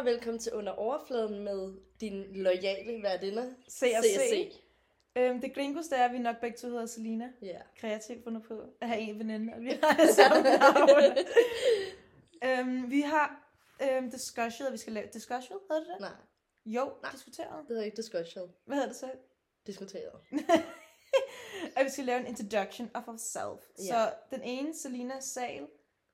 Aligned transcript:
og 0.00 0.06
velkommen 0.06 0.38
til 0.38 0.52
Under 0.52 0.72
Overfladen 0.72 1.38
med 1.44 1.74
din 2.00 2.24
loyale 2.32 3.02
værdinder, 3.02 3.54
CRC. 3.70 4.52
Øhm, 5.16 5.40
det 5.40 5.54
gringos, 5.54 5.86
det 5.86 5.98
er, 5.98 6.04
at 6.04 6.12
vi 6.12 6.18
nok 6.18 6.40
begge 6.40 6.56
to 6.58 6.68
hedder 6.68 6.86
Selina. 6.86 7.32
Ja. 7.42 7.60
Kreativt 7.76 8.24
fundet 8.24 8.42
på 8.42 8.62
at 8.80 8.88
have 8.88 9.00
en 9.00 9.18
veninde, 9.18 9.52
og 9.54 9.60
vi 9.60 9.68
har 9.82 10.12
samme 10.12 10.42
navn. 10.58 11.16
øhm, 12.44 12.90
vi 12.90 13.00
har 13.00 13.52
øhm, 13.82 14.10
discussion, 14.10 14.66
og 14.66 14.72
vi 14.72 14.78
skal 14.78 14.92
lave... 14.92 15.06
Discussion, 15.12 15.58
hedder 15.70 15.82
det 15.84 15.88
det? 15.92 16.00
Nej, 16.00 16.10
Jo, 16.66 16.92
diskuteret. 17.12 17.58
det 17.58 17.68
hedder 17.68 17.82
ikke 17.84 17.96
discussion. 17.96 18.52
Hvad 18.64 18.76
hedder 18.76 18.88
det 18.88 18.96
så? 18.96 19.10
Diskuteret. 19.66 20.20
at 21.76 21.84
vi 21.84 21.90
skal 21.90 22.04
lave 22.04 22.20
en 22.20 22.26
introduction 22.26 22.90
of 22.94 23.08
ourselves. 23.08 23.64
Ja. 23.78 23.84
Så 23.84 24.12
den 24.30 24.42
ene, 24.42 24.74
Selina 24.74 25.20
Sal, 25.20 25.66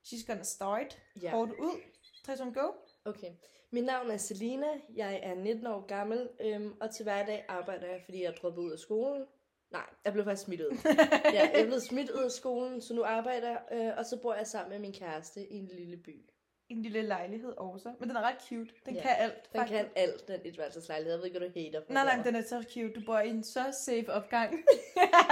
she's 0.07 0.27
gonna 0.27 0.43
start. 0.43 0.99
Ja. 1.23 1.31
Hårdt 1.31 1.53
ud. 1.53 1.81
3, 2.27 2.37
2, 2.37 2.45
go. 2.45 2.73
Okay. 3.05 3.31
Mit 3.77 3.85
navn 3.85 4.11
er 4.11 4.17
Selina, 4.17 4.67
jeg 4.95 5.21
er 5.23 5.35
19 5.35 5.67
år 5.67 5.87
gammel, 5.87 6.29
øhm, 6.41 6.73
og 6.81 6.95
til 6.95 7.03
hverdag 7.03 7.45
arbejder 7.49 7.87
jeg, 7.87 8.01
fordi 8.05 8.23
jeg 8.23 8.29
er 8.29 8.33
droppet 8.33 8.63
ud 8.63 8.73
af 8.73 8.79
skolen. 8.79 9.25
Nej, 9.71 9.83
jeg 10.05 10.13
blev 10.13 10.25
faktisk 10.25 10.45
smidt 10.45 10.61
ud. 10.61 10.77
ja, 10.85 11.33
jeg 11.39 11.51
er 11.55 11.65
blevet 11.65 11.83
smidt 11.83 12.11
ud 12.11 12.23
af 12.23 12.31
skolen, 12.31 12.81
så 12.81 12.95
nu 12.95 13.05
arbejder 13.05 13.49
jeg, 13.49 13.61
øh, 13.73 13.99
og 13.99 14.05
så 14.07 14.17
bor 14.23 14.35
jeg 14.35 14.47
sammen 14.47 14.71
med 14.73 14.79
min 14.79 14.93
kæreste 14.93 15.41
i 15.53 15.57
en 15.59 15.67
lille 15.67 15.97
by. 15.97 16.31
En 16.69 16.83
lille 16.83 17.03
lejlighed 17.03 17.53
også. 17.57 17.93
Men 18.01 18.09
den 18.09 18.17
er 18.17 18.21
ret 18.23 18.37
cute. 18.49 18.71
Den 18.87 18.95
Ja, 18.95 19.03
kan 19.03 19.11
alt. 19.19 19.53
Den 19.53 19.59
faktisk. 19.61 19.77
kan 19.77 19.87
alt, 19.97 20.29
den 20.29 20.41
etværelseslejlighed. 20.45 21.13
Jeg 21.13 21.19
ved 21.19 21.27
ikke, 21.27 21.39
hvad 21.39 21.49
du 21.49 21.55
hater 21.61 21.81
på. 21.81 21.93
Nej, 21.93 22.05
nej, 22.17 22.25
den 22.25 22.37
er 22.37 22.43
så 22.43 22.65
cute. 22.75 22.93
Du 22.93 23.01
bor 23.07 23.19
i 23.19 23.29
en 23.29 23.45
så 23.45 23.65
safe 23.85 24.13
opgang. 24.13 24.53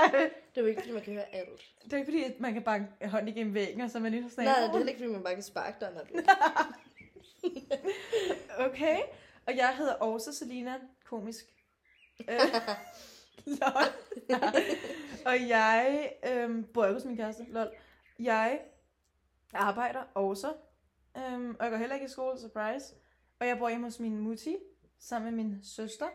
Det 0.55 0.61
er 0.61 0.61
jo 0.61 0.67
ikke, 0.67 0.81
fordi 0.81 0.93
man 0.93 1.03
kan 1.03 1.13
høre 1.13 1.35
alt. 1.35 1.63
det 1.85 1.93
er 1.93 1.97
ikke 1.97 2.07
fordi, 2.13 2.25
at 2.25 2.41
man 2.41 2.53
kan 2.53 2.63
banke 2.63 3.09
hånd 3.09 3.29
igennem 3.29 3.55
væggen, 3.55 3.81
og 3.81 3.91
så 3.91 3.99
er 3.99 4.03
man 4.03 4.13
lige 4.13 4.31
sådan, 4.31 4.45
Nej, 4.45 4.61
det 4.61 4.69
er 4.69 4.73
heller 4.73 4.89
ikke, 4.89 4.99
fordi 4.99 5.13
man 5.13 5.23
bare 5.23 5.35
kan 5.35 5.43
sparke 5.43 5.77
døren. 5.81 5.97
Okay. 8.59 8.99
Og 9.47 9.57
jeg 9.57 9.77
hedder 9.79 9.95
også 9.95 10.33
Selina. 10.33 10.75
Komisk. 11.05 11.45
Øh, 12.29 12.41
lol. 13.61 13.85
og 15.27 15.49
jeg 15.49 16.13
øhm, 16.27 16.65
bor 16.65 16.85
ikke 16.85 16.95
hos 16.95 17.05
min 17.05 17.17
kæreste. 17.17 17.45
Lol. 17.49 17.71
Jeg 18.19 18.61
arbejder 19.53 20.03
også. 20.15 20.53
Øhm, 21.17 21.57
og 21.59 21.65
jeg 21.65 21.71
går 21.71 21.79
heller 21.79 21.95
ikke 21.95 22.07
i 22.07 22.09
skole. 22.11 22.39
Surprise. 22.39 22.95
Og 23.41 23.47
jeg 23.47 23.59
bor 23.59 23.69
hjemme 23.69 23.87
hos 23.87 24.01
min 24.01 24.19
mutti. 24.19 24.57
Sammen 24.99 25.37
med 25.37 25.45
min 25.45 25.65
søster. 25.65 26.07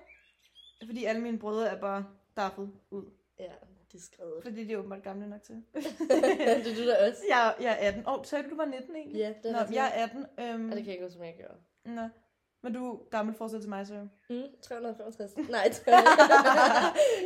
Fordi 0.85 1.05
alle 1.05 1.21
mine 1.21 1.39
brødre 1.39 1.69
er 1.69 1.79
bare 1.79 2.05
daffet 2.37 2.71
ud. 2.91 3.11
Ja, 3.39 3.51
det 3.91 3.97
er 3.97 4.01
skrevet. 4.01 4.43
Fordi 4.43 4.63
de 4.63 4.73
er 4.73 4.77
åbenbart 4.77 5.03
gamle 5.03 5.29
nok 5.29 5.43
til. 5.43 5.55
det 5.73 6.69
er 6.69 6.75
du 6.75 6.87
da 6.87 7.07
også. 7.09 7.21
jeg, 7.29 7.55
jeg 7.61 7.77
er 7.79 7.87
18. 7.87 8.07
Åh, 8.07 8.13
oh, 8.13 8.25
sagde 8.25 8.43
du, 8.43 8.49
du 8.49 8.55
var 8.55 8.65
19 8.65 8.95
egentlig? 8.95 9.19
Ja, 9.19 9.33
det 9.43 9.51
er 9.51 9.65
Nå, 9.65 9.73
jeg 9.73 9.91
er 9.95 10.03
18. 10.03 10.25
Øhm, 10.39 10.69
Ja, 10.69 10.75
det 10.75 10.83
kan 10.83 10.85
jeg 10.85 10.87
ikke 10.87 11.03
huske, 11.03 11.13
som 11.13 11.23
jeg 11.23 11.35
gjorde. 11.37 11.57
Nå. 11.85 12.09
Men 12.63 12.73
du 12.73 12.91
er 12.93 13.09
gammel 13.11 13.35
forskel 13.35 13.61
til 13.61 13.69
mig, 13.69 13.87
så. 13.87 13.93
Mm, 14.29 14.43
365. 14.61 15.37
Nej, 15.49 15.69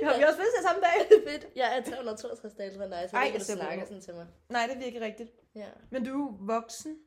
Har 0.04 0.18
vi 0.18 0.24
også 0.24 0.38
fødselsdag 0.38 0.64
samme 0.64 0.82
dag? 0.82 0.98
fedt. 1.32 1.48
Jeg 1.56 1.78
er 1.78 1.82
362 1.84 2.54
dage 2.54 2.72
fra 2.78 2.86
dig, 2.88 3.08
så 3.10 3.16
Ej, 3.18 3.28
du 3.28 3.34
jeg 3.34 3.42
ser 3.42 3.56
snakke 3.56 3.80
på. 3.82 3.86
sådan 3.88 4.02
til 4.02 4.14
mig. 4.14 4.28
Nej, 4.50 4.70
det 4.74 4.86
virker 4.86 5.06
rigtigt. 5.06 5.32
Ja. 5.56 5.66
Men 5.90 6.06
du 6.06 6.28
er 6.28 6.34
voksen. 6.40 6.98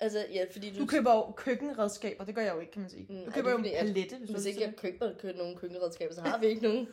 Altså, 0.00 0.26
ja, 0.34 0.44
fordi 0.52 0.70
du... 0.74 0.78
Du 0.80 0.86
køber 0.86 1.14
jo 1.14 1.32
køkkenredskaber. 1.36 2.24
Det 2.24 2.34
gør 2.34 2.42
jeg 2.42 2.54
jo 2.54 2.60
ikke, 2.60 2.72
kan 2.72 2.82
man 2.82 2.90
sige. 2.90 3.06
Mm, 3.10 3.24
Du 3.24 3.30
køber 3.30 3.48
er 3.48 3.52
jo 3.52 3.58
en 3.58 3.64
palette, 3.64 4.16
hvis, 4.16 4.30
Hvis 4.30 4.42
du 4.42 4.48
ikke 4.48 4.60
jeg 4.60 4.72
køber, 4.76 5.12
køber 5.18 5.38
nogen 5.38 5.56
køkkenredskaber, 5.56 6.14
så 6.14 6.20
har 6.20 6.38
vi 6.38 6.46
ikke 6.46 6.62
nogen. 6.68 6.88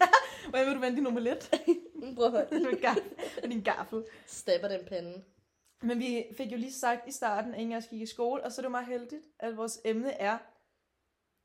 Hvordan 0.50 0.68
vil 0.68 0.76
du 0.76 0.80
vende 0.80 0.98
din 0.98 1.08
omelet? 1.08 1.52
Mm, 1.96 2.16
Prøv 2.16 2.26
at 2.26 2.32
høre. 2.32 2.46
med, 2.52 3.50
din 3.50 3.62
gaffel. 3.62 4.04
Stabber 4.28 4.68
den 4.68 4.80
pande. 4.88 5.22
Men 5.86 6.00
vi 6.00 6.26
fik 6.38 6.52
jo 6.52 6.58
lige 6.58 6.74
sagt 6.74 7.08
i 7.08 7.12
starten, 7.12 7.54
at 7.54 7.60
ingen 7.60 7.74
af 7.74 7.78
os 7.78 7.88
gik 7.88 8.02
i 8.02 8.06
skole, 8.06 8.44
og 8.44 8.52
så 8.52 8.62
er 8.62 8.64
det 8.64 8.72
meget 8.72 8.88
heldigt, 8.88 9.24
at 9.40 9.58
vores 9.58 9.80
emne 9.86 10.12
er, 10.12 10.38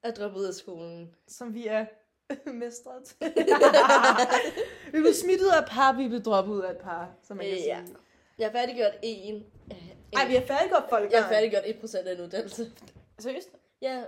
At 0.02 0.16
droppe 0.16 0.38
ud 0.38 0.44
af 0.44 0.54
skolen. 0.54 1.14
som 1.28 1.54
vi 1.54 1.66
er 1.66 1.86
mestret. 2.52 3.16
vi 4.92 5.00
blev 5.00 5.12
smidt 5.14 5.40
ud 5.40 5.48
af 5.56 5.58
et 5.62 5.68
par, 5.68 5.92
vi 5.96 6.08
blev 6.08 6.20
droppet 6.22 6.52
ud 6.52 6.60
af 6.60 6.70
et 6.70 6.78
par, 6.78 7.14
som 7.22 7.36
man 7.36 7.46
kan 7.46 7.52
Øh, 7.54 7.58
sige. 7.60 7.76
ja. 7.76 7.82
Jeg 8.38 8.46
har 8.46 8.52
færdiggjort 8.52 8.92
en... 9.02 9.44
Ej, 10.12 10.28
vi 10.28 10.34
har 10.34 10.42
færdiggjort 10.46 10.84
folk. 10.88 11.12
Jeg 11.12 11.22
har 11.24 11.30
færdiggjort 11.32 11.62
1% 11.64 11.96
af 12.08 12.12
en 12.14 12.20
uddannelse. 12.20 12.72
Seriøst? 13.18 13.50
Ja, 13.82 14.04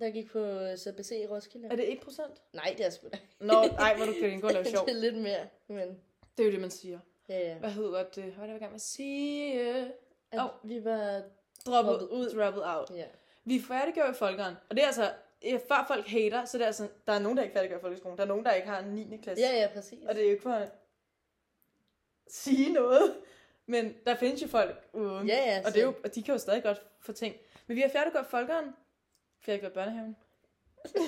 der 0.00 0.10
gik 0.10 0.30
på 0.30 0.38
CBC 0.76 1.10
i 1.10 1.26
Roskilde. 1.26 1.68
Er 1.70 1.76
det 1.76 1.84
1%? 1.84 2.50
Nej, 2.52 2.74
det 2.78 2.86
er 2.86 2.90
sgu 2.90 3.08
da. 3.12 3.18
Nå, 3.40 3.54
ej, 3.62 3.96
hvor 3.96 4.06
du 4.06 4.12
kan 4.20 4.40
gå 4.40 4.46
og 4.46 4.52
lave 4.52 4.64
sjov. 4.64 4.86
det 4.88 4.96
er 4.96 5.00
lidt 5.00 5.16
mere, 5.18 5.46
men... 5.68 5.88
Det 6.36 6.42
er 6.42 6.46
jo 6.46 6.52
det, 6.52 6.60
man 6.60 6.70
siger. 6.70 6.98
Ja, 7.30 7.38
ja. 7.38 7.54
Hvad 7.58 7.70
hedder 7.70 8.02
det? 8.02 8.24
Hvad 8.24 8.34
var 8.36 8.46
det, 8.46 8.52
jeg 8.52 8.60
gang 8.60 8.72
med 8.72 8.76
at 8.76 8.80
sige? 8.80 9.60
At 10.32 10.40
Åh. 10.40 10.48
vi 10.62 10.84
var... 10.84 11.22
Droppet, 11.66 11.92
Droppet 11.92 12.08
ud. 12.08 12.30
Droppet 12.30 12.62
out. 12.64 12.90
Ja. 12.94 13.04
Vi 13.44 13.60
færdiggjorde 13.68 14.10
i 14.10 14.14
folkeren. 14.14 14.54
Og 14.70 14.76
det 14.76 14.82
er 14.82 14.86
altså, 14.86 15.12
før 15.68 15.84
folk 15.88 16.06
hater, 16.06 16.44
så 16.44 16.58
det 16.58 16.62
er 16.62 16.66
altså, 16.66 16.88
der 17.06 17.12
er 17.12 17.18
nogen, 17.18 17.36
der 17.36 17.42
ikke 17.42 17.52
færdiggør 17.54 17.78
i 17.78 17.80
folkeskolen. 17.80 18.18
Der 18.18 18.24
er 18.24 18.28
nogen, 18.28 18.44
der 18.44 18.52
ikke 18.52 18.68
har 18.68 18.78
en 18.78 18.94
9. 18.94 19.16
klasse. 19.22 19.44
Ja, 19.44 19.60
ja, 19.60 19.68
præcis. 19.74 20.04
Og 20.08 20.14
det 20.14 20.20
er 20.20 20.24
jo 20.24 20.30
ikke 20.30 20.42
for 20.42 20.52
at 20.52 20.72
sige 22.28 22.72
noget. 22.72 23.16
Men 23.66 23.94
der 24.06 24.16
findes 24.16 24.42
jo 24.42 24.48
folk 24.48 24.88
uden. 24.92 25.28
Ja, 25.28 25.36
ja. 25.36 25.62
og, 25.66 25.72
det 25.72 25.80
er 25.80 25.84
jo, 25.84 25.94
og 26.04 26.14
de 26.14 26.22
kan 26.22 26.34
jo 26.34 26.38
stadig 26.38 26.62
godt 26.62 26.82
få 27.00 27.12
ting. 27.12 27.36
Men 27.66 27.76
vi 27.76 27.80
har 27.80 27.88
færdiggjort 27.88 28.26
folkeren. 28.26 28.74
Færdiggjort 29.40 29.72
børnehaven. 29.72 30.16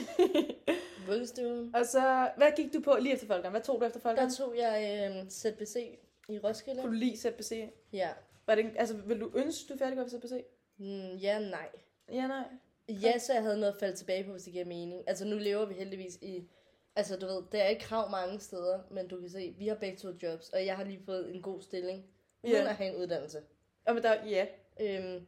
Vuggestuen. 1.08 1.74
Og 1.76 1.86
så, 1.86 2.30
hvad 2.36 2.52
gik 2.56 2.72
du 2.72 2.80
på 2.80 2.96
lige 3.00 3.12
efter 3.12 3.26
folkeren? 3.26 3.50
Hvad 3.50 3.62
tog 3.62 3.80
du 3.80 3.86
efter 3.86 4.00
folkeren? 4.00 4.30
Der 4.30 4.36
tog 4.36 4.56
jeg 4.56 5.10
øh, 5.10 5.28
ZBC 5.30 5.98
i 6.28 6.38
Roskilde. 6.38 6.80
Kunne 6.80 6.92
du 6.92 6.98
lige 6.98 7.16
ZBC? 7.16 7.70
Ja. 7.92 8.10
Var 8.46 8.54
det, 8.54 8.70
altså, 8.76 8.96
vil 8.96 9.20
du 9.20 9.30
ønske, 9.34 9.72
du 9.72 9.78
færdiggjorde 9.78 10.10
ZBC? 10.10 10.44
Mm, 10.76 11.16
ja, 11.16 11.38
nej. 11.38 11.68
Ja, 12.12 12.26
nej. 12.26 12.44
Ja, 12.88 13.18
så 13.18 13.32
jeg 13.32 13.42
havde 13.42 13.60
noget 13.60 13.72
at 13.72 13.78
falde 13.80 13.96
tilbage 13.96 14.24
på, 14.24 14.30
hvis 14.32 14.42
det 14.42 14.52
giver 14.52 14.64
mening. 14.64 15.02
Altså, 15.06 15.24
nu 15.24 15.38
lever 15.38 15.64
vi 15.66 15.74
heldigvis 15.74 16.16
i... 16.22 16.48
Altså, 16.96 17.16
du 17.16 17.26
ved, 17.26 17.42
der 17.52 17.58
er 17.62 17.68
ikke 17.68 17.82
krav 17.82 18.10
mange 18.10 18.40
steder, 18.40 18.80
men 18.90 19.08
du 19.08 19.20
kan 19.20 19.30
se, 19.30 19.54
vi 19.58 19.66
har 19.66 19.74
begge 19.74 19.96
to 19.98 20.08
jobs, 20.22 20.48
og 20.48 20.66
jeg 20.66 20.76
har 20.76 20.84
lige 20.84 21.00
fået 21.06 21.34
en 21.34 21.42
god 21.42 21.62
stilling, 21.62 22.04
uden 22.42 22.54
Ja. 22.56 22.68
at 22.68 22.74
have 22.76 22.90
en 22.94 22.96
uddannelse. 23.02 23.42
Og 23.86 23.94
men 23.94 24.02
der, 24.02 24.26
ja. 24.26 24.46
Øhm, 24.80 25.26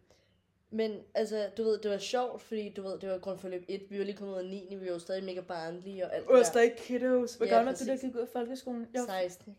men 0.71 1.01
altså, 1.15 1.51
du 1.57 1.63
ved, 1.65 1.79
det 1.79 1.91
var 1.91 1.99
sjovt, 1.99 2.43
fordi 2.43 2.73
du 2.73 2.83
ved, 2.83 2.99
det 2.99 3.11
var 3.11 3.19
grundforløb 3.19 3.65
1, 3.69 3.83
vi 3.91 3.99
var 3.99 4.05
lige 4.05 4.17
kommet 4.17 4.35
ud 4.35 4.39
af 4.39 4.45
9, 4.51 4.67
vi 4.71 4.87
var 4.87 4.93
jo 4.93 4.99
stadig 4.99 5.25
mega 5.25 5.41
barnlige 5.41 6.07
og 6.07 6.15
alt 6.15 6.27
det 6.29 6.37
der. 6.37 6.43
stadig 6.43 6.73
kiddos. 6.79 7.35
Hvor 7.35 7.47
Ja, 7.47 7.55
gammel 7.55 7.75
er 7.75 7.79
du, 7.79 7.85
der 7.85 7.97
gik 7.97 8.15
ud 8.15 8.21
af 8.21 8.29
folkeskolen? 8.29 8.87
Jo. 8.97 9.01
16. 9.07 9.57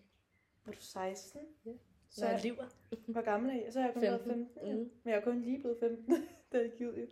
Var 0.66 0.74
du 0.74 0.82
16? 0.82 1.42
Ja. 1.66 1.72
Så 2.10 2.28
jeg 2.28 2.40
lever. 2.44 2.64
hvor 3.08 3.22
gammel 3.22 3.50
er 3.60 3.64
jeg? 3.64 3.74
Så 3.74 3.80
er 3.80 3.84
jeg 3.84 3.94
kun 3.94 4.02
15. 4.02 4.30
været 4.30 4.38
15. 4.38 4.68
Ja. 4.68 4.74
Mm. 4.74 4.80
Men 4.80 5.14
jeg 5.14 5.16
er 5.16 5.22
kun 5.22 5.42
lige 5.42 5.60
blevet 5.60 5.78
15, 5.80 6.28
da 6.52 6.58
jeg 6.58 6.72
gik 6.78 6.88
ud 6.88 7.08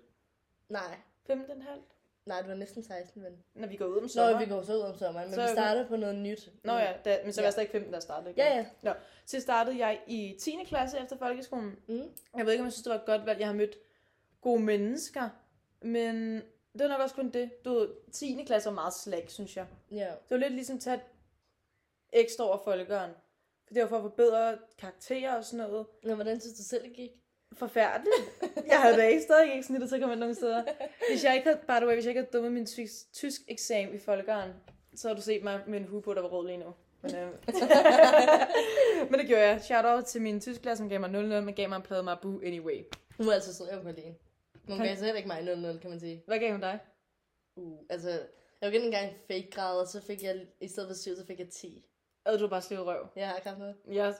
Nej, 0.69 0.97
15 1.27 1.61
halv. 1.61 1.81
nej, 2.25 2.39
det 2.41 2.49
var 2.49 2.55
næsten 2.55 2.83
16, 2.83 3.21
men... 3.21 3.43
Når 3.53 3.67
vi 3.67 3.75
går 3.75 3.85
ud 3.85 3.97
om 3.97 4.01
Nå, 4.03 4.07
sommeren. 4.07 4.39
vi 4.39 4.45
går 4.53 4.61
så 4.61 4.73
ud 4.73 4.79
om 4.79 4.97
sommeren, 4.97 5.27
men 5.27 5.35
Så 5.35 5.41
vi 5.41 5.47
starter 5.47 5.87
på 5.87 5.95
noget 5.95 6.15
nyt. 6.15 6.49
Nå 6.63 6.73
ja, 6.73 6.93
da, 7.05 7.19
men 7.23 7.33
så 7.33 7.41
var 7.41 7.43
Ja. 7.43 7.45
jeg 7.45 7.53
stadig 7.53 7.69
15, 7.69 7.91
da 7.91 7.95
jeg 7.95 8.03
startede. 8.03 8.29
ikke? 8.29 8.41
Ja, 8.41 8.65
ja. 8.83 8.93
Så 9.25 9.39
startede 9.39 9.77
jeg 9.77 10.01
i 10.07 10.37
10. 10.41 10.57
klasse 10.65 10.97
efter 10.99 11.17
folkeskolen. 11.17 11.75
Mm. 11.87 12.09
Jeg 12.37 12.45
ved 12.45 12.51
ikke, 12.51 12.61
om 12.61 12.65
jeg 12.65 12.73
synes, 12.73 12.83
det 12.83 12.89
var 12.89 12.99
et 12.99 13.05
godt 13.05 13.25
valg. 13.25 13.39
Jeg 13.39 13.47
har 13.47 13.55
mødt 13.55 13.75
gode 14.41 14.59
mennesker. 14.63 15.29
Men 15.81 16.35
det 16.73 16.81
var 16.81 16.87
nok 16.87 17.01
også 17.01 17.15
kun 17.15 17.29
det. 17.29 17.65
Du 17.65 17.73
ved, 17.73 17.89
10. 18.11 18.43
klasse 18.45 18.69
var 18.69 18.73
meget 18.75 18.93
slag, 18.93 19.25
synes 19.31 19.57
jeg. 19.57 19.65
Ja. 19.91 20.05
Det 20.05 20.29
var 20.31 20.37
lidt 20.37 20.53
ligesom 20.53 20.75
at 20.75 20.81
tage 20.81 20.95
et 20.95 21.01
ekstra 22.13 22.43
over 22.43 22.57
folkeren. 22.63 23.11
For 23.67 23.73
det 23.73 23.81
var 23.81 23.89
for 23.89 23.95
at 23.95 24.01
forbedre 24.01 24.57
karakterer 24.79 25.35
og 25.35 25.43
sådan 25.43 25.67
noget. 25.67 25.85
Nå, 26.03 26.15
hvordan 26.15 26.41
synes 26.41 26.57
du 26.57 26.63
selv, 26.63 26.83
det 26.83 26.93
gik? 26.93 27.11
Forfærdeligt. 27.53 28.15
Jeg 28.67 28.81
havde 28.81 28.97
da 28.97 29.07
ikke 29.07 29.21
stadig 29.21 29.51
ikke 29.51 29.63
snittet 29.63 29.89
til 29.89 29.95
at 29.95 30.01
komme 30.01 30.13
ind 30.13 30.19
nogen 30.19 30.35
steder. 30.35 30.63
Hvis 31.11 31.23
jeg 31.23 31.35
ikke 31.35 31.47
havde, 31.47 31.59
by 31.67 31.71
the 31.71 31.87
way, 31.87 31.93
hvis 31.93 32.05
jeg 32.05 32.11
ikke 32.11 32.21
havde 32.21 32.31
dummet 32.33 32.51
min 32.51 32.65
tysk, 32.65 33.13
tysk 33.13 33.41
eksamen 33.47 33.95
i 33.95 33.99
folkeren, 33.99 34.51
så 34.95 35.07
havde 35.07 35.17
du 35.17 35.23
set 35.23 35.43
mig 35.43 35.61
med 35.67 35.79
en 35.79 35.85
hue 35.85 36.01
på, 36.01 36.13
der 36.13 36.21
var 36.21 36.29
rød 36.29 36.47
lige 36.47 36.57
nu. 36.57 36.73
Men, 37.01 37.15
øh, 37.15 37.31
men 39.11 39.19
det 39.19 39.27
gjorde 39.27 39.43
jeg. 39.43 39.61
Shout 39.61 39.85
out 39.85 40.05
til 40.05 40.21
min 40.21 40.41
tysklærer, 40.41 40.75
som 40.75 40.89
gav 40.89 40.99
mig 40.99 41.09
0-0, 41.09 41.11
men 41.41 41.53
gav 41.53 41.69
mig 41.69 41.75
en 41.75 41.81
plade 41.81 42.03
Mabu 42.03 42.41
anyway. 42.45 42.83
Hun 43.17 43.27
var 43.27 43.33
altså 43.33 43.53
sød, 43.53 43.67
jeg 43.71 43.83
lide 43.83 44.01
hende. 44.01 44.17
Hun 44.67 44.77
gav 44.79 44.95
så 44.95 45.05
heller 45.05 45.17
ikke 45.17 45.27
mig 45.27 45.39
0-0, 45.39 45.79
kan 45.79 45.89
man 45.89 45.99
sige. 45.99 46.23
Hvad 46.27 46.39
gav 46.39 46.51
hun 46.51 46.61
dig? 46.61 46.79
Uh, 47.55 47.79
altså, 47.89 48.09
jeg 48.09 48.27
var 48.61 48.67
ikke 48.67 48.85
engang 48.85 49.09
en 49.09 49.15
fake 49.27 49.49
grad, 49.51 49.79
og 49.79 49.87
så 49.87 50.01
fik 50.01 50.23
jeg, 50.23 50.47
i 50.61 50.67
stedet 50.67 50.89
for 50.89 50.95
7, 50.95 51.15
så 51.15 51.25
fik 51.25 51.39
jeg 51.39 51.49
10. 51.49 51.85
Havde 52.25 52.39
du 52.39 52.47
bare 52.47 52.61
slivet 52.61 52.85
røv? 52.85 53.07
Jeg 53.15 53.27
har 53.27 53.39
kraft 53.39 53.59
noget. 53.59 53.75
Jeg 53.91 54.13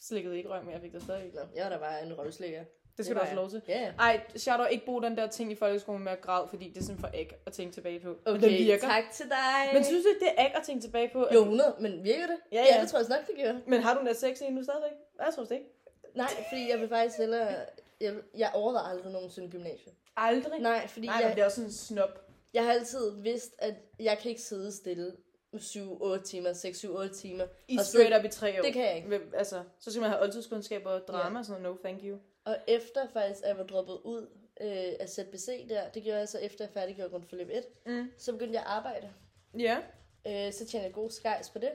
slikkede 0.00 0.36
ikke 0.36 0.48
røv, 0.48 0.64
men 0.64 0.72
jeg 0.72 0.80
fik 0.80 0.92
det 0.92 1.02
stadig. 1.02 1.30
Nå, 1.34 1.40
jeg 1.54 1.64
var 1.64 1.70
da 1.70 1.78
bare 1.78 2.02
en 2.02 2.18
røvslikker. 2.18 2.64
Det 2.96 3.04
skal 3.06 3.14
var 3.16 3.20
du 3.20 3.24
også 3.24 3.34
lov 3.36 3.50
til. 3.50 3.62
Ja, 3.68 3.80
ja. 3.80 3.92
Ej, 3.98 4.20
shout 4.36 4.60
out, 4.60 4.68
ikke 4.70 4.84
bruge 4.84 5.02
den 5.02 5.16
der 5.16 5.26
ting 5.26 5.52
i 5.52 5.54
folkeskolen 5.54 6.04
med 6.04 6.12
at 6.12 6.20
græde, 6.20 6.48
fordi 6.48 6.68
det 6.68 6.78
er 6.80 6.84
sådan 6.84 7.00
for 7.00 7.10
æg 7.14 7.32
at 7.46 7.52
tænke 7.52 7.74
tilbage 7.74 8.00
på. 8.00 8.16
Okay, 8.26 8.40
den 8.40 8.50
virker. 8.50 8.88
tak 8.88 9.04
til 9.12 9.26
dig. 9.28 9.74
Men 9.74 9.84
synes 9.84 10.04
du 10.04 10.08
ikke, 10.08 10.20
det 10.20 10.28
er 10.36 10.44
æg 10.44 10.54
at 10.56 10.62
tænke 10.62 10.82
tilbage 10.82 11.10
på? 11.12 11.28
Jo, 11.34 11.40
100, 11.40 11.74
men 11.80 12.04
virker 12.04 12.26
det? 12.26 12.36
Ja, 12.52 12.64
ja. 12.74 12.80
det 12.80 12.88
tror 12.90 12.98
jeg 12.98 13.08
nok, 13.08 13.26
det 13.26 13.44
gør. 13.44 13.60
Men 13.66 13.80
har 13.82 13.98
du 13.98 14.02
net 14.04 14.16
sex 14.16 14.40
nu 14.50 14.62
stadigvæk? 14.62 14.92
Jeg 15.18 15.34
tror 15.34 15.44
det 15.44 15.50
ikke. 15.54 15.66
Nej, 16.14 16.28
fordi 16.48 16.70
jeg 16.70 16.80
vil 16.80 16.88
faktisk 16.88 17.18
hellere... 17.18 17.54
Jeg, 18.00 18.14
jeg 18.36 18.50
overvejer 18.54 18.86
aldrig 18.86 19.12
nogensinde 19.12 19.50
gymnasiet. 19.50 19.94
Aldrig? 20.16 20.60
Nej, 20.60 20.86
fordi 20.88 21.06
Nej, 21.06 21.20
jeg, 21.22 21.34
det 21.34 21.40
er 21.40 21.44
også 21.44 21.56
sådan 21.56 21.68
en 21.68 21.72
snop. 21.72 22.26
jeg 22.54 22.64
har 22.64 22.72
altid 22.72 23.22
vidst, 23.22 23.54
at 23.58 23.74
jeg 24.00 24.18
kan 24.18 24.28
ikke 24.28 24.40
sidde 24.42 24.72
stille 24.72 25.12
7-8 25.56 26.22
timer, 26.24 26.52
6-7-8 26.52 27.14
timer. 27.20 27.46
I 27.68 27.76
Og 27.78 27.84
så- 27.84 27.90
straight 27.90 28.18
up 28.18 28.24
i 28.24 28.28
tre 28.28 28.58
år. 28.58 28.62
Det 28.64 28.72
kan 28.72 28.82
jeg 28.84 28.96
ikke. 28.96 29.08
Hvem- 29.08 29.32
Altså, 29.34 29.64
så 29.80 29.90
skal 29.90 30.00
man 30.00 30.10
have 30.10 30.22
oldtidskundskab 30.22 30.86
og 30.86 31.00
drama 31.08 31.38
og 31.38 31.44
sådan 31.44 31.62
noget. 31.62 31.76
No, 31.84 31.88
thank 31.88 32.02
you. 32.04 32.18
Og 32.44 32.56
efter 32.68 33.08
faktisk, 33.12 33.42
at 33.42 33.48
jeg 33.48 33.58
var 33.58 33.64
droppet 33.64 33.98
ud 34.04 34.22
øh, 34.60 34.92
af 35.00 35.08
ZBC 35.08 35.68
der. 35.68 35.88
Det 35.88 36.02
gjorde 36.02 36.18
jeg 36.18 36.28
så 36.28 36.38
efter 36.38 36.64
jeg 36.64 36.72
færdiggjorde 36.74 37.10
grundforløb 37.10 37.48
1. 37.52 37.64
Mm. 37.86 38.10
Så 38.18 38.32
begyndte 38.32 38.54
jeg 38.54 38.62
at 38.62 38.68
arbejde. 38.68 39.12
Ja. 39.58 39.78
Øh, 40.26 40.52
så 40.52 40.66
tjente 40.66 40.84
jeg 40.86 40.92
god 40.94 41.10
skejs 41.10 41.50
på 41.50 41.58
det. 41.58 41.70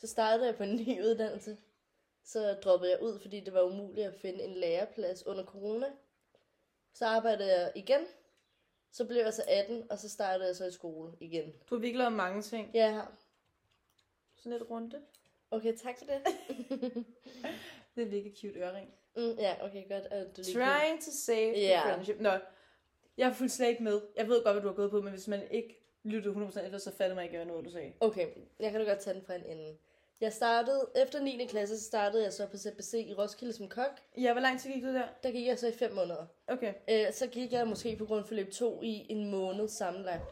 Så 0.00 0.06
startede 0.06 0.46
jeg 0.46 0.56
på 0.56 0.62
en 0.62 0.76
ny 0.76 1.02
uddannelse. 1.04 1.56
Så 2.24 2.52
droppede 2.64 2.90
jeg 2.90 3.02
ud, 3.02 3.18
fordi 3.20 3.40
det 3.40 3.52
var 3.54 3.62
umuligt 3.62 4.06
at 4.06 4.14
finde 4.20 4.42
en 4.42 4.54
læreplads 4.54 5.26
under 5.26 5.44
corona. 5.44 5.86
Så 6.94 7.06
arbejdede 7.06 7.60
jeg 7.60 7.72
igen. 7.74 8.00
Så 8.92 9.04
blev 9.04 9.22
jeg 9.22 9.34
så 9.34 9.42
18, 9.48 9.90
og 9.90 9.98
så 9.98 10.08
startede 10.08 10.46
jeg 10.46 10.56
så 10.56 10.64
i 10.66 10.70
skole 10.72 11.12
igen. 11.20 11.52
Du 11.70 11.74
har 11.74 11.80
virkelig 11.80 11.98
lavet 11.98 12.12
mange 12.12 12.42
ting. 12.42 12.70
Ja, 12.74 12.84
jeg 12.84 12.94
har. 12.94 13.12
Sådan 14.36 14.52
lidt 14.52 14.70
runde. 14.70 15.00
Okay, 15.50 15.76
tak 15.76 15.98
for 15.98 16.04
det. 16.04 16.20
Det 17.94 18.02
er 18.02 18.06
en 18.06 18.12
virkelig 18.12 18.36
cute 18.40 18.60
ørering. 18.60 18.90
mm, 19.16 19.34
ja, 19.38 19.54
okay, 19.66 19.88
godt. 19.88 20.04
At 20.12 20.36
du 20.36 20.42
Trying 20.42 21.02
to 21.04 21.10
save 21.10 21.52
the 21.52 21.60
Ja. 21.60 21.94
friendship. 21.94 22.20
Nå, 22.20 22.30
jeg 23.16 23.28
er 23.28 23.66
ikke 23.66 23.82
med. 23.82 24.00
Jeg 24.16 24.28
ved 24.28 24.44
godt, 24.44 24.54
hvad 24.54 24.62
du 24.62 24.68
har 24.68 24.74
gået 24.74 24.90
på, 24.90 25.00
men 25.00 25.10
hvis 25.12 25.28
man 25.28 25.50
ikke 25.50 25.80
lyttede 26.02 26.34
100% 26.34 26.60
efter, 26.60 26.78
så 26.78 26.92
fattede 26.96 27.14
mig 27.14 27.24
ikke, 27.24 27.36
hvad 27.36 27.46
noget 27.46 27.64
du 27.64 27.70
sagde. 27.70 27.92
Okay, 28.00 28.26
jeg 28.60 28.70
kan 28.70 28.80
da 28.80 28.86
godt 28.90 29.00
tage 29.00 29.14
den 29.14 29.22
fra 29.22 29.34
en 29.34 29.44
ende. 29.44 29.76
Jeg 30.20 30.32
startede, 30.32 30.90
efter 30.96 31.20
9. 31.20 31.46
klasse, 31.46 31.78
så 31.78 31.84
startede 31.84 32.22
jeg 32.24 32.32
så 32.32 32.46
på 32.46 32.56
ZBC 32.56 33.04
i 33.08 33.14
Roskilde 33.14 33.52
som 33.52 33.68
kok. 33.68 34.00
Ja, 34.16 34.32
hvor 34.32 34.40
lang 34.40 34.60
tid 34.60 34.70
gik 34.70 34.82
du 34.82 34.88
der? 34.88 35.08
Der 35.22 35.30
gik 35.30 35.46
jeg 35.46 35.58
så 35.58 35.68
i 35.68 35.72
5 35.72 35.92
måneder. 35.94 36.26
Okay. 36.46 36.74
Øh, 36.90 37.12
så 37.12 37.26
gik 37.26 37.52
jeg 37.52 37.66
måske 37.68 37.96
på 37.96 38.06
grundforløb 38.06 38.52
2 38.52 38.82
i 38.82 39.06
en 39.08 39.30
måned 39.30 39.68
sammenlagt. 39.68 40.22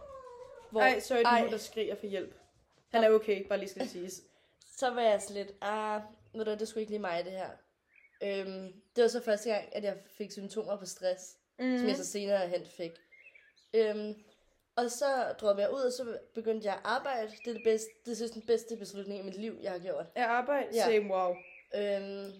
Hvor, 0.71 0.81
Ej, 0.81 1.01
sorry, 1.01 1.23
ej. 1.25 1.39
nogen, 1.39 1.53
der 1.53 1.59
skriger 1.59 1.95
for 1.95 2.07
hjælp. 2.07 2.35
Han 2.89 3.05
er 3.05 3.11
okay, 3.11 3.47
bare 3.49 3.59
lige 3.59 3.69
skal 3.69 3.89
siges. 3.89 4.23
så 4.79 4.91
var 4.91 5.01
jeg 5.03 5.23
sådan 5.23 5.37
lidt, 5.37 5.57
ah, 5.61 6.01
ved 6.35 6.45
du, 6.45 6.51
det 6.51 6.69
sgu 6.69 6.81
ikke 6.81 6.93
lige 6.93 7.01
mig, 7.01 7.25
det 7.25 7.33
her. 7.33 7.51
Øhm, 8.23 8.73
det 8.97 9.03
var 9.03 9.09
så 9.09 9.23
første 9.23 9.51
gang, 9.51 9.65
at 9.73 9.85
jeg 9.85 9.97
fik 10.07 10.33
symptomer 10.33 10.77
på 10.77 10.87
stress, 10.87 11.37
mm. 11.59 11.67
Mm. 11.67 11.79
som 11.79 11.89
jeg 11.89 11.97
så 11.97 12.05
senere 12.05 12.49
hen 12.49 12.67
fik. 12.67 12.93
Øhm, 13.75 14.15
og 14.77 14.91
så 14.91 15.07
droppede 15.41 15.67
jeg 15.67 15.75
ud, 15.75 15.81
og 15.81 15.93
så 15.93 16.19
begyndte 16.35 16.67
jeg 16.67 16.75
at 16.75 16.81
arbejde. 16.85 17.31
Det 17.45 17.51
er 17.51 17.55
det 17.55 17.63
bedste, 17.65 17.89
det 18.05 18.11
er 18.11 18.17
synes, 18.17 18.31
den 18.31 18.43
bedste 18.43 18.77
beslutning 18.77 19.21
i 19.21 19.23
mit 19.23 19.37
liv, 19.37 19.59
jeg 19.63 19.73
har 19.73 19.79
gjort. 19.79 20.07
Jeg 20.17 20.25
arbejder, 20.27 20.69
Ja. 20.75 20.85
same 20.85 21.15
wow. 21.15 21.35
Øhm, 21.77 22.33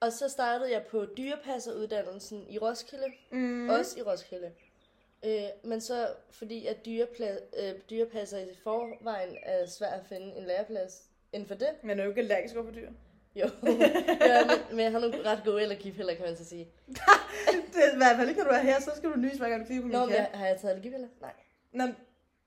og 0.00 0.12
så 0.12 0.28
startede 0.28 0.72
jeg 0.72 0.84
på 0.90 1.06
dyrepasseruddannelsen 1.16 2.46
i 2.48 2.58
Roskilde. 2.58 3.06
Mm. 3.32 3.68
Også 3.68 3.98
i 3.98 4.02
Roskilde. 4.02 4.52
Øh, 5.24 5.42
men 5.64 5.80
så 5.80 6.08
fordi 6.30 6.66
at 6.66 6.76
dyrepla- 6.86 7.62
øh, 7.64 7.74
dyrepasser 7.90 8.38
i 8.38 8.54
forvejen 8.62 9.36
er 9.42 9.66
svært 9.66 10.00
at 10.00 10.06
finde 10.08 10.36
en 10.36 10.44
læreplads 10.46 11.02
inden 11.32 11.48
for 11.48 11.54
det. 11.54 11.68
Men 11.82 11.98
er 12.00 12.04
du 12.04 12.08
ikke 12.10 12.20
allergisk 12.20 12.54
over 12.56 12.64
for 12.64 12.72
dyr? 12.72 12.90
Jo, 13.34 13.46
ja, 14.20 14.44
men, 14.46 14.56
men 14.76 14.80
jeg 14.80 14.92
har 14.92 14.98
nogle 14.98 15.24
ret 15.30 15.42
gode 15.44 15.62
eller 15.62 15.76
heller, 15.76 16.14
kan 16.14 16.24
man 16.24 16.36
så 16.36 16.44
sige. 16.44 16.68
det 17.72 17.84
er 17.84 17.94
i 17.94 17.96
hvert 17.96 18.16
fald 18.16 18.28
ikke, 18.28 18.40
når 18.42 18.48
du 18.50 18.54
er 18.56 18.60
her, 18.62 18.80
så 18.80 18.90
skal 18.96 19.10
du 19.10 19.16
nys, 19.16 19.36
hver 19.36 19.48
gang 19.48 19.62
du 19.62 19.66
kigger 19.66 19.82
på 19.82 19.86
min 19.88 19.96
Nå, 19.96 20.06
kat. 20.06 20.16
jeg, 20.16 20.30
har 20.34 20.46
jeg 20.46 20.56
taget 20.60 20.70
allergipiller? 20.74 21.08
Nej, 21.20 21.32
Nå, 21.72 21.84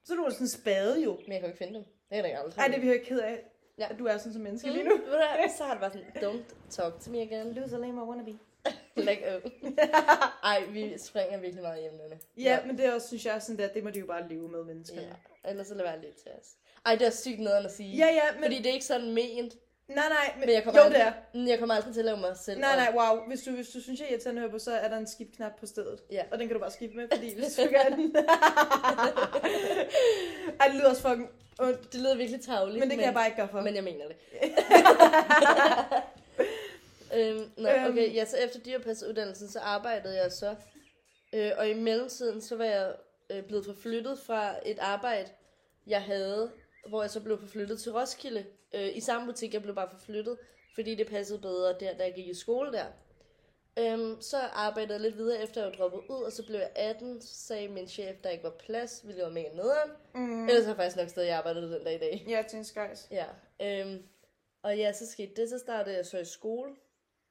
så 0.03 0.13
er 0.13 0.17
du 0.17 0.29
sådan 0.31 0.43
en 0.45 0.49
spade 0.49 1.03
jo. 1.03 1.11
men 1.11 1.31
jeg 1.31 1.39
kan 1.39 1.41
jo 1.41 1.47
ikke 1.47 1.57
finde 1.57 1.73
dem. 1.73 1.83
Det 1.83 2.15
jeg 2.15 2.23
da 2.23 2.27
ikke 2.27 2.39
aldrig. 2.39 2.59
Ej, 2.61 2.67
det 2.67 2.75
er 2.75 2.79
vi 2.81 2.87
jo 2.87 2.93
ikke 2.93 3.05
ked 3.05 3.19
af, 3.19 3.43
Ja. 3.77 3.87
at 3.89 3.99
du 3.99 4.05
er 4.05 4.17
sådan 4.17 4.33
som 4.33 4.41
menneske 4.41 4.67
mm, 4.69 4.73
lige 4.73 4.83
nu. 4.85 4.95
ved 4.97 5.03
du 5.05 5.09
hvad, 5.09 5.49
Så 5.57 5.63
har 5.63 5.71
det 5.73 5.81
bare 5.81 5.91
sådan, 5.91 6.07
don't 6.15 6.69
talk 6.69 6.93
to 7.01 7.11
me 7.11 7.21
again. 7.21 7.53
Loser 7.53 7.77
lame 7.77 8.03
wannabe. 8.03 8.37
like, 8.95 9.35
oh. 9.35 9.51
Ej, 10.51 10.63
vi 10.71 10.97
springer 10.97 11.37
virkelig 11.39 11.61
meget 11.63 11.81
i 11.83 11.85
emnerne. 11.85 12.19
Ja, 12.37 12.59
men 12.65 12.77
det 12.77 12.85
er 12.85 12.93
også, 12.93 13.07
synes 13.07 13.25
jeg, 13.25 13.41
sådan 13.41 13.57
der, 13.57 13.73
det 13.73 13.83
må 13.83 13.89
de 13.89 13.99
jo 13.99 14.05
bare 14.05 14.29
leve 14.29 14.49
med 14.49 14.63
menneskerne. 14.63 15.15
ja. 15.45 15.49
Ellers 15.49 15.67
så 15.67 15.75
lad 15.75 15.83
være 15.85 16.01
lidt 16.01 16.15
til 16.15 16.31
os. 16.39 16.47
Ej, 16.85 16.95
det 16.95 17.07
er 17.07 17.11
sygt 17.11 17.39
noget 17.39 17.65
at 17.65 17.71
sige. 17.71 17.97
Ja, 17.97 18.05
ja, 18.13 18.33
men... 18.33 18.43
Fordi 18.43 18.57
det 18.57 18.65
er 18.65 18.73
ikke 18.73 18.85
sådan 18.85 19.11
ment. 19.13 19.53
Nej, 19.95 20.09
nej, 20.09 20.31
men, 20.35 20.39
Men 20.45 20.55
jeg 20.55 20.63
kommer 20.63 20.79
jo, 20.79 20.85
aldrig, 20.85 20.99
det 20.99 21.07
er. 21.07 21.13
Mm, 21.33 21.47
Jeg 21.47 21.59
kommer 21.59 21.75
aldrig 21.75 21.93
til 21.93 22.01
at 22.01 22.05
lave 22.05 22.17
mig 22.17 22.37
selv. 22.37 22.59
Nej, 22.59 22.75
nej, 22.75 22.93
wow. 22.95 23.27
Hvis 23.27 23.41
du, 23.41 23.51
hvis 23.51 23.69
du 23.69 23.81
synes, 23.81 23.99
jeg 23.99 24.05
er 24.07 24.11
irriterende 24.11 24.39
at 24.39 24.43
høre 24.43 24.51
på, 24.51 24.59
så 24.59 24.71
er 24.71 24.87
der 24.87 24.97
en 24.97 25.07
skip-knap 25.07 25.51
på 25.59 25.65
stedet. 25.65 25.99
Ja. 26.11 26.23
Og 26.31 26.39
den 26.39 26.47
kan 26.47 26.53
du 26.55 26.59
bare 26.59 26.71
skifte 26.71 26.97
med, 26.97 27.07
fordi 27.13 27.33
hvis 27.39 27.55
du 27.55 27.61
gør 27.61 27.95
den... 27.95 28.15
Ej, 30.59 30.67
det 30.67 30.75
lyder 30.75 30.89
også 30.89 31.01
fucking 31.01 31.29
ondt. 31.59 31.93
Det 31.93 31.99
lyder 32.01 32.15
virkelig 32.15 32.41
tavligt. 32.41 32.79
Men 32.79 32.89
det 32.89 32.97
kan 32.97 33.05
jeg 33.05 33.13
bare 33.13 33.25
ikke 33.25 33.37
gøre 33.37 33.47
for. 33.51 33.61
Men 33.61 33.75
jeg 33.75 33.83
mener 33.83 34.05
det. 34.07 34.15
øhm, 37.15 37.39
Øhm. 37.57 37.85
okay, 37.89 38.15
ja, 38.15 38.25
så 38.25 38.37
efter 38.37 38.59
dyrepassuddannelsen, 38.59 39.49
så 39.49 39.59
arbejdede 39.59 40.21
jeg 40.23 40.31
så. 40.31 40.55
Øh, 41.33 41.51
og 41.57 41.69
i 41.69 41.73
mellemtiden, 41.73 42.41
så 42.41 42.55
var 42.55 42.65
jeg 42.65 42.93
øh, 43.29 43.43
blevet 43.43 43.65
forflyttet 43.65 44.19
fra 44.19 44.53
et 44.65 44.79
arbejde, 44.79 45.29
jeg 45.87 46.01
havde, 46.01 46.51
hvor 46.89 47.01
jeg 47.01 47.09
så 47.11 47.19
blev 47.23 47.39
forflyttet 47.39 47.79
til 47.81 47.91
Roskilde. 47.91 48.45
Øh, 48.73 48.97
I 48.97 48.99
samme 48.99 49.27
butik, 49.27 49.53
jeg 49.53 49.61
blev 49.61 49.75
bare 49.75 49.89
forflyttet, 49.91 50.37
fordi 50.75 50.95
det 50.95 51.07
passede 51.07 51.39
bedre 51.39 51.75
der, 51.79 51.97
da 51.97 52.03
jeg 52.03 52.13
gik 52.15 52.27
i 52.27 52.33
skole 52.33 52.71
der. 52.73 52.85
Øhm, 53.79 54.21
så 54.21 54.37
arbejdede 54.39 54.93
jeg 54.93 55.01
lidt 55.01 55.17
videre, 55.17 55.43
efter 55.43 55.61
jeg 55.61 55.69
var 55.71 55.75
droppet 55.77 55.99
ud, 56.09 56.23
og 56.23 56.31
så 56.31 56.45
blev 56.45 56.59
jeg 56.59 56.71
18, 56.75 57.21
så 57.21 57.35
sagde 57.47 57.67
min 57.67 57.87
chef, 57.87 58.17
der 58.23 58.29
ikke 58.29 58.43
var 58.43 58.55
plads, 58.59 58.99
hvilket 59.03 59.23
var 59.25 59.29
mega 59.31 59.49
nederen. 59.55 59.91
Mm. 60.15 60.47
Ellers 60.49 60.63
har 60.65 60.71
jeg 60.71 60.75
faktisk 60.77 60.97
nok 60.97 61.09
stadig 61.09 61.31
arbejdet 61.31 61.63
den 61.71 61.83
dag 61.83 61.95
i 61.95 61.97
dag. 61.97 62.25
Ja, 62.27 62.43
til 62.49 62.57
en 62.57 62.65
skejs. 62.65 63.07
Ja, 63.11 63.25
øhm, 63.61 64.03
og 64.63 64.77
ja, 64.77 64.93
så 64.93 65.07
skete 65.11 65.41
det, 65.41 65.49
så 65.49 65.57
startede 65.59 65.95
jeg 65.95 66.05
så 66.05 66.17
i 66.19 66.25
skole. 66.25 66.71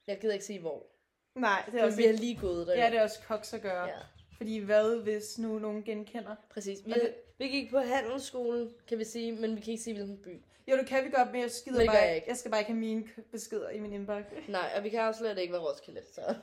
Jeg 0.06 0.18
gider 0.20 0.32
ikke 0.32 0.44
sige 0.44 0.60
hvor. 0.60 0.86
Nej, 1.34 1.62
det 1.72 1.80
er 1.80 1.84
også... 1.84 1.96
vi 1.96 2.04
har 2.06 2.12
lige 2.12 2.36
gået 2.40 2.66
der. 2.66 2.74
Ja, 2.84 2.90
det 2.90 2.98
er 2.98 3.02
også 3.02 3.18
koks 3.28 3.54
at 3.54 3.62
gøre. 3.62 3.86
ja, 3.88 3.98
Fordi 4.36 4.58
hvad, 4.58 4.96
hvis 5.02 5.38
nu 5.38 5.58
nogen 5.58 5.82
genkender? 5.84 6.36
præcis. 6.50 6.78
Vi, 6.86 6.92
det- 6.92 7.14
vi 7.40 7.48
gik 7.48 7.70
på 7.70 7.78
handelsskolen, 7.78 8.74
kan 8.88 8.98
vi 8.98 9.04
sige, 9.04 9.32
men 9.32 9.56
vi 9.56 9.60
kan 9.60 9.70
ikke 9.70 9.82
sige, 9.82 9.94
hvilken 9.94 10.18
by. 10.18 10.42
Jo, 10.70 10.76
det 10.76 10.86
kan 10.86 11.04
vi 11.04 11.10
godt, 11.10 11.32
men 11.32 11.40
jeg 11.40 11.50
skider 11.50 11.78
Men 11.78 11.86
bare 11.86 11.96
jeg 11.96 12.14
ikke. 12.14 12.28
Jeg 12.28 12.36
skal 12.36 12.50
bare 12.50 12.60
ikke 12.60 12.70
have 12.70 12.80
mine 12.80 13.04
beskeder 13.32 13.70
i 13.70 13.78
min 13.78 13.92
indbakke. 13.92 14.30
Nej, 14.48 14.72
og 14.76 14.84
vi 14.84 14.88
kan 14.88 15.00
afsløre, 15.00 15.30
at 15.30 15.36
det 15.36 15.42
ikke 15.42 15.54
var 15.54 15.60
Roskilde, 15.60 16.00
så... 16.14 16.34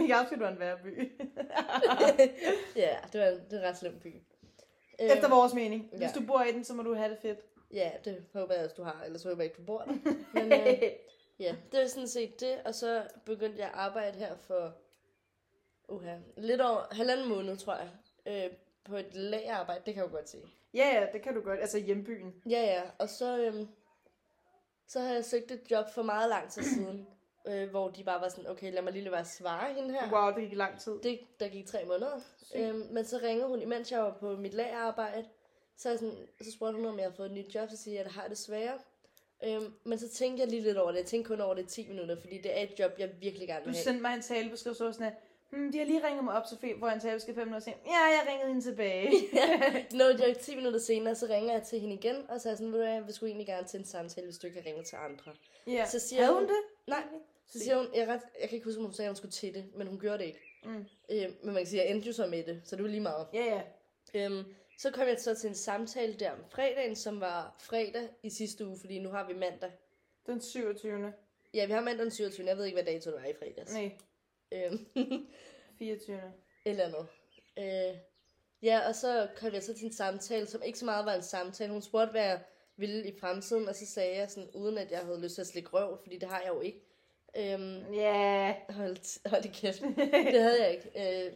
Vi 0.00 0.06
kan 0.06 0.16
afslutte, 0.16 0.48
en 0.48 0.58
værre 0.58 0.78
by. 0.84 1.12
ja, 2.84 2.96
det 3.12 3.20
var 3.20 3.26
en, 3.26 3.40
det 3.50 3.52
er 3.52 3.62
en 3.62 3.68
ret 3.68 3.78
slem 3.78 4.00
by. 4.00 4.14
Efter 4.98 5.28
vores 5.28 5.54
mening. 5.54 5.88
Hvis 5.90 6.00
ja. 6.00 6.20
du 6.20 6.26
bor 6.26 6.42
i 6.42 6.52
den, 6.52 6.64
så 6.64 6.74
må 6.74 6.82
du 6.82 6.94
have 6.94 7.10
det 7.10 7.18
fedt. 7.22 7.38
Ja, 7.72 7.90
det 8.04 8.24
håber 8.32 8.54
jeg 8.54 8.64
også, 8.64 8.76
du 8.76 8.82
har, 8.82 9.02
ellers 9.04 9.22
håber 9.22 9.42
jeg 9.42 9.44
ikke, 9.44 9.56
du 9.56 9.66
bor 9.66 9.78
der. 9.78 9.94
Men 10.34 10.52
øh, 10.52 10.82
ja, 11.38 11.54
det 11.72 11.80
var 11.80 11.86
sådan 11.86 12.08
set 12.08 12.40
det, 12.40 12.58
og 12.64 12.74
så 12.74 13.02
begyndte 13.24 13.58
jeg 13.58 13.68
at 13.68 13.74
arbejde 13.74 14.18
her 14.18 14.36
for, 14.36 14.74
uha, 15.88 16.16
lidt 16.36 16.60
over 16.60 16.94
halvanden 16.94 17.28
måned, 17.28 17.56
tror 17.56 17.76
jeg, 17.76 17.88
øh, 18.26 18.50
på 18.84 18.96
et 18.96 19.14
lagerarbejde, 19.14 19.82
det 19.86 19.94
kan 19.94 20.02
jeg 20.02 20.10
jo 20.10 20.16
godt 20.16 20.28
sige. 20.28 20.42
ja, 20.74 21.00
ja, 21.00 21.06
det 21.12 21.22
kan 21.22 21.34
du 21.34 21.40
godt. 21.40 21.60
Altså 21.60 21.78
hjembyen. 21.78 22.34
Ja, 22.50 22.60
ja, 22.60 22.82
og 22.98 23.08
så, 23.08 23.38
øhm, 23.38 23.68
så 24.86 25.00
har 25.00 25.14
jeg 25.14 25.24
søgt 25.24 25.50
et 25.50 25.60
job 25.70 25.84
for 25.94 26.02
meget 26.02 26.28
lang 26.28 26.50
tid 26.50 26.62
siden, 26.62 27.06
øh, 27.48 27.70
hvor 27.70 27.88
de 27.88 28.04
bare 28.04 28.20
var 28.20 28.28
sådan, 28.28 28.46
okay, 28.50 28.72
lad 28.72 28.82
mig 28.82 28.92
lige 28.92 29.10
være 29.10 29.24
svare 29.24 29.74
hende 29.74 29.94
her. 29.94 30.12
Wow, 30.12 30.34
det 30.34 30.48
gik 30.48 30.58
lang 30.58 30.80
tid. 30.80 30.98
Det, 31.02 31.20
der 31.40 31.48
gik 31.48 31.66
tre 31.66 31.84
måneder. 31.84 32.20
Sygt. 32.42 32.60
Øhm, 32.60 32.86
men 32.90 33.04
så 33.04 33.18
ringede 33.22 33.48
hun, 33.48 33.62
imens 33.62 33.92
jeg 33.92 34.00
var 34.02 34.16
på 34.20 34.36
mit 34.36 34.54
lagerarbejde. 34.54 35.24
Så, 35.76 35.88
jeg 35.88 35.98
sådan, 35.98 36.28
så 36.42 36.52
spurgte 36.52 36.76
hun, 36.76 36.86
om 36.86 36.96
jeg 36.98 37.04
havde 37.04 37.16
fået 37.16 37.26
et 37.26 37.32
nyt 37.32 37.54
job, 37.54 37.70
så 37.70 37.76
siger 37.76 37.94
jeg, 37.94 38.00
at 38.00 38.06
jeg 38.14 38.22
har 38.22 38.28
det 38.28 38.38
sværere. 38.38 38.78
Øhm, 39.44 39.74
men 39.84 39.98
så 39.98 40.08
tænkte 40.08 40.40
jeg 40.42 40.48
lige 40.50 40.62
lidt 40.62 40.76
over 40.78 40.90
det. 40.90 40.98
Jeg 40.98 41.06
tænkte 41.06 41.28
kun 41.28 41.40
over 41.40 41.54
det 41.54 41.62
i 41.62 41.66
10 41.66 41.88
minutter, 41.88 42.20
fordi 42.20 42.38
det 42.38 42.58
er 42.58 42.62
et 42.62 42.78
job, 42.78 42.92
jeg 42.98 43.10
virkelig 43.20 43.48
gerne 43.48 43.60
Du 43.60 43.68
vil 43.68 43.74
have. 43.74 43.84
sendte 43.84 44.02
mig 44.02 44.14
en 44.14 44.22
talebeskriv, 44.22 44.74
så 44.74 44.92
sådan, 44.92 45.06
at, 45.06 45.14
hmm, 45.54 45.72
de 45.72 45.78
har 45.78 45.84
lige 45.84 46.06
ringet 46.06 46.24
mig 46.24 46.34
op, 46.34 46.46
Sofie, 46.50 46.74
hvor 46.74 46.86
jeg 46.86 46.94
en 46.94 47.00
talebeskriv 47.00 47.34
fem 47.34 47.46
minutter 47.46 47.64
sagde, 47.64 47.78
ja, 47.86 47.92
jeg 48.04 48.22
ringede 48.28 48.48
hende 48.48 48.62
tilbage. 48.62 49.10
no 49.98 50.04
joke, 50.04 50.38
10 50.40 50.56
minutter 50.56 50.80
senere, 50.80 51.14
så 51.14 51.26
ringer 51.26 51.52
jeg 51.52 51.62
til 51.62 51.80
hende 51.80 51.94
igen, 51.94 52.16
og 52.30 52.40
så 52.40 52.48
er 52.48 52.50
jeg 52.50 52.58
sådan, 52.58 52.72
ved 52.72 52.78
du 52.80 52.86
hvad, 52.86 53.00
vil 53.02 53.14
sgu 53.14 53.26
egentlig 53.26 53.46
gerne 53.46 53.66
til 53.66 53.78
en 53.78 53.84
samtale, 53.84 54.26
hvis 54.26 54.38
du 54.38 54.46
ikke 54.46 54.60
har 54.60 54.66
ringet 54.68 54.86
til 54.86 54.96
andre. 54.96 55.32
ja. 55.66 55.86
Så 55.86 55.98
siger 55.98 56.22
Havde 56.22 56.34
hun- 56.34 56.42
hun 56.42 56.48
det? 56.48 56.62
Nej, 56.86 57.02
så 57.46 57.58
siger 57.58 57.76
hun, 57.76 57.86
jeg, 57.94 58.08
ret, 58.08 58.20
jeg 58.40 58.48
kan 58.48 58.56
ikke 58.56 58.64
huske, 58.64 58.78
om 58.78 58.84
hun 58.84 58.94
sagde, 58.94 59.06
at 59.06 59.10
hun 59.10 59.16
skulle 59.16 59.32
til 59.32 59.54
det, 59.54 59.64
men 59.76 59.86
hun 59.86 59.98
gjorde 60.00 60.18
det 60.18 60.24
ikke. 60.24 60.40
Mm. 60.64 60.70
Øhm, 61.10 61.34
men 61.42 61.54
man 61.54 61.56
kan 61.56 61.66
sige, 61.66 61.82
at 61.82 61.86
jeg 61.88 61.94
endte 61.94 62.06
jo 62.06 62.12
så 62.12 62.26
med 62.26 62.42
det, 62.44 62.60
så 62.64 62.76
det 62.76 62.82
var 62.84 62.90
lige 62.90 63.00
meget. 63.00 63.26
Ja, 63.34 63.44
ja. 63.44 63.60
Øhm, 64.24 64.44
så 64.78 64.90
kom 64.90 65.08
jeg 65.08 65.20
så 65.20 65.34
til 65.34 65.48
en 65.48 65.54
samtale 65.54 66.14
der 66.14 66.30
om 66.32 66.38
fredagen, 66.50 66.96
som 66.96 67.20
var 67.20 67.56
fredag 67.60 68.08
i 68.22 68.30
sidste 68.30 68.66
uge, 68.66 68.76
fordi 68.80 68.98
nu 68.98 69.08
har 69.08 69.26
vi 69.26 69.34
mandag. 69.34 69.70
Den 70.26 70.40
27. 70.40 71.12
Ja, 71.54 71.66
vi 71.66 71.72
har 71.72 71.80
mandag 71.80 72.02
den 72.04 72.10
27. 72.12 72.46
Jeg 72.46 72.56
ved 72.56 72.64
ikke, 72.64 72.76
hvad 72.82 72.84
dato 72.92 73.10
det 73.10 73.20
var 73.22 73.28
i 73.28 73.32
fredags. 73.38 73.72
Nej, 73.72 73.92
24. 75.78 76.20
eller 76.64 76.84
andet. 76.84 77.06
Øh, 77.58 77.96
ja, 78.62 78.88
og 78.88 78.94
så 78.94 79.28
kom 79.36 79.52
jeg 79.52 79.62
så 79.62 79.74
til 79.74 79.86
en 79.86 79.92
samtale, 79.92 80.46
som 80.46 80.62
ikke 80.62 80.78
så 80.78 80.84
meget 80.84 81.06
var 81.06 81.14
en 81.14 81.22
samtale. 81.22 81.72
Hun 81.72 81.82
spurgte, 81.82 82.10
hvad 82.10 82.24
jeg 82.24 82.40
ville 82.76 83.08
i 83.08 83.18
fremtiden, 83.18 83.68
og 83.68 83.74
så 83.74 83.86
sagde 83.86 84.16
jeg 84.18 84.30
sådan, 84.30 84.50
uden 84.54 84.78
at 84.78 84.90
jeg 84.90 84.98
havde 85.00 85.20
lyst 85.20 85.34
til 85.34 85.40
at 85.40 85.46
slikke 85.46 85.68
røv, 85.70 85.98
fordi 86.02 86.18
det 86.18 86.28
har 86.28 86.40
jeg 86.40 86.48
jo 86.48 86.60
ikke. 86.60 86.80
Øhm, 87.38 87.92
Ja. 87.92 88.54
hold, 88.68 89.28
hold 89.28 89.44
i 89.44 89.48
kæft. 89.48 89.80
det 90.32 90.42
havde 90.42 90.62
jeg 90.64 90.70
ikke. 90.74 91.26
Øh, 91.26 91.32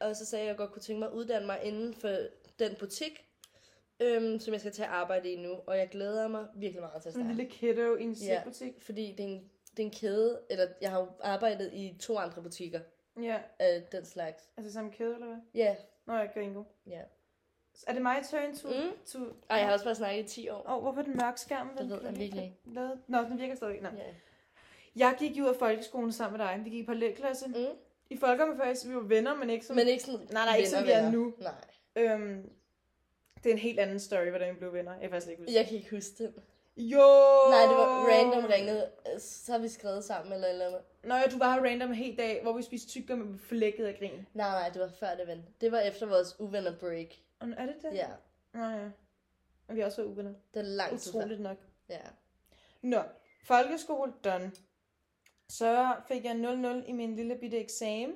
og 0.00 0.16
så 0.16 0.24
sagde 0.26 0.44
jeg, 0.44 0.50
at 0.50 0.54
jeg 0.54 0.58
godt 0.58 0.72
kunne 0.72 0.82
tænke 0.82 0.98
mig 0.98 1.08
at 1.08 1.12
uddanne 1.14 1.46
mig 1.46 1.60
inden 1.62 1.94
for 1.94 2.16
den 2.58 2.74
butik, 2.78 3.24
øhm, 4.00 4.38
som 4.40 4.52
jeg 4.52 4.60
skal 4.60 4.72
til 4.72 4.82
at 4.82 4.88
arbejde 4.88 5.32
i 5.32 5.36
nu. 5.36 5.52
Og 5.66 5.78
jeg 5.78 5.88
glæder 5.88 6.28
mig 6.28 6.46
virkelig 6.56 6.80
meget 6.82 7.02
til 7.02 7.08
at 7.08 7.12
Sådan 7.12 7.26
en 7.26 7.36
starte. 7.36 7.36
lille 7.36 7.50
kiddo 7.50 7.96
i 7.96 8.02
en 8.02 8.12
Ja. 8.12 8.42
slikbutik. 8.42 8.82
Fordi 8.82 9.12
det 9.18 9.20
er, 9.20 9.28
en, 9.28 9.50
det 9.78 9.82
er 9.82 9.86
en 9.86 9.94
kæde, 10.00 10.40
eller 10.50 10.66
jeg 10.80 10.90
har 10.90 11.00
jo 11.00 11.06
arbejdet 11.20 11.70
i 11.72 11.96
to 12.00 12.18
andre 12.18 12.42
butikker 12.42 12.80
Ja. 13.22 13.38
af 13.58 13.82
den 13.92 14.04
slags. 14.04 14.42
Altså 14.56 14.72
samme 14.72 14.90
kæde, 14.92 15.14
eller 15.14 15.26
hvad? 15.26 15.36
Ja, 15.54 15.76
Nå, 16.06 16.14
jeg 16.14 16.30
gringo. 16.34 16.62
ja. 16.86 17.00
Er 17.86 17.92
det 17.92 18.02
my 18.02 18.24
turn 18.30 18.56
to... 18.56 18.68
Mm. 18.68 18.96
to... 19.06 19.18
Ej, 19.50 19.56
jeg 19.56 19.66
har 19.66 19.72
også 19.72 19.84
bare 19.84 19.94
snakket 19.94 20.24
i 20.24 20.28
10 20.28 20.48
år. 20.48 20.62
Åh, 20.68 20.74
oh, 20.76 20.82
hvorfor 20.82 21.00
er 21.00 21.04
den 21.04 21.16
mørk 21.16 21.38
skærm? 21.38 21.70
Det 21.78 21.90
ved 21.90 22.02
jeg 22.02 22.18
virkelig 22.18 22.44
ikke. 22.44 22.56
Nå, 23.06 23.18
den 23.18 23.38
virker 23.38 23.54
stadig. 23.54 23.80
Nå. 23.82 23.88
Ja. 23.96 24.02
Jeg 24.96 25.14
gik 25.18 25.36
jo 25.38 25.44
ud 25.44 25.48
af 25.48 25.56
folkeskolen 25.56 26.12
sammen 26.12 26.38
med 26.38 26.46
dig. 26.46 26.60
Vi 26.64 26.70
gik 26.70 26.84
på 26.86 26.90
parallelklasse. 26.90 27.48
Mm. 27.48 27.54
I 28.10 28.16
folkeomførelse, 28.16 28.88
vi 28.88 28.94
var 28.94 29.00
venner, 29.00 29.34
men 29.34 29.50
ikke 29.50 29.66
som... 29.66 29.76
Men 29.76 29.88
ikke 29.88 30.02
sådan 30.04 30.26
Nej, 30.32 30.44
nej, 30.44 30.56
ikke 30.56 30.70
som 30.70 30.84
vi 30.84 30.90
er 30.90 30.96
venner. 31.04 31.10
nu. 31.18 31.34
Nej. 31.38 31.52
Øhm, 31.96 32.50
det 33.44 33.46
er 33.50 33.52
en 33.52 33.58
helt 33.58 33.80
anden 33.80 34.00
story, 34.00 34.28
hvordan 34.28 34.54
vi 34.54 34.58
blev 34.58 34.72
venner. 34.72 34.92
Jeg 34.92 35.00
kan 35.00 35.10
faktisk 35.10 35.30
ikke 35.30 35.42
huske. 35.42 35.54
Jeg 35.54 35.66
kan 35.66 35.76
ikke 35.76 35.90
huske 35.90 36.24
det. 36.24 36.34
Jo! 36.78 37.06
Nej, 37.50 37.62
det 37.62 37.76
var 37.76 38.06
random 38.08 38.44
ringede. 38.44 38.90
Så 39.18 39.52
har 39.52 39.58
vi 39.58 39.68
skrevet 39.68 40.04
sammen 40.04 40.32
eller 40.32 40.48
eller 40.48 40.66
andet. 40.66 40.80
Nå 41.04 41.14
ja, 41.14 41.22
du 41.30 41.38
var 41.38 41.52
her 41.52 41.60
random 41.64 41.88
en 41.88 41.94
hel 41.94 42.18
dag, 42.18 42.42
hvor 42.42 42.52
vi 42.52 42.62
spiste 42.62 42.88
tyggegummi 42.88 43.24
med 43.24 43.38
flækket 43.38 43.84
af 43.84 43.96
grin. 43.98 44.26
Nej, 44.34 44.50
nej, 44.50 44.68
det 44.68 44.80
var 44.80 44.88
før 44.88 45.14
det 45.14 45.26
ven. 45.26 45.46
Det 45.60 45.72
var 45.72 45.78
efter 45.78 46.06
vores 46.06 46.40
uvenner 46.40 46.78
break. 46.78 47.06
Og 47.40 47.48
er 47.56 47.66
det 47.66 47.74
det? 47.82 47.94
Ja, 47.94 48.08
Nå 48.54 48.64
ja. 48.64 48.88
Og 49.68 49.74
vi 49.74 49.80
har 49.80 49.86
også 49.86 50.04
uvenner. 50.04 50.34
det 50.54 50.60
er 50.60 50.64
lang 50.64 51.00
tid 51.00 51.12
før. 51.12 51.18
Utroligt 51.18 51.40
nok. 51.40 51.56
Ja. 51.88 52.00
Nå, 52.82 53.02
folkeskole 53.44 54.12
done. 54.24 54.52
Så 55.48 55.94
fik 56.08 56.24
jeg 56.24 56.32
0-0 56.32 56.88
i 56.88 56.92
min 56.92 57.16
lille 57.16 57.36
bitte 57.40 57.58
eksamen. 57.58 58.14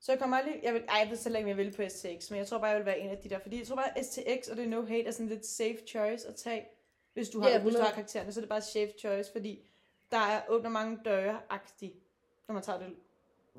Så 0.00 0.12
jeg 0.12 0.18
kommer 0.18 0.36
aldrig... 0.36 0.60
Jeg 0.62 0.74
vil, 0.74 0.84
ej, 0.88 0.98
jeg 1.02 1.10
ved 1.10 1.16
selv 1.16 1.34
ikke, 1.36 1.44
om 1.44 1.48
jeg 1.48 1.56
vil 1.56 1.76
på 1.76 1.82
STX, 1.88 2.30
men 2.30 2.38
jeg 2.38 2.46
tror 2.46 2.58
bare, 2.58 2.70
jeg 2.70 2.78
vil 2.78 2.86
være 2.86 2.98
en 2.98 3.10
af 3.10 3.18
de 3.18 3.28
der. 3.28 3.38
Fordi 3.38 3.58
jeg 3.58 3.66
tror 3.66 3.76
bare, 3.76 4.04
STX 4.04 4.48
og 4.50 4.56
det 4.56 4.64
er 4.64 4.68
no 4.68 4.82
hate 4.86 5.04
er 5.06 5.10
sådan 5.10 5.26
lidt 5.28 5.46
safe 5.46 5.78
choice 5.88 6.28
at 6.28 6.34
tage. 6.34 6.66
Hvis 7.18 7.28
du 7.28 7.40
har, 7.40 7.48
Ja, 7.48 7.54
hvis 7.58 7.62
du 7.62 7.68
100. 7.68 7.84
har 7.84 7.92
karaktererne, 7.94 8.32
så 8.32 8.40
er 8.40 8.42
det 8.42 8.48
bare 8.48 8.60
safe 8.62 8.92
choice, 8.98 9.32
fordi 9.32 9.52
der 10.10 10.18
er, 10.18 10.40
åbner 10.48 10.70
mange 10.70 10.98
døre 11.04 11.38
agtigt, 11.50 11.94
når 12.48 12.52
man 12.54 12.62
tager 12.62 12.78
det 12.78 12.94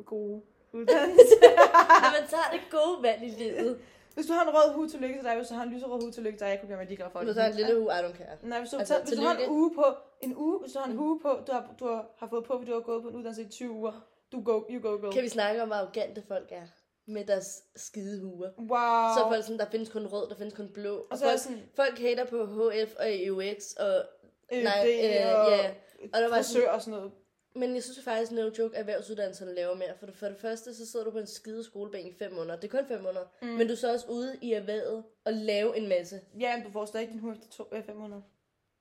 gode 0.06 0.42
uddannelse. 0.74 1.36
Men 2.04 2.10
man 2.20 2.26
tager 2.30 2.50
det 2.52 2.62
gode 2.72 3.04
valg 3.04 3.24
i 3.24 3.30
livet. 3.30 3.80
hvis 4.14 4.26
du 4.26 4.34
har 4.34 4.44
en 4.44 4.50
rød 4.54 4.74
hue 4.76 4.90
til 4.90 5.00
lykke 5.00 5.16
til 5.16 5.24
dig, 5.24 5.36
hvis 5.36 5.48
du 5.48 5.54
har 5.54 5.64
en 5.64 5.70
lyserød 5.74 6.02
hue 6.02 6.12
til 6.12 6.24
lykke 6.24 6.38
til 6.38 6.46
dig, 6.46 6.52
jeg 6.52 6.60
kunne 6.60 6.70
gøre 6.70 6.78
mig 6.78 6.88
ligeglad 6.88 7.10
for 7.12 7.20
Du 7.20 7.34
tager 7.34 7.48
en 7.50 7.56
lille 7.56 7.80
uge, 7.82 7.92
I 7.94 7.98
don't 8.06 8.18
care. 8.18 8.38
Nej, 8.44 8.60
hvis 8.60 8.70
du, 8.70 8.78
Altså, 8.78 8.94
tager, 8.94 9.06
hvis 9.06 9.18
du 9.20 9.22
har 9.24 9.32
en 9.32 9.38
tillykke. 9.38 9.54
uge 9.54 9.76
på, 9.76 9.86
en 10.22 10.36
uge, 10.36 10.60
hvis 10.60 10.72
du 10.74 10.80
har 10.80 10.86
en 10.92 11.00
uge 11.00 11.20
på, 11.20 11.40
du 11.48 11.52
har, 11.52 11.70
du 11.80 11.86
har, 11.88 12.06
har 12.18 12.28
fået 12.28 12.44
på, 12.46 12.54
fordi 12.58 12.70
du 12.72 12.74
har 12.74 12.82
gået 12.82 13.02
på 13.04 13.10
en 13.10 13.16
uddannelse 13.16 13.42
i 13.44 13.50
20 13.50 13.72
uger, 13.72 14.06
du 14.32 14.42
go, 14.42 14.64
you 14.70 14.82
go, 14.82 14.98
go. 15.02 15.12
Kan 15.12 15.24
vi 15.24 15.30
snakke 15.30 15.62
om, 15.62 15.68
hvor 15.68 15.76
arrogante 15.76 16.24
folk 16.28 16.48
er? 16.52 16.68
Med 17.10 17.26
deres 17.26 17.64
skide 17.76 18.22
huer. 18.22 18.50
Wow. 18.58 19.16
Så 19.18 19.24
er 19.26 19.30
folk 19.30 19.44
sådan, 19.44 19.60
der 19.60 19.70
findes 19.72 19.90
kun 19.90 20.06
rød, 20.08 20.30
der 20.30 20.36
findes 20.36 20.54
kun 20.54 20.70
blå. 20.74 20.96
Og, 20.96 21.08
og 21.12 21.18
så 21.18 21.24
folk, 21.24 21.40
sådan, 21.40 21.64
folk 21.76 22.00
hater 22.00 22.26
på 22.26 22.46
HF 22.46 22.96
og 23.00 23.06
EUX 23.26 23.74
og... 23.74 24.06
øh, 24.54 24.64
nej, 24.64 24.80
øh, 24.80 25.40
og, 25.40 25.52
ja. 25.52 25.72
Og 26.14 26.22
der 26.22 26.30
var 26.30 26.42
sådan, 26.42 26.70
og 26.70 26.82
sådan 26.82 27.00
noget. 27.00 27.12
men 27.56 27.76
jeg 27.76 27.84
synes 27.84 28.04
faktisk, 28.04 28.32
no 28.32 28.42
joke, 28.42 28.76
at 28.76 28.80
erhvervsuddannelserne 28.80 29.56
laver 29.56 29.76
mere. 29.76 29.94
For 30.00 30.06
det, 30.06 30.16
for 30.16 30.28
det 30.28 30.38
første, 30.38 30.76
så 30.76 30.92
sidder 30.92 31.06
du 31.06 31.12
på 31.12 31.20
en 31.20 31.28
skide 31.28 31.64
skolebænk 31.64 32.08
i 32.08 32.18
fem 32.20 32.34
måneder. 32.34 32.56
Det 32.60 32.74
er 32.74 32.78
kun 32.78 32.88
fem 32.88 33.02
måneder. 33.02 33.26
Mm. 33.42 33.48
Men 33.48 33.68
du 33.68 33.74
er 33.74 33.78
så 33.78 33.94
også 33.94 34.08
ude 34.10 34.38
i 34.42 34.54
erhvervet 34.54 35.04
og 35.26 35.34
lave 35.34 35.78
en 35.78 35.90
masse. 35.90 36.22
Ja, 36.40 36.56
men 36.58 36.66
du 36.66 36.72
får 36.72 36.86
stadig 36.86 37.10
din 37.10 37.20
hue 37.20 37.32
efter 37.32 37.48
to, 37.50 37.64
øh, 37.72 37.84
fem 37.86 37.96
måneder. 37.96 38.22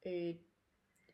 Øh, 0.06 0.34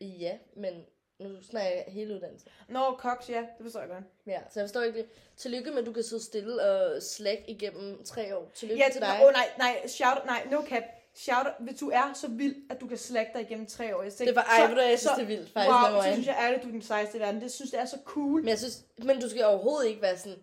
ja, 0.01 0.39
men 0.57 0.85
nu 1.21 1.43
snakker 1.43 1.71
jeg 1.71 1.85
hele 1.89 2.15
uddannelsen. 2.15 2.49
Nå, 2.69 2.97
Cox, 2.99 3.29
ja, 3.29 3.39
det 3.39 3.63
forstår 3.63 3.81
jeg 3.81 3.89
godt. 3.89 4.05
Ja, 4.27 4.39
så 4.51 4.61
jeg 4.61 4.65
forstår 4.65 4.83
ikke 4.83 4.99
det. 4.99 5.07
Tillykke 5.37 5.71
med, 5.71 5.79
at 5.79 5.87
du 5.87 5.93
kan 5.93 6.03
sidde 6.03 6.25
stille 6.25 6.63
og 6.63 7.03
slack 7.03 7.41
igennem 7.49 8.05
tre 8.05 8.37
år. 8.37 8.51
Tillykke 8.55 8.85
Ja, 8.85 8.93
til 8.93 9.01
dig. 9.01 9.19
Åh 9.23 9.27
oh, 9.27 9.33
nej, 9.33 9.49
nej, 9.59 9.87
shout, 9.89 10.27
nej, 10.27 10.47
no 10.51 10.63
cap. 10.69 10.83
Shout, 11.15 11.47
hvis 11.61 11.79
du 11.79 11.91
er 11.91 12.13
så 12.15 12.29
vild, 12.29 12.57
at 12.71 12.81
du 12.81 12.87
kan 12.87 12.99
slække 12.99 13.31
dig 13.35 13.43
igennem 13.43 13.67
tre 13.67 13.97
år. 13.97 14.03
Jeg 14.03 14.13
Det 14.19 14.37
var, 14.37 14.43
ej, 14.43 14.75
hvad, 14.75 14.85
jeg 14.85 14.99
synes, 14.99 15.13
det 15.15 15.23
er 15.23 15.27
vildt, 15.27 15.53
faktisk. 15.53 15.71
Wow, 15.71 16.03
så 16.03 16.13
synes 16.13 16.27
jeg 16.27 16.37
ærligt, 16.41 16.63
du 16.63 16.69
er 16.69 16.73
den 16.73 16.83
sejeste 16.83 17.17
i 17.17 17.21
verden. 17.21 17.41
Det 17.41 17.53
synes 17.53 17.73
jeg 17.73 17.81
er 17.81 17.85
så 17.85 17.99
cool. 18.05 18.41
Men 18.41 18.49
jeg 18.49 18.59
synes, 18.59 18.85
men 18.99 19.21
du 19.21 19.29
skal 19.29 19.45
overhovedet 19.45 19.89
ikke 19.89 20.03
være 20.03 20.19
sådan, 20.19 20.39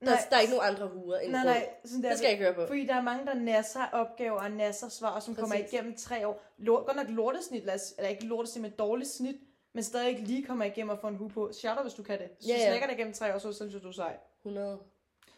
der, 0.00 0.06
Nej. 0.06 0.26
der 0.30 0.36
er 0.36 0.40
ikke 0.40 0.54
nogen 0.54 0.74
andre 0.74 0.86
huer 0.88 1.18
end 1.18 1.32
Nej, 1.32 1.44
nej, 1.44 1.68
sådan 1.84 2.02
der. 2.02 2.08
Det 2.08 2.18
skal 2.18 2.26
jeg 2.26 2.32
ikke 2.32 2.44
høre 2.44 2.54
på. 2.54 2.66
Fordi 2.66 2.86
der 2.86 2.94
er 2.94 3.02
mange, 3.02 3.26
der 3.26 3.34
nasser 3.34 3.84
opgaver 3.92 4.40
og 4.40 4.50
nasser 4.50 4.88
svar, 4.88 5.20
som 5.20 5.34
kommer 5.34 5.56
Præcis. 5.56 5.72
igennem 5.72 5.96
tre 5.96 6.26
år. 6.28 6.42
Lort, 6.58 6.86
godt 6.86 6.96
nok 6.96 7.06
lortesnit, 7.08 7.64
lad 7.64 7.74
os, 7.74 7.94
eller 7.98 8.08
ikke 8.08 8.24
lortesnit, 8.24 8.62
men 8.62 8.70
dårligt 8.70 9.10
snit, 9.10 9.36
men 9.76 9.84
stadig 9.84 10.08
ikke 10.08 10.22
lige 10.22 10.42
kommer 10.46 10.64
igennem 10.64 10.90
og 10.90 10.98
får 10.98 11.08
en 11.08 11.16
hue 11.16 11.30
på. 11.30 11.52
Shout 11.52 11.76
out, 11.76 11.84
hvis 11.84 11.94
du 11.94 12.02
kan 12.02 12.18
det. 12.18 12.28
Hvis 12.38 12.48
Ja, 12.48 12.54
ja. 12.54 12.68
slækker 12.68 12.86
dig 12.86 12.94
igennem 12.96 13.14
tre 13.14 13.34
år, 13.34 13.38
så 13.38 13.52
synes 13.52 13.74
jeg, 13.74 13.82
du 13.82 13.88
er 13.88 13.92
sej. 13.92 14.16
100. 14.44 14.78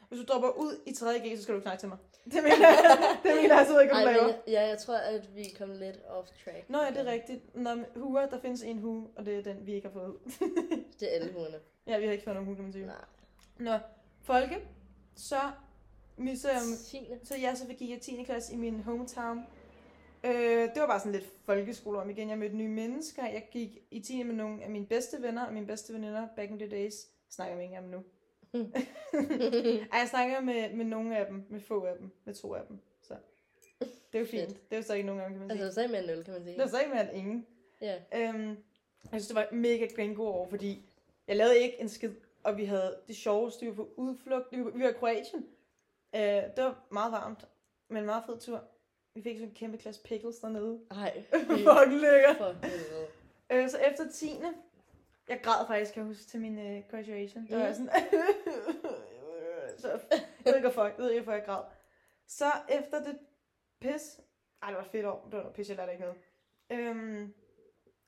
Hvis 0.09 0.21
du 0.21 0.25
dropper 0.33 0.49
ud 0.49 0.81
i 0.87 0.91
3.G, 0.91 1.37
så 1.37 1.43
skal 1.43 1.55
du 1.55 1.61
snakke 1.61 1.81
til 1.81 1.89
mig. 1.89 1.99
Det 2.33 2.43
mener 2.43 2.69
jeg, 2.69 2.99
det 3.23 3.33
mener 3.43 3.57
jeg 3.57 3.67
så 3.67 3.79
ikke, 3.81 3.95
om 3.95 4.05
laver. 4.05 4.27
jeg- 4.27 4.39
ja, 4.47 4.67
jeg 4.67 4.79
tror, 4.79 4.95
at 4.97 5.37
vi 5.37 5.45
kom 5.59 5.71
lidt 5.71 5.97
off 6.09 6.29
track. 6.45 6.65
Nå 6.71 6.79
ja, 6.83 6.91
det 6.91 6.99
er 7.09 7.13
rigtigt. 7.13 7.57
Når 7.57 7.79
huer, 7.97 8.27
der 8.27 8.41
findes 8.41 8.63
en 8.63 8.79
hue, 8.79 9.09
og 9.17 9.27
det 9.27 9.39
er 9.39 9.43
den, 9.43 9.67
vi 9.67 9.73
ikke 9.75 9.89
har 9.89 9.93
fået 9.93 10.09
ud. 10.09 10.19
Det 11.01 11.09
er 11.11 11.21
alle 11.21 11.33
huerne. 11.33 11.57
ja, 11.87 11.99
vi 11.99 12.05
har 12.05 12.13
ikke 12.13 12.25
fået 12.25 12.35
nogen 12.37 12.47
hue, 12.47 12.55
kan 12.57 12.65
man 12.65 12.73
sige. 12.73 12.87
Nej. 12.87 12.95
Nå, 13.59 13.79
folke, 14.23 14.59
så 15.17 15.41
misser 16.17 16.49
jeg 16.51 16.61
Tiende. 16.87 17.19
Så 17.25 17.37
ja, 17.37 17.55
så 17.55 17.65
gik 17.79 17.91
jeg 17.91 18.01
10. 18.01 18.23
klasse 18.23 18.53
i 18.53 18.57
min 18.57 18.81
hometown. 18.81 19.47
Øh, 20.29 20.75
det 20.75 20.81
var 20.81 20.87
bare 20.87 21.01
sådan 21.01 21.13
lidt 21.13 21.33
folkeskole 21.45 21.99
om 21.99 22.11
igen. 22.11 22.31
Jeg 22.31 22.39
mødte 22.39 22.57
nye 22.57 22.69
mennesker. 22.69 23.27
Jeg 23.27 23.49
gik 23.51 23.79
i 23.91 24.01
10. 24.01 24.23
med 24.23 24.35
nogle 24.35 24.65
af 24.65 24.71
mine 24.71 24.87
bedste 24.87 25.23
venner 25.23 25.47
og 25.47 25.53
mine 25.53 25.67
bedste 25.67 25.95
veninder 25.95 26.29
back 26.37 26.51
in 26.51 26.59
the 26.59 26.69
days. 26.69 26.95
Snakker 27.29 27.55
jeg 27.55 27.65
ikke 27.65 27.79
om 27.79 27.85
nu. 27.85 28.05
Ej, 29.93 29.99
jeg 29.99 30.09
snakker 30.11 30.41
med, 30.41 30.73
med 30.73 30.85
nogle 30.85 31.19
af 31.19 31.27
dem, 31.27 31.47
med 31.49 31.61
få 31.61 31.85
af 31.85 31.97
dem, 31.99 32.11
med 32.25 32.35
to 32.35 32.55
af 32.55 32.63
dem. 32.69 32.79
Så 33.03 33.15
det 33.81 34.15
er 34.15 34.19
jo 34.19 34.27
fint. 34.27 34.49
Det 34.49 34.73
er 34.73 34.77
jo 34.77 34.83
så 34.83 34.95
ikke 34.95 35.07
nogen 35.07 35.21
gange, 35.21 35.39
kan 35.39 35.47
man 35.47 35.57
sige. 35.57 35.65
Altså, 35.65 35.75
så 35.75 35.83
er 35.83 35.89
med 35.89 36.05
en 36.05 36.11
øl, 36.11 36.25
kan 36.25 36.35
man 36.35 36.43
sige. 36.43 36.55
Det 36.55 36.63
var 36.63 36.69
så 36.69 36.81
ikke 36.81 36.93
mere 36.95 37.09
end 37.09 37.19
ingen. 37.19 37.47
Ja. 37.81 37.97
Øhm, 38.15 38.49
jeg 38.49 38.57
synes, 39.11 39.27
det 39.27 39.37
var 39.37 39.49
mega 39.53 40.13
god 40.15 40.27
år, 40.27 40.49
fordi 40.49 40.91
jeg 41.29 41.37
lavede 41.37 41.59
ikke 41.59 41.81
en 41.81 41.89
skid, 41.89 42.13
og 42.43 42.57
vi 42.57 42.65
havde 42.65 42.97
det 43.07 43.17
sjoveste, 43.17 43.61
vi 43.61 43.71
var 43.71 43.75
på 43.75 43.93
udflugt, 43.97 44.53
vi 44.53 44.65
var, 44.65 44.71
vi 44.71 44.83
var 44.83 44.89
i 44.89 44.93
Kroatien. 44.93 45.47
Øh, 46.15 46.21
det 46.21 46.65
var 46.65 46.87
meget 46.91 47.13
varmt, 47.13 47.49
men 47.89 47.99
en 47.99 48.07
meget 48.07 48.23
fed 48.27 48.39
tur. 48.41 48.65
Vi 49.15 49.23
fik 49.23 49.37
sådan 49.37 49.49
en 49.49 49.55
kæmpe 49.55 49.79
klasse 49.79 50.03
pickles 50.03 50.37
dernede. 50.37 50.81
Ej. 50.91 51.23
Fucking 51.67 52.01
lækker. 52.01 52.55
Øh, 53.53 53.71
så 53.71 53.79
efter 53.79 54.11
10. 54.13 54.31
Jeg 55.29 55.41
græd 55.43 55.67
faktisk, 55.67 55.95
kan 55.95 56.01
jeg 56.01 56.07
huske, 56.07 56.25
til 56.25 56.41
min 56.41 56.59
øh, 56.59 56.83
graduation. 56.91 57.47
Der 57.47 57.57
var 57.57 57.65
jeg 57.65 57.77
sådan... 57.77 57.91
så, 59.79 59.89
jeg 59.89 60.21
ved 60.45 60.55
ikke, 60.55 60.69
hvorfor, 60.69 60.85
jeg 60.85 60.95
ved 60.99 61.11
ikke, 61.11 61.23
hvorfor 61.23 61.37
jeg 61.37 61.47
græd. 61.47 61.63
Så 62.27 62.53
efter 62.69 63.05
det 63.05 63.19
pis... 63.81 64.21
Ej, 64.63 64.69
det 64.69 64.77
var 64.77 64.85
et 64.85 64.91
fedt 64.91 65.07
år. 65.07 65.25
Det 65.25 65.33
var 65.33 65.39
noget 65.39 65.55
pis, 65.55 65.69
jeg 65.69 65.77
lærte 65.77 65.93
ikke 65.93 66.05
noget. 66.05 66.19
Øhm, 66.71 67.35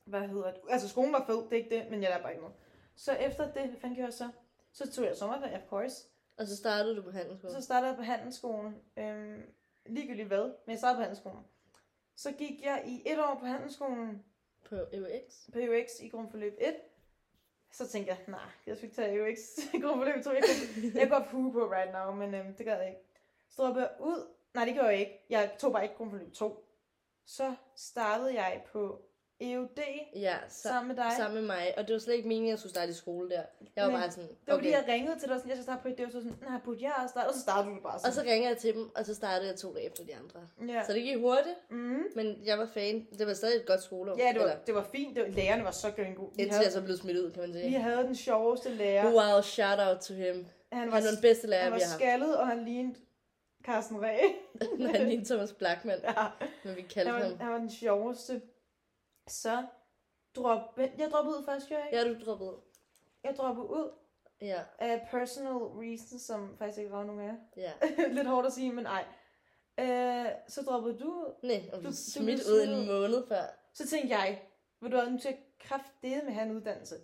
hvad 0.04 0.20
hedder 0.28 0.52
det? 0.52 0.60
Altså, 0.70 0.88
skolen 0.88 1.12
var 1.12 1.26
fed, 1.26 1.36
det 1.36 1.52
er 1.52 1.56
ikke 1.56 1.76
det, 1.76 1.90
men 1.90 2.02
jeg 2.02 2.10
lærte 2.10 2.22
bare 2.22 2.32
ikke 2.32 2.42
noget. 2.42 2.56
Så 2.96 3.12
efter 3.12 3.52
det, 3.52 3.62
hvad 3.62 3.80
fanden 3.80 3.96
gjorde 3.96 4.06
jeg 4.06 4.14
så? 4.14 4.30
Så 4.72 4.92
tog 4.92 5.04
jeg 5.04 5.16
sommerferie, 5.16 5.56
of 5.56 5.68
course. 5.68 6.06
Og 6.36 6.46
så 6.46 6.56
startede 6.56 6.96
du 6.96 7.02
på 7.02 7.10
handelsskolen. 7.10 7.56
Så 7.56 7.62
startede 7.62 7.88
jeg 7.88 7.96
på 7.96 8.02
handelsskolen. 8.02 8.74
Øhm, 8.96 9.42
ligegyldigt 9.90 10.28
hvad, 10.28 10.44
men 10.44 10.70
jeg 10.70 10.78
startede 10.78 10.96
på 10.96 11.00
handelsskolen. 11.02 11.44
Så 12.16 12.32
gik 12.32 12.62
jeg 12.62 12.82
i 12.86 13.02
et 13.06 13.18
år 13.18 13.36
på 13.40 13.46
handelsskolen 13.46 14.24
På 14.64 14.74
EUX. 14.92 15.50
på 15.52 15.58
UX 15.58 16.00
i 16.00 16.08
grundforløb 16.08 16.54
1. 16.58 16.74
Så 17.72 17.88
tænkte 17.88 18.12
jeg, 18.12 18.18
nej, 18.28 18.40
jeg 18.66 18.76
skal 18.76 18.86
ikke 18.88 18.96
tage 18.96 19.22
UX 19.22 19.38
i 19.74 19.80
grundforløb 19.80 20.24
2. 20.24 20.30
Jeg 20.30 20.42
jeg 20.94 21.08
have 21.08 21.24
hue 21.30 21.52
på 21.52 21.72
right 21.72 21.92
now, 21.92 22.12
men 22.12 22.34
øhm, 22.34 22.54
det 22.54 22.66
gad 22.66 22.78
jeg 22.78 22.88
ikke. 22.88 23.00
Jeg 23.48 23.90
ud. 24.00 24.26
Nej, 24.54 24.64
det 24.64 24.74
gjorde 24.74 24.88
jeg 24.88 24.98
ikke. 25.00 25.24
Jeg 25.30 25.56
tog 25.58 25.72
bare 25.72 25.82
ikke 25.82 25.94
grundforløb 25.94 26.32
2. 26.32 26.66
Så 27.24 27.54
startede 27.76 28.34
jeg 28.34 28.62
på 28.72 29.02
EUD 29.40 29.78
Ja, 30.16 30.36
så, 30.48 30.62
sammen 30.62 30.88
med 30.88 30.96
dig. 31.04 31.12
sammen 31.16 31.34
med 31.40 31.46
mig. 31.46 31.74
Og 31.76 31.86
det 31.88 31.92
var 31.92 31.98
slet 31.98 32.14
ikke 32.14 32.28
meningen, 32.28 32.48
at 32.48 32.50
jeg 32.50 32.58
skulle 32.58 32.70
starte 32.70 32.90
i 32.90 32.94
skole 32.94 33.30
der. 33.30 33.42
Jeg 33.76 33.84
var 33.84 33.90
Men 33.90 34.00
bare 34.00 34.10
sådan, 34.10 34.28
Det 34.28 34.36
var 34.46 34.54
okay. 34.54 34.62
fordi, 34.64 34.70
jeg 34.74 34.84
ringede 34.88 35.18
til 35.18 35.28
dig, 35.28 35.36
sådan, 35.36 35.48
jeg 35.48 35.56
skal 35.56 35.62
starte 35.64 35.82
på 35.82 35.88
EUD. 35.88 35.96
Det 35.96 36.04
var 36.06 36.10
så 36.12 36.20
sådan, 36.22 36.36
nej, 36.48 36.58
burde 36.64 36.78
jeg 36.82 36.92
også 37.02 37.12
starte? 37.12 37.28
Og 37.28 37.34
så 37.34 37.40
startede 37.40 37.74
du 37.76 37.80
bare 37.82 37.98
sådan. 37.98 38.08
Og 38.08 38.14
så 38.14 38.20
ringede 38.22 38.48
jeg 38.48 38.58
til 38.58 38.74
dem, 38.74 38.90
og 38.96 39.06
så 39.06 39.14
startede 39.14 39.48
jeg 39.50 39.56
to 39.58 39.74
dage 39.74 39.86
efter 39.86 40.04
de 40.04 40.12
andre. 40.16 40.40
ja. 40.74 40.84
Så 40.86 40.92
det 40.92 41.02
gik 41.02 41.16
hurtigt, 41.18 41.56
Mm. 41.70 42.02
men 42.16 42.26
jeg 42.44 42.58
var 42.58 42.66
fan. 42.74 43.06
Det 43.18 43.26
var 43.26 43.34
stadig 43.34 43.56
et 43.56 43.66
godt 43.66 43.82
skoleår. 43.82 44.16
Ja, 44.18 44.28
det 44.28 44.36
var, 44.36 44.42
Eller, 44.42 44.56
det 44.66 44.74
var 44.74 44.86
fint. 44.92 45.16
Det 45.16 45.22
var, 45.24 45.28
lærerne 45.30 45.64
var 45.64 45.70
så 45.70 45.90
gode. 45.90 46.06
Vi 46.06 46.42
indtil 46.42 46.50
havde, 46.50 46.64
jeg 46.64 46.72
så 46.72 46.82
blev 46.82 46.96
smidt 46.96 47.18
ud, 47.18 47.30
kan 47.30 47.40
man 47.42 47.54
vi 47.54 47.60
sige. 47.60 47.78
havde 47.78 48.02
den 48.04 48.14
sjoveste 48.14 48.68
lærer. 48.70 49.04
Wow, 49.12 49.40
shout 49.42 49.78
out 49.88 49.98
to 50.00 50.14
him. 50.14 50.34
Han 50.34 50.46
Han 50.72 50.90
var, 50.90 51.00
var 51.00 51.00
den 51.10 51.20
bedste 51.22 51.46
lærer, 51.46 51.62
han 51.62 51.72
vi 51.72 51.74
var 51.74 51.84
har 51.84 51.90
haft. 51.90 52.00
skaldet, 52.00 52.36
og 52.36 52.46
han 52.46 52.64
lignede 52.64 52.94
Carsten 53.64 54.02
Ræ. 54.02 54.16
Han 54.94 55.06
lignede 55.08 55.24
Thomas 55.30 55.52
Blackman, 55.52 55.98
ja. 56.04 56.24
men 56.64 56.76
vi 56.76 56.82
kaldte 56.82 57.12
Han 57.12 57.22
ham. 57.22 57.30
var, 57.38 57.44
han 57.44 57.52
var 57.52 57.58
den 57.58 57.70
sjoveste. 57.70 58.40
Så 59.30 59.66
drop, 60.36 60.78
jeg 60.98 61.08
droppede 61.10 61.38
ud 61.38 61.44
først, 61.44 61.70
jeg 61.70 61.82
ikke? 61.86 61.98
Ja, 61.98 62.14
du 62.14 62.24
droppede 62.24 62.50
ud. 62.50 62.60
Jeg 63.24 63.34
droppede 63.36 63.66
ud 63.70 63.90
Ja, 64.40 64.62
af 64.78 65.08
personal 65.10 65.52
reasons, 65.52 66.22
som 66.22 66.56
faktisk 66.58 66.78
ikke 66.78 66.90
var 66.92 67.04
nogen 67.04 67.20
af 67.30 67.34
ja. 67.56 67.72
Lidt 68.16 68.26
hårdt 68.28 68.46
at 68.46 68.52
sige, 68.52 68.72
men 68.72 68.86
ej. 68.86 69.04
Øh, 69.80 70.26
så 70.48 70.62
droppede 70.62 70.98
du 70.98 71.06
ud. 71.06 71.34
Nej, 71.42 71.70
og 71.72 71.80
Du- 71.82 71.86
du 71.86 71.92
smidt 71.92 72.40
ud 72.48 72.62
en 72.62 72.86
måned 72.86 73.28
før. 73.28 73.42
Så 73.74 73.88
tænkte 73.88 74.16
jeg, 74.16 74.42
vil 74.80 74.92
du 74.92 74.96
have 74.96 75.10
nu 75.10 75.18
til 75.18 75.28
at 75.28 75.36
kraftede 75.58 76.22
med 76.24 76.32
have 76.32 76.46
en 76.46 76.56
uddannelse. 76.56 76.94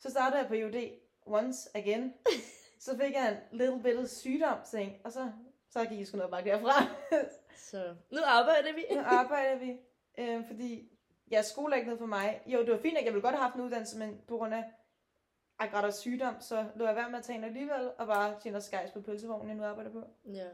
Så 0.00 0.10
startede 0.10 0.38
jeg 0.40 0.48
på 0.48 0.54
UD 0.54 0.88
once 1.26 1.68
again. 1.74 2.14
så 2.80 2.96
fik 2.96 3.12
jeg 3.14 3.28
en 3.52 3.58
little 3.58 3.82
bit 3.82 4.10
sygdom, 4.10 4.58
ting, 4.70 4.92
og 5.04 5.12
så, 5.12 5.30
så 5.70 5.84
gik 5.84 5.98
jeg 5.98 6.06
sgu 6.06 6.16
noget 6.16 6.30
bare 6.30 6.44
derfra. 6.44 6.86
Så 7.56 7.94
nu 8.10 8.18
arbejder 8.24 8.72
vi. 8.74 8.84
nu 8.94 9.00
arbejder 9.04 9.58
vi, 9.58 9.80
øh, 10.18 10.46
fordi 10.46 10.92
ja, 11.30 11.42
skole 11.42 11.72
er 11.72 11.76
ikke 11.76 11.86
noget 11.88 11.98
for 11.98 12.06
mig. 12.06 12.40
Jo, 12.46 12.60
det 12.60 12.70
var 12.70 12.78
fint, 12.78 12.98
at 12.98 13.04
jeg 13.04 13.12
ville 13.12 13.22
godt 13.22 13.34
have 13.34 13.42
haft 13.42 13.54
en 13.54 13.60
uddannelse, 13.60 13.98
men 13.98 14.20
på 14.28 14.36
grund 14.36 14.54
af 14.54 14.64
aggressiv 15.58 16.00
sygdom, 16.12 16.34
så 16.40 16.64
lå 16.76 16.86
jeg 16.86 16.96
være 16.96 17.10
med 17.10 17.18
at 17.18 17.24
tage 17.24 17.38
en 17.38 17.44
alligevel, 17.44 17.90
og 17.98 18.06
bare 18.06 18.34
tjene 18.42 18.60
skejs 18.60 18.90
på 18.90 19.00
pølsevognen, 19.00 19.48
jeg 19.48 19.56
nu 19.56 19.64
arbejder 19.64 19.90
på. 19.90 20.02
Ja. 20.34 20.46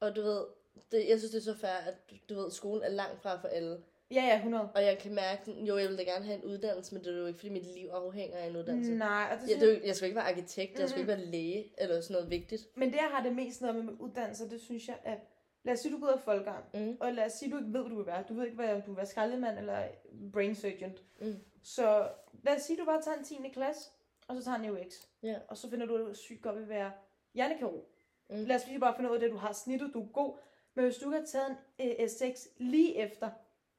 Og 0.00 0.16
du 0.16 0.22
ved, 0.22 0.44
det, 0.92 1.08
jeg 1.08 1.18
synes, 1.18 1.30
det 1.32 1.38
er 1.38 1.52
så 1.54 1.58
fair, 1.60 1.70
at 1.86 1.94
du 2.28 2.34
ved, 2.34 2.50
skolen 2.50 2.82
er 2.84 2.88
langt 2.88 3.22
fra 3.22 3.36
for 3.40 3.48
alle. 3.48 3.82
Ja, 4.10 4.22
ja, 4.22 4.36
100. 4.36 4.68
Og 4.74 4.84
jeg 4.84 4.98
kan 4.98 5.14
mærke, 5.14 5.52
jo, 5.52 5.78
jeg 5.78 5.88
vil 5.88 5.98
da 5.98 6.02
gerne 6.02 6.24
have 6.24 6.38
en 6.38 6.44
uddannelse, 6.44 6.94
men 6.94 7.04
det 7.04 7.14
er 7.14 7.18
jo 7.18 7.26
ikke, 7.26 7.38
fordi 7.38 7.50
mit 7.52 7.66
liv 7.74 7.88
afhænger 7.88 8.36
af 8.38 8.46
en 8.46 8.56
uddannelse. 8.56 8.94
Nej, 8.94 9.28
og 9.32 9.40
det, 9.40 9.48
Ja, 9.50 9.54
det 9.60 9.70
er 9.70 9.74
jo, 9.74 9.80
jeg 9.86 9.96
skal 9.96 10.06
ikke 10.06 10.16
være 10.16 10.28
arkitekt, 10.30 10.78
jeg 10.78 10.88
skal 10.88 11.00
ikke 11.00 11.12
Mhm. 11.12 11.20
være 11.20 11.30
læge, 11.30 11.72
eller 11.78 12.00
sådan 12.00 12.14
noget 12.14 12.30
vigtigt. 12.30 12.62
Men 12.76 12.88
det, 12.88 12.96
jeg 12.96 13.08
har 13.10 13.22
det 13.22 13.32
mest 13.36 13.60
noget 13.60 13.76
med 13.76 13.82
med 13.84 13.92
uddannelse, 13.98 14.50
det 14.50 14.60
synes 14.60 14.88
jeg, 14.88 14.96
at 15.04 15.18
lad 15.64 15.72
os 15.74 15.80
sige, 15.80 15.92
du 15.92 15.98
går 16.00 16.06
ud 16.06 16.12
af 16.12 16.20
folkegang, 16.20 16.64
Mm. 16.74 16.96
og 17.00 17.12
lad 17.12 17.24
os 17.26 17.32
sige, 17.32 17.50
du 17.50 17.56
ikke 17.56 17.72
ved, 17.72 17.80
hvad 17.80 17.90
du 17.90 17.96
vil 17.96 18.06
være. 18.06 18.24
Du 18.28 18.34
ved 18.34 18.44
ikke, 18.44 18.56
hvad 18.56 18.80
du 18.82 18.86
vil 18.86 18.96
være 18.96 19.06
skraldemand 19.06 19.58
eller 19.58 19.88
brain 20.32 20.54
surgeon. 20.54 20.92
Mm. 21.20 21.34
Så 21.62 22.08
lad 22.42 22.56
os 22.56 22.62
sige, 22.62 22.80
du 22.80 22.84
bare 22.84 23.02
tager 23.02 23.16
en 23.18 23.24
10. 23.24 23.34
klasse, 23.52 23.90
og 24.28 24.36
så 24.36 24.44
tager 24.44 24.58
en 24.58 24.64
EUX. 24.64 24.94
Ja. 25.22 25.38
Og 25.48 25.56
så 25.56 25.70
finder 25.70 25.86
du, 25.86 25.94
at 25.96 26.00
du 26.06 26.14
sygt 26.14 26.42
godt 26.42 26.56
vil 26.58 26.68
være 26.68 26.92
hjernekirurg. 27.34 27.88
Mm. 28.30 28.36
Lad 28.36 28.56
os 28.56 28.66
lige 28.66 28.80
bare 28.80 28.94
finde 28.96 29.10
ud 29.10 29.14
af 29.14 29.20
det, 29.20 29.30
du 29.30 29.36
har 29.36 29.52
snittet, 29.52 29.90
du 29.94 30.02
er 30.02 30.06
god. 30.12 30.38
Men 30.74 30.84
hvis 30.84 30.96
du 30.96 31.08
ikke 31.12 31.18
har 31.18 31.26
taget 31.26 31.56
en 31.78 31.88
øh, 31.88 32.06
S6 32.06 32.48
lige 32.58 32.96
efter, 32.96 33.30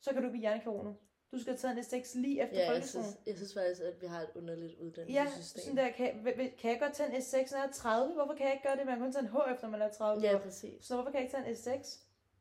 så 0.02 0.14
kan 0.14 0.24
du 0.24 0.30
blive 0.30 0.42
hjernekirurg 0.42 0.84
nu. 0.86 0.96
Du 1.36 1.40
skal 1.42 1.54
have 1.54 1.58
taget 1.58 1.78
en 1.78 1.84
S6 1.84 2.20
lige 2.20 2.44
efter 2.44 2.56
Ja, 2.58 2.64
jeg 2.64 2.72
folkeskolen. 2.72 3.06
synes, 3.06 3.18
jeg 3.28 3.36
synes 3.36 3.54
faktisk, 3.54 3.82
at 3.82 4.02
vi 4.02 4.08
har 4.08 4.22
et 4.22 4.30
underligt 4.36 4.74
Ja, 4.80 4.84
uddannelsessystem. 4.86 5.62
sådan 5.64 5.78
der, 5.78 5.92
kan, 5.92 6.08
kan 6.60 6.72
jeg 6.72 6.80
godt 6.80 6.94
tage 6.94 7.10
en 7.10 7.22
S6, 7.22 7.52
når 7.52 7.58
jeg 7.60 7.68
er 7.68 7.72
30? 7.74 8.14
Hvorfor 8.14 8.34
kan 8.34 8.46
jeg 8.46 8.54
ikke 8.54 8.68
gøre 8.68 8.78
det? 8.78 8.86
Man 8.86 8.96
kan 8.96 9.04
kun 9.06 9.12
tage 9.14 9.24
en 9.26 9.30
H, 9.30 9.38
efter 9.54 9.70
man 9.70 9.82
er 9.82 9.90
30. 9.90 10.24
Ja, 10.28 10.38
præcis. 10.38 10.86
Så 10.86 10.94
hvorfor 10.96 11.12
kan 11.12 11.20
jeg 11.20 11.24
ikke 11.26 11.38
tage 11.38 11.50
en 11.50 11.56
S6? 11.82 12.00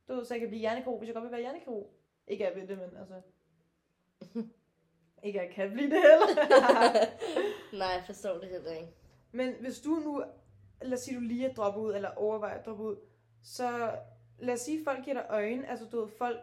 Du 0.09 0.15
ved, 0.15 0.25
så 0.25 0.35
jeg 0.35 0.41
kan 0.41 0.49
blive 0.49 0.61
hjernekirurg, 0.61 0.99
hvis 0.99 1.07
jeg 1.09 1.15
godt 1.15 1.25
vil 1.25 1.33
være 1.33 1.41
hjernekirurg. 1.41 1.91
Ikke 2.29 2.45
jeg 2.45 2.53
vil 2.55 2.69
det, 2.69 2.79
men 2.79 2.91
altså... 3.01 3.15
ikke 5.27 5.39
jeg 5.41 5.51
kan 5.55 5.71
blive 5.73 5.91
det 5.91 5.99
heller. 6.03 7.07
Nej, 7.81 7.89
jeg 7.89 8.03
forstår 8.07 8.39
det 8.39 8.49
heller 8.49 8.71
ikke. 8.73 8.89
men 9.33 9.55
hvis 9.61 9.81
du 9.81 9.91
nu, 9.91 10.25
lad 10.83 10.93
os 10.93 11.01
sige, 11.01 11.17
du 11.17 11.21
lige 11.21 11.47
er 11.51 11.55
droppet 11.55 11.81
ud, 11.81 11.95
eller 11.95 12.11
overvejer 12.17 12.59
at 12.59 12.67
droppe 12.67 12.83
ud, 12.83 12.97
så 13.43 13.91
lad 14.39 14.55
os 14.55 14.61
sige, 14.61 14.85
folk 14.85 15.05
giver 15.05 15.15
dig 15.17 15.27
øjne, 15.29 15.71
altså 15.71 15.85
du 15.93 16.01
ved, 16.01 16.09
folk, 16.19 16.39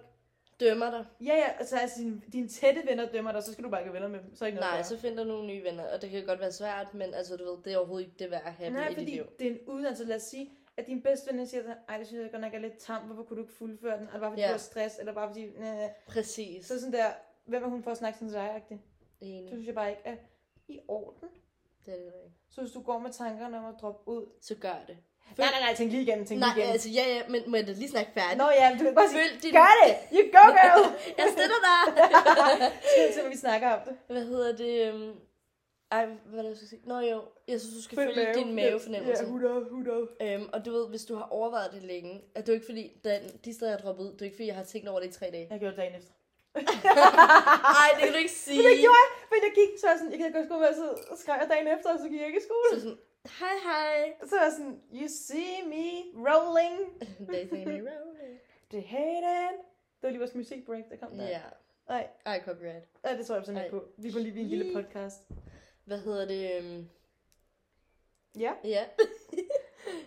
Dømmer 0.65 0.89
dig? 0.91 1.06
ja 1.22 1.36
ja, 1.36 1.50
altså, 1.60 1.77
altså 1.77 2.00
dine, 2.00 2.22
dine 2.34 2.48
tætte 2.48 2.82
venner 2.88 3.12
dømmer 3.12 3.32
dig, 3.32 3.44
så 3.44 3.51
skal 3.53 3.63
du 3.63 3.70
bare 3.70 3.82
ikke 3.82 3.94
være 3.94 4.01
venner 4.01 4.18
med 4.18 4.24
dem, 4.25 4.36
så 4.36 4.46
er 4.46 4.48
ikke 4.48 4.60
noget 4.60 4.74
Nej, 4.74 4.84
så 4.84 4.98
finder 4.98 5.24
du 5.24 5.30
nogle 5.30 5.48
nye 5.48 5.63
venner, 5.63 5.94
og 5.94 6.01
det 6.01 6.10
kan 6.10 6.25
godt 6.25 6.39
være 6.39 6.51
svært, 6.51 6.94
men 6.94 7.13
altså, 7.13 7.38
du 7.38 7.44
ved, 7.44 7.63
det 7.63 7.74
er 7.74 7.77
overhovedet 7.77 8.06
ikke 8.06 8.18
det 8.20 8.32
værd 8.32 8.41
at 8.46 8.53
have 8.53 8.70
Nej, 8.70 8.86
i 8.86 8.89
dit 8.89 8.98
fordi 8.98 9.12
liv. 9.12 9.24
det 9.39 9.48
er 9.48 9.51
en 9.51 9.60
uddannelse. 9.68 10.06
Lad 10.06 10.15
os 10.15 10.22
sige, 10.22 10.51
at 10.77 10.88
din 10.88 11.01
bedste 11.01 11.34
ven 11.34 11.48
siger, 11.48 11.63
at 11.72 11.77
ej, 11.89 11.98
det 11.98 12.08
synes 12.08 12.22
jeg 12.24 12.32
godt 12.32 12.41
nok 12.41 12.53
er 12.53 12.60
lidt 12.60 12.77
tam. 12.77 13.01
Hvorfor 13.01 13.24
kunne 13.24 13.38
du 13.38 13.41
ikke 13.44 13.53
fuldføre 13.53 13.98
den? 13.98 14.08
Eller 14.08 14.20
bare 14.20 14.32
fordi 14.32 14.41
Ja. 14.41 14.48
du 14.48 14.51
har 14.51 14.58
stress, 14.58 15.00
eller 15.00 15.13
bare 15.13 15.30
fordi... 15.30 15.46
Næh. 15.50 15.89
Præcis. 16.08 16.65
Så 16.65 16.80
sådan 16.80 16.94
der, 16.94 17.06
hvem 17.46 17.63
er 17.63 17.68
hun 17.68 17.84
for 17.84 17.91
at 17.91 17.98
snakke 17.98 18.20
sådan 18.20 18.30
til 18.30 18.38
dig? 18.38 18.56
-agtigt? 18.58 18.80
Det 19.20 19.38
Enig. 19.38 19.50
synes 19.50 19.68
jeg 19.68 19.75
bare 19.75 19.89
ikke 19.89 20.01
er 20.06 20.15
i 20.68 20.80
orden. 20.88 21.30
Det 21.86 21.94
er 21.94 21.98
det 21.98 22.06
ikke. 22.06 22.36
Så 22.50 22.62
hvis 22.62 22.72
du 22.74 22.82
går 22.82 23.00
med 23.00 23.12
tankerne 23.12 23.58
om 23.60 23.65
at 23.65 23.75
droppe 23.82 24.12
ud... 24.12 24.25
Så 24.41 24.56
gør 24.56 24.84
det. 24.88 24.98
Nej, 25.38 25.50
nej, 25.54 25.62
nej, 25.66 25.76
tænk 25.76 25.92
lige 25.92 26.04
igen, 26.08 26.26
tænk 26.26 26.40
Nej, 26.40 26.50
lige 26.56 26.64
igen. 26.64 26.74
altså, 26.74 26.90
ja, 26.90 27.04
ja, 27.16 27.22
men 27.30 27.42
må 27.48 27.56
jeg 27.58 27.68
da 27.68 27.72
lige 27.72 27.90
snakke 27.90 28.12
færdigt? 28.14 28.38
Nå 28.38 28.48
ja, 28.60 28.76
du 28.80 28.84
kan 28.84 28.96
bare 28.96 29.10
sige, 29.10 29.20
Følg 29.22 29.44
din... 29.44 29.54
gør 29.60 29.72
det! 29.82 29.92
You 30.16 30.22
go, 30.38 30.44
girl! 30.60 30.82
Jeg 31.20 31.28
støtter 31.36 31.60
dig! 31.70 31.84
Skriv 32.92 33.06
til, 33.14 33.22
hvad 33.22 33.32
vi 33.32 33.38
snakker 33.38 33.68
om 33.76 33.80
det. 33.88 33.96
Hvad 34.08 34.26
hedder 34.32 34.52
det? 34.64 34.94
Um... 34.94 35.14
Ej, 35.92 36.06
hvad 36.26 36.40
er 36.40 36.44
det, 36.44 36.50
jeg 36.62 36.70
sige? 36.74 36.82
Nå 36.86 37.00
jo, 37.00 37.22
jeg 37.48 37.60
synes, 37.62 37.76
du 37.76 37.82
skal 37.82 37.96
følge 37.96 38.16
mave. 38.16 38.34
din 38.34 38.56
mavefornemmelse. 38.56 39.24
Ja, 39.24 39.30
100, 39.30 39.62
100. 39.62 40.08
Øhm, 40.22 40.50
og 40.54 40.66
du 40.66 40.72
ved, 40.72 40.86
hvis 40.90 41.06
du 41.06 41.16
har 41.16 41.28
overvejet 41.40 41.72
det 41.76 41.84
længe, 41.84 42.14
at 42.36 42.46
det 42.46 42.52
er 42.52 42.56
ikke 42.60 42.66
fordi, 42.66 42.86
da, 43.06 43.20
de 43.46 43.54
steder, 43.54 43.72
jeg 43.72 43.78
er 43.80 43.84
droppet 43.84 44.04
ud, 44.04 44.12
det 44.14 44.22
er 44.22 44.26
ikke 44.26 44.36
fordi, 44.40 44.48
jeg 44.48 44.56
har 44.56 44.64
tænkt 44.64 44.88
over 44.88 45.00
det 45.00 45.08
i 45.08 45.14
tre 45.20 45.26
dage. 45.36 45.48
Jeg 45.52 45.60
gjorde 45.60 45.76
det 45.76 45.82
dagen 45.82 45.96
efter. 46.00 46.12
Nej, 47.80 47.90
det 47.96 48.02
kan 48.04 48.14
du 48.18 48.22
ikke 48.26 48.38
sige. 48.46 48.58
Men 48.58 48.66
det 48.70 48.78
gjorde 48.86 49.02
jeg, 49.04 49.12
men 49.32 49.40
jeg 49.46 49.54
gik, 49.60 49.72
så 49.82 49.86
jeg 49.92 49.98
sådan, 50.00 50.12
jeg 50.14 50.20
kan 50.20 50.32
godt 50.38 50.46
skole, 50.50 50.68
så 50.82 50.88
skrev 51.22 51.36
jeg 51.42 51.50
dagen 51.54 51.68
efter, 51.76 51.88
og 51.94 52.00
så 52.04 52.08
gik 52.12 52.20
jeg 52.22 52.28
ikke 52.32 52.42
i 52.44 52.48
skole. 52.50 52.70
Så 52.74 52.80
sådan, 52.86 53.00
hej 53.25 53.56
hej. 53.63 54.13
Så 54.30 54.36
var 54.36 54.44
jeg 54.44 54.51
sådan, 54.58 54.82
you 54.94 55.08
see 55.08 55.63
me 55.68 55.86
rolling. 56.30 57.01
They 57.32 57.50
say 57.50 57.66
me 57.66 57.74
rolling. 57.92 58.40
Det 58.72 58.84
hated. 58.84 59.58
Det 59.58 60.01
var 60.08 60.10
lige 60.10 60.20
vores 60.20 60.36
musikbreak, 60.36 60.84
der 60.90 60.96
kom 60.98 61.18
der. 61.18 61.28
Ja. 61.28 61.42
Nej, 61.90 62.08
Ej, 62.25 62.42
copyright. 62.46 62.86
nej, 63.04 63.13
det 63.16 63.25
tror 63.25 63.36
jeg 63.36 63.63
ikke 63.66 63.70
på. 63.70 63.86
Vi 63.98 64.08
er 64.08 64.12
på 64.12 64.20
lige 64.20 64.36
er 64.36 64.42
en 64.42 64.48
lille 64.48 64.74
podcast. 64.74 65.22
Hvad 65.86 66.00
hedder 66.00 66.25
det? 66.25 66.60
Um... 66.60 66.90
Ja. 68.40 68.54
Ja. 68.63 68.86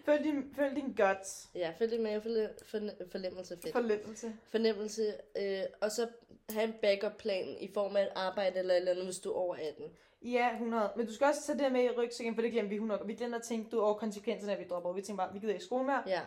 Følg 0.04 0.25
din, 0.25 0.54
følg 0.56 0.76
din 0.76 0.94
guts. 0.94 1.50
ja, 1.54 1.75
følg 1.78 1.90
det 1.90 2.00
med 2.00 2.21
forle- 2.21 2.64
forne- 2.64 3.11
fornemmelse 3.11 3.59
fedt. 3.62 3.73
Forlemmelse. 3.73 4.37
Fornemmelse. 4.44 5.14
Øh, 5.38 5.62
og 5.80 5.90
så 5.92 6.09
have 6.50 6.64
en 6.64 6.75
backup 6.83 7.16
plan 7.18 7.56
i 7.60 7.71
form 7.75 7.97
af 7.97 8.02
et 8.02 8.12
arbejde 8.15 8.58
eller 8.58 8.75
et 8.75 8.78
eller 8.78 8.91
andet, 8.93 9.04
hvis 9.04 9.19
du 9.19 9.30
er 9.30 9.34
over 9.36 9.56
18. 9.56 9.97
Ja, 10.25 10.52
100. 10.52 10.93
Men 10.97 11.06
du 11.06 11.13
skal 11.15 11.26
også 11.26 11.43
tage 11.47 11.58
det 11.58 11.73
med 11.73 11.84
i 11.84 11.91
rygsækken, 11.91 12.34
for 12.34 12.43
det 12.43 12.52
glemmer 12.52 12.69
vi 12.69 12.75
100. 12.75 13.06
Vi 13.06 13.15
glemmer 13.15 13.37
at 13.37 13.43
tænke 13.43 13.71
du, 13.71 13.80
over 13.80 13.95
konsekvenserne, 13.95 14.52
at 14.52 14.58
vi 14.58 14.65
dropper 14.65 14.91
ud. 14.91 14.95
Vi 14.95 15.02
tænker 15.02 15.25
bare, 15.25 15.32
vi 15.32 15.39
gider 15.39 15.52
ikke 15.52 15.65
skole 15.65 15.84
mere. 15.84 16.02
Ja. 16.06 16.21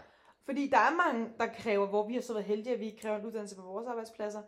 Fordi 0.46 0.68
der 0.68 0.78
er 0.78 0.96
mange, 0.96 1.30
der 1.38 1.48
kræver, 1.48 1.88
hvor 1.88 2.08
vi 2.08 2.14
har 2.14 2.22
så 2.22 2.34
været 2.34 2.46
heldige, 2.46 2.74
at 2.74 2.80
vi 2.80 2.86
ikke 2.86 3.02
kræver 3.02 3.18
en 3.18 3.26
uddannelse 3.26 3.56
på 3.56 3.62
vores 3.62 3.88
arbejdspladser. 3.88 4.42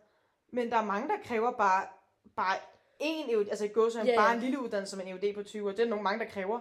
Men 0.51 0.69
der 0.71 0.77
er 0.77 0.85
mange, 0.85 1.07
der 1.07 1.15
kræver 1.23 1.51
bare, 1.51 1.87
bare 2.35 2.55
en 2.99 3.29
EUD, 3.29 3.47
altså 3.49 3.65
i 3.65 3.67
går 3.67 3.89
så 3.89 3.99
Ja, 3.99 4.05
ja. 4.05 4.15
bare 4.15 4.33
en 4.35 4.39
lille 4.41 4.61
uddannelse 4.63 4.91
som 4.91 5.01
en 5.01 5.07
EUD 5.07 5.33
på 5.33 5.43
20 5.43 5.67
år. 5.67 5.71
Det 5.71 5.79
er 5.79 5.89
nogle 5.89 6.03
mange, 6.03 6.25
der 6.25 6.31
kræver. 6.31 6.59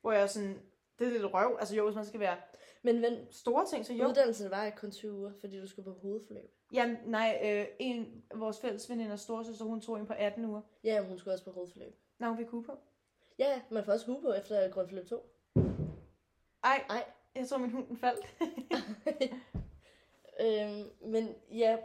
Hvor 0.00 0.12
jeg 0.12 0.22
er 0.22 0.26
sådan, 0.26 0.58
det 0.98 1.06
er 1.06 1.10
lidt 1.10 1.34
røv. 1.34 1.56
Altså 1.60 1.76
jo, 1.76 1.84
hvis 1.84 1.96
man 1.96 2.06
skal 2.06 2.20
være 2.20 2.36
Men 2.82 3.02
ven, 3.02 3.26
store 3.30 3.66
ting, 3.66 3.86
så 3.86 3.92
jo. 3.92 4.08
uddannelsen 4.08 4.50
var 4.50 4.64
ikke 4.64 4.78
kun 4.78 4.90
20 4.90 5.12
uger, 5.12 5.32
fordi 5.40 5.60
du 5.60 5.66
skulle 5.66 5.84
på 5.92 5.98
hovedforløb. 6.02 6.54
Jamen, 6.72 6.96
nej, 7.06 7.40
øh, 7.44 7.66
en 7.78 8.22
vores 8.34 8.60
fælles 8.60 8.90
veninde 8.90 9.12
og 9.12 9.18
storsøster, 9.18 9.64
hun 9.64 9.80
tog 9.80 9.98
en 9.98 10.06
på 10.06 10.12
18 10.16 10.44
uger. 10.44 10.60
Ja, 10.84 11.00
men 11.00 11.08
hun 11.08 11.18
skulle 11.18 11.34
også 11.34 11.44
på 11.44 11.50
hovedforløb. 11.50 11.94
Nå, 12.18 12.26
hun 12.28 12.36
fik 12.36 12.48
hue 12.48 12.64
på. 12.64 12.78
Ja, 13.38 13.62
man 13.70 13.84
får 13.84 13.92
også 13.92 14.06
hue 14.06 14.22
på 14.22 14.32
efter 14.32 14.70
grundforløb 14.70 15.08
2. 15.08 15.34
Ej, 16.64 16.84
Ej. 16.90 17.04
jeg 17.34 17.48
tror, 17.48 17.58
min 17.58 17.70
hund 17.70 17.86
den 17.88 17.96
faldt. 17.96 18.26
øhm, 20.40 20.90
men 21.10 21.34
ja, 21.50 21.78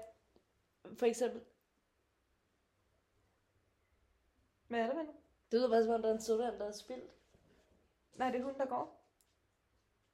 for 0.98 1.06
eksempel, 1.06 1.42
Hvad 4.68 4.80
er 4.80 4.88
det, 4.88 4.96
venner? 4.98 5.12
det 5.52 5.60
lyder 5.60 5.70
bare 5.70 5.84
som 5.84 5.94
om, 5.94 6.02
der 6.02 6.10
er 6.10 6.14
en 6.14 6.22
sodavand, 6.22 6.60
der 6.60 6.66
er 6.68 6.72
spildt. 6.72 7.12
Nej, 8.16 8.32
det 8.32 8.40
er 8.40 8.44
hunden, 8.44 8.60
der 8.62 8.68
går. 8.68 9.00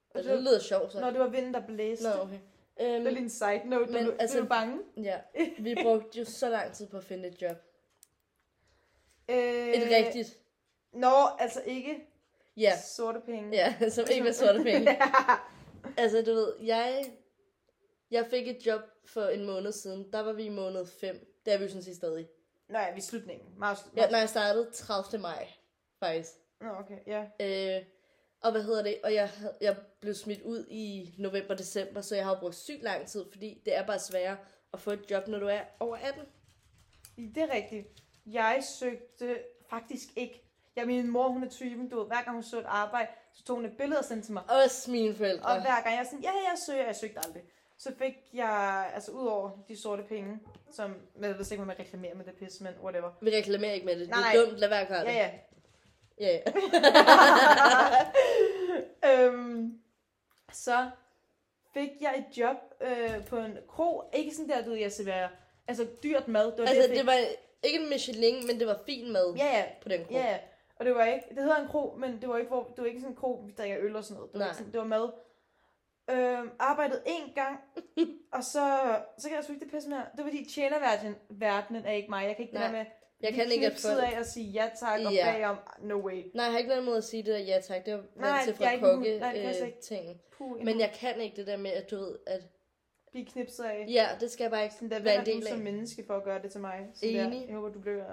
Og 0.10 0.23
det 0.23 0.39
lyder 0.41 0.60
sjovt, 0.60 0.91
så. 0.91 0.99
Når 0.99 1.12
det 1.12 1.19
var 1.19 1.27
vinden, 1.27 1.53
der 1.53 1.65
blæste. 1.65 2.03
Nå, 2.03 2.21
okay. 2.23 2.39
Det 2.77 2.88
er 2.88 2.95
Øhm, 2.95 3.03
lige 3.05 3.17
en 3.19 3.29
side 3.29 3.62
note, 3.65 3.86
men 3.86 3.93
men, 3.93 4.05
du, 4.05 4.12
altså- 4.19 4.38
du 4.38 4.43
er 4.43 4.47
bange. 4.49 4.79
ja, 4.97 5.21
vi 5.63 5.75
brugte 5.84 6.19
jo 6.19 6.25
så 6.25 6.49
lang 6.49 6.73
tid 6.73 6.88
på 6.88 6.97
at 6.97 7.03
finde 7.03 7.27
et 7.27 7.41
job. 7.41 7.58
Øh, 9.29 9.67
Et 9.73 9.91
rigtigt. 9.91 10.37
Nå, 10.93 11.27
altså 11.39 11.61
ikke 11.65 12.05
Ja, 12.57 12.77
sorte 12.81 13.19
penge. 13.25 13.49
ja, 13.55 13.75
som 13.89 14.05
ikke 14.11 14.25
var 14.25 14.31
sorte 14.45 14.63
penge. 14.63 14.99
Altså, 15.97 16.21
du 16.21 16.33
ved, 16.33 16.53
jeg, 16.61 17.05
jeg 18.11 18.25
fik 18.29 18.47
et 18.47 18.65
job 18.65 18.81
for 19.05 19.23
en 19.25 19.45
måned 19.45 19.71
siden. 19.71 20.11
Der 20.13 20.19
var 20.19 20.33
vi 20.33 20.43
i 20.43 20.49
måned 20.49 20.85
5. 20.85 21.41
Det 21.45 21.53
er 21.53 21.57
vi 21.57 21.63
jo 21.63 21.69
sådan 21.69 21.83
set 21.83 21.95
stadig. 21.95 22.27
Nå 22.69 22.79
ja, 22.79 22.91
vi 22.93 22.97
er 22.97 23.01
slutningen. 23.01 23.47
Meget, 23.57 23.77
Ja, 23.95 24.09
når 24.09 24.17
jeg 24.17 24.29
startede 24.29 24.71
30. 24.73 25.21
maj, 25.21 25.47
faktisk. 25.99 26.31
Nå, 26.61 26.67
okay, 26.69 26.97
ja. 27.07 27.25
Øh, 27.77 27.85
og 28.41 28.51
hvad 28.51 28.63
hedder 28.63 28.83
det? 28.83 28.95
Og 29.03 29.13
jeg, 29.13 29.29
jeg 29.61 29.77
blev 30.01 30.13
smidt 30.13 30.41
ud 30.41 30.65
i 30.69 31.13
november-december, 31.17 32.01
så 32.01 32.15
jeg 32.15 32.25
har 32.25 32.33
jo 32.33 32.39
brugt 32.39 32.55
sygt 32.55 32.83
lang 32.83 33.07
tid, 33.07 33.25
fordi 33.31 33.61
det 33.65 33.77
er 33.77 33.85
bare 33.85 33.99
sværere 33.99 34.37
at 34.73 34.79
få 34.79 34.91
et 34.91 35.11
job, 35.11 35.27
når 35.27 35.39
du 35.39 35.47
er 35.47 35.61
over 35.79 35.97
18. 35.97 36.21
Det 37.35 37.43
er 37.43 37.53
rigtigt. 37.53 37.87
Jeg 38.33 38.63
søgte 38.79 39.39
faktisk 39.69 40.07
ikke. 40.15 40.43
Ja, 40.77 40.85
min 40.85 41.07
mor, 41.07 41.27
hun 41.27 41.43
er 41.43 41.49
typen, 41.49 41.89
du 41.89 41.99
ved, 41.99 42.07
hver 42.07 42.21
gang 42.21 42.35
hun 42.35 42.43
så 42.43 42.59
et 42.59 42.65
arbejde, 42.67 43.07
så 43.33 43.43
tog 43.43 43.55
hun 43.55 43.65
et 43.65 43.77
billede 43.77 43.99
og 43.99 44.05
sendte 44.05 44.27
til 44.27 44.33
mig. 44.33 44.43
Også 44.65 44.91
mine 44.91 45.15
forældre. 45.15 45.45
Og 45.45 45.61
hver 45.61 45.81
gang 45.81 45.95
jeg 45.95 45.99
er 45.99 46.03
sådan, 46.03 46.19
ja, 46.19 46.31
jeg 46.31 46.57
søger, 46.65 46.85
jeg 46.85 46.95
søgte 46.95 47.19
aldrig. 47.25 47.43
Så 47.77 47.91
fik 47.97 48.13
jeg, 48.33 48.91
altså 48.93 49.11
ud 49.11 49.27
over 49.27 49.51
de 49.67 49.81
sorte 49.81 50.03
penge, 50.03 50.39
som, 50.71 50.95
jeg 51.21 51.37
ved 51.37 51.51
ikke, 51.51 51.61
om 51.61 51.67
man 51.67 51.79
reklamerer 51.79 52.15
med 52.15 52.25
det 52.25 52.33
pis, 52.33 52.61
men 52.61 52.73
whatever. 52.83 53.11
Vi 53.21 53.29
reklamerer 53.29 53.73
ikke 53.73 53.85
med 53.85 53.99
det. 53.99 54.01
Det 54.01 54.09
Nej, 54.09 54.19
er 54.19 54.23
nej. 54.23 54.45
dumt. 54.45 54.59
Lad 54.59 54.69
være 54.69 54.81
at 54.81 54.87
gøre 54.87 54.99
det. 54.99 55.05
Ja, 55.05 55.31
ja. 56.19 56.27
ja. 56.27 56.39
ja. 59.03 59.25
øhm, 59.25 59.79
så 60.51 60.89
fik 61.73 61.89
jeg 62.01 62.25
et 62.27 62.37
job 62.37 62.57
øh, 62.81 63.25
på 63.25 63.37
en 63.37 63.57
kro. 63.67 64.03
Ikke 64.13 64.35
sådan 64.35 64.49
der, 64.49 64.63
du 64.63 64.69
ved, 64.69 64.77
jeg 64.77 64.91
serverer 64.91 65.29
altså 65.67 65.87
dyrt 66.03 66.27
mad. 66.27 66.45
Det 66.45 66.59
var 66.59 66.65
altså, 66.65 66.81
det, 66.81 66.89
jeg 66.89 66.97
det 66.97 67.05
var 67.05 67.19
ikke 67.63 67.80
en 67.80 67.89
Michelin, 67.89 68.48
men 68.48 68.60
det 68.60 68.67
var 68.67 68.80
fin 68.86 69.12
mad 69.12 69.36
Ja, 69.38 69.58
ja. 69.58 69.65
på 69.82 69.89
den 69.89 70.06
kro. 70.06 70.13
Ja, 70.13 70.22
ja. 70.32 70.38
Og 70.76 70.86
det 70.86 70.95
var 70.95 71.06
ikke, 71.06 71.26
det 71.30 71.43
hedder 71.43 71.56
en 71.62 71.67
kro, 71.67 71.95
men 71.98 72.22
det 72.22 72.30
var 72.30 72.38
ikke, 72.38 72.50
hvor, 72.50 72.63
det 72.63 72.78
var 72.78 72.86
ikke 72.86 73.00
sådan 73.00 73.12
en 73.13 73.15
kro, 73.17 73.43
vi 73.45 73.52
drikker 73.58 73.78
øl 73.82 73.95
og 73.95 74.04
sådan 74.04 74.15
noget. 74.17 74.32
Det 74.32 74.39
var, 74.39 74.45
Nej. 74.45 74.50
ikke 74.50 74.58
sådan, 74.58 74.72
det 74.72 74.80
var 74.80 74.88
mad. 74.88 75.10
Øhm, 76.12 76.50
arbejdede 76.60 77.02
én 77.08 77.34
gang, 77.36 77.60
og 78.38 78.43
så, 78.43 78.65
så 79.17 79.28
kan 79.28 79.36
jeg 79.36 79.43
sgu 79.43 79.54
ikke 79.54 79.65
det 79.65 79.74
pisse 79.74 79.89
mere. 79.89 80.06
Det 80.17 80.17
var 80.17 80.24
fordi 80.24 80.45
tjenerverdenen 80.45 81.15
verdenen 81.30 81.86
er 81.86 81.91
ikke 81.91 82.10
mig. 82.10 82.26
Jeg 82.28 82.36
kan 82.36 82.43
ikke 82.43 82.52
det 82.52 82.60
Nej, 82.60 82.67
der 82.67 82.78
med 82.78 82.86
Jeg 83.22 83.34
kan 83.34 83.52
ikke 83.52 83.65
at 83.67 83.78
få... 83.78 83.88
af 83.88 84.19
at 84.19 84.26
sige 84.28 84.45
ja 84.52 84.69
tak 84.80 85.00
og 85.06 85.13
Ja. 85.13 85.32
bagom, 85.34 85.58
no 85.82 85.95
way. 86.06 86.24
Nej, 86.34 86.43
jeg 86.43 86.52
har 86.52 86.58
ikke 86.58 86.69
noget 86.69 86.82
imod 86.82 86.98
at 86.98 87.04
sige 87.04 87.24
det 87.24 87.34
der 87.34 87.39
ja 87.39 87.60
tak. 87.62 87.86
Det 87.86 87.93
var 87.93 88.04
Nej, 88.15 88.41
til 88.43 88.56
fra 88.56 88.72
ikke 88.72 88.86
en 88.86 88.91
kokke 88.91 89.19
Nej, 89.19 89.32
det 89.34 89.41
kan 89.41 89.52
jeg 89.54 89.62
øh, 89.62 89.67
ikke. 89.67 89.82
ting. 89.82 90.22
Men 90.63 90.80
jeg 90.80 90.91
kan 91.00 91.22
ikke 91.22 91.36
det 91.36 91.48
der 91.48 91.58
med, 91.58 91.72
at 91.72 91.91
du 91.91 91.95
ved, 91.95 92.15
at 92.28 92.41
blive 93.12 93.26
knipset 93.26 93.63
af. 93.63 93.86
ja, 93.89 94.08
det 94.19 94.32
skal 94.32 94.43
jeg 94.43 94.52
bare 94.52 94.63
ikke 94.63 94.76
Sådan 94.76 94.89
der, 94.91 95.00
være 95.00 95.19
en 95.19 95.26
del 95.26 95.48
som 95.48 95.58
af. 95.58 95.63
menneske 95.63 96.04
for 96.08 96.13
at 96.17 96.24
gøre 96.24 96.41
det 96.41 96.52
til 96.52 96.62
mig? 96.62 96.89
Sådan 96.93 97.10
Enig. 97.15 97.41
Der. 97.41 97.45
Jeg 97.48 97.56
håber, 97.56 97.69
du 97.69 97.80
bliver... 97.80 98.06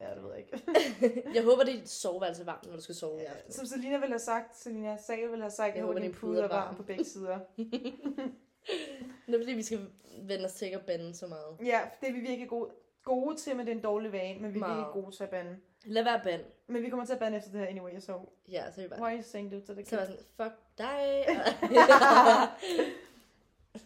Ja, 0.00 0.14
det 0.14 0.22
ved 0.22 0.30
jeg 0.30 0.38
ikke. 0.38 1.22
Jeg 1.34 1.42
håber, 1.44 1.64
dit 1.64 1.88
soveværelse 1.88 2.42
er 2.42 2.46
varmt, 2.46 2.66
når 2.66 2.76
du 2.76 2.82
skal 2.82 2.94
sove 2.94 3.20
i 3.22 3.24
aften. 3.24 3.52
Som 3.52 3.66
Selina 3.66 3.96
ville 3.98 4.12
have 4.12 4.18
sagt, 4.18 4.56
Selina 4.56 4.96
Sal 4.96 5.30
ville 5.30 5.42
have 5.42 5.50
sagt, 5.50 5.68
jeg, 5.68 5.76
Jeg 5.76 5.84
håber, 5.84 5.98
din 6.00 6.12
pude 6.12 6.40
er 6.42 6.48
varm 6.48 6.74
på 6.76 6.82
begge 6.82 7.04
sider. 7.04 7.38
Det 9.26 9.34
er 9.34 9.38
fordi, 9.38 9.52
vi 9.52 9.62
skal 9.62 9.78
vende 10.22 10.44
os 10.44 10.52
til 10.52 10.64
ikke 10.64 10.76
at 10.78 10.86
bande 10.86 11.14
så 11.14 11.26
meget. 11.26 11.56
Ja, 11.72 11.80
det 12.00 12.08
er 12.08 12.12
vi 12.12 12.18
virkelig 12.20 12.48
gode. 12.48 12.70
gode 13.04 13.36
til, 13.36 13.56
men 13.56 13.66
det 13.66 13.72
er 13.72 13.76
en 13.76 13.82
dårlig 13.82 14.12
vane, 14.12 14.40
men 14.40 14.54
vi 14.54 14.60
er 14.60 14.78
ikke 14.78 15.02
gode 15.02 15.16
til 15.16 15.24
at 15.24 15.30
bande. 15.30 15.56
Lad 15.84 16.04
være 16.04 16.20
band. 16.24 16.40
Men 16.66 16.82
vi 16.82 16.88
kommer 16.88 17.06
til 17.06 17.12
at 17.12 17.18
bande 17.18 17.36
efter 17.36 17.50
det 17.50 17.60
her 17.60 17.66
anyway, 17.66 18.00
så 18.00 18.18
Ja, 18.48 18.70
så 18.74 18.82
vi 18.82 18.88
bare... 18.88 19.00
why 19.00 19.08
are 19.10 19.16
you 19.16 19.22
saying 19.22 19.50
det 19.50 19.64
til 19.64 19.76
det? 19.76 19.88
Så 19.88 19.96
var 19.96 20.04
sådan, 20.04 20.20
fuck 20.36 20.54
dig. 20.78 21.24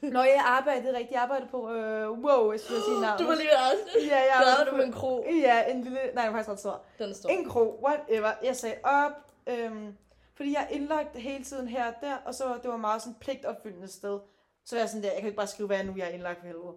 Når 0.03 0.23
jeg 0.23 0.35
er 0.35 0.73
rigtigt, 0.73 1.11
jeg 1.13 1.23
arbejder 1.23 1.47
på, 1.47 1.71
øh, 1.73 2.11
wow, 2.11 2.53
jeg 2.53 2.61
skulle 2.61 2.83
sige 2.83 3.01
navnet. 3.01 3.21
du 3.21 3.27
var 3.27 3.35
lige 3.35 3.49
ved 3.49 3.57
afslutte. 3.57 4.09
Ja, 4.09 4.17
jeg 4.17 4.57
var 4.59 4.65
du 4.65 4.77
på 4.77 4.83
en 4.83 4.93
kro. 4.93 5.25
Ja, 5.43 5.71
en 5.71 5.83
lille, 5.83 5.99
nej, 6.15 6.25
jeg 6.25 6.33
var 6.33 6.39
faktisk 6.39 6.49
ret 6.49 6.59
stor. 6.59 6.83
Den 6.99 7.11
er 7.11 7.15
stor. 7.15 7.29
En 7.29 7.49
kro, 7.49 7.85
whatever. 7.85 8.33
Jeg 8.43 8.57
sagde 8.57 8.77
op, 8.83 9.13
øhm, 9.47 9.97
fordi 10.35 10.53
jeg 10.53 10.69
indlagt 10.71 11.17
hele 11.17 11.45
tiden 11.45 11.69
her 11.69 11.87
og 11.87 11.95
der, 12.01 12.17
og 12.17 12.35
så 12.35 12.45
det 12.63 12.71
var 12.71 12.77
meget 12.77 13.03
sådan 13.03 13.17
pligtopfyldende 13.21 13.89
sted. 13.89 14.19
Så 14.65 14.77
var 14.77 14.81
jeg 14.81 14.89
sådan 14.89 15.03
der, 15.03 15.09
jeg 15.09 15.19
kan 15.19 15.27
ikke 15.27 15.37
bare 15.37 15.47
skrive, 15.47 15.67
hvad 15.67 15.77
jeg 15.77 15.87
nu 15.87 15.95
jeg 15.97 16.07
er 16.07 16.11
indlagt 16.11 16.39
for 16.39 16.47
helvede. 16.47 16.75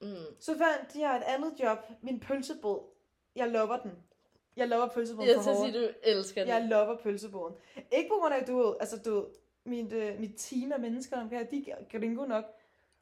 Mm. 0.00 0.34
Så 0.40 0.52
fandt 0.58 1.00
jeg 1.00 1.16
et 1.16 1.22
andet 1.26 1.52
job, 1.62 1.78
min 2.02 2.20
pølsebåd. 2.20 2.80
Jeg 3.36 3.48
lover 3.48 3.76
den. 3.76 3.92
Jeg 4.56 4.68
lover 4.68 4.88
pølsebåden 4.88 5.28
Jeg 5.28 5.36
for 5.36 5.42
skal 5.42 5.56
sige, 5.56 5.86
du 5.86 5.88
elsker 6.02 6.40
den. 6.40 6.48
Jeg 6.48 6.66
lover 6.70 6.96
pølsebåden. 6.96 7.54
Ikke 7.92 8.08
på 8.08 8.14
grund 8.20 8.34
af, 8.34 8.44
du 8.46 8.76
altså 8.80 8.96
du 8.96 9.26
mit, 9.64 9.92
øh, 9.92 10.20
mit 10.20 10.30
team 10.36 10.72
af 10.72 10.80
mennesker 10.80 11.20
omkring, 11.20 11.50
de 11.50 11.70
er 11.70 11.98
gringo 11.98 12.24
nok. 12.24 12.44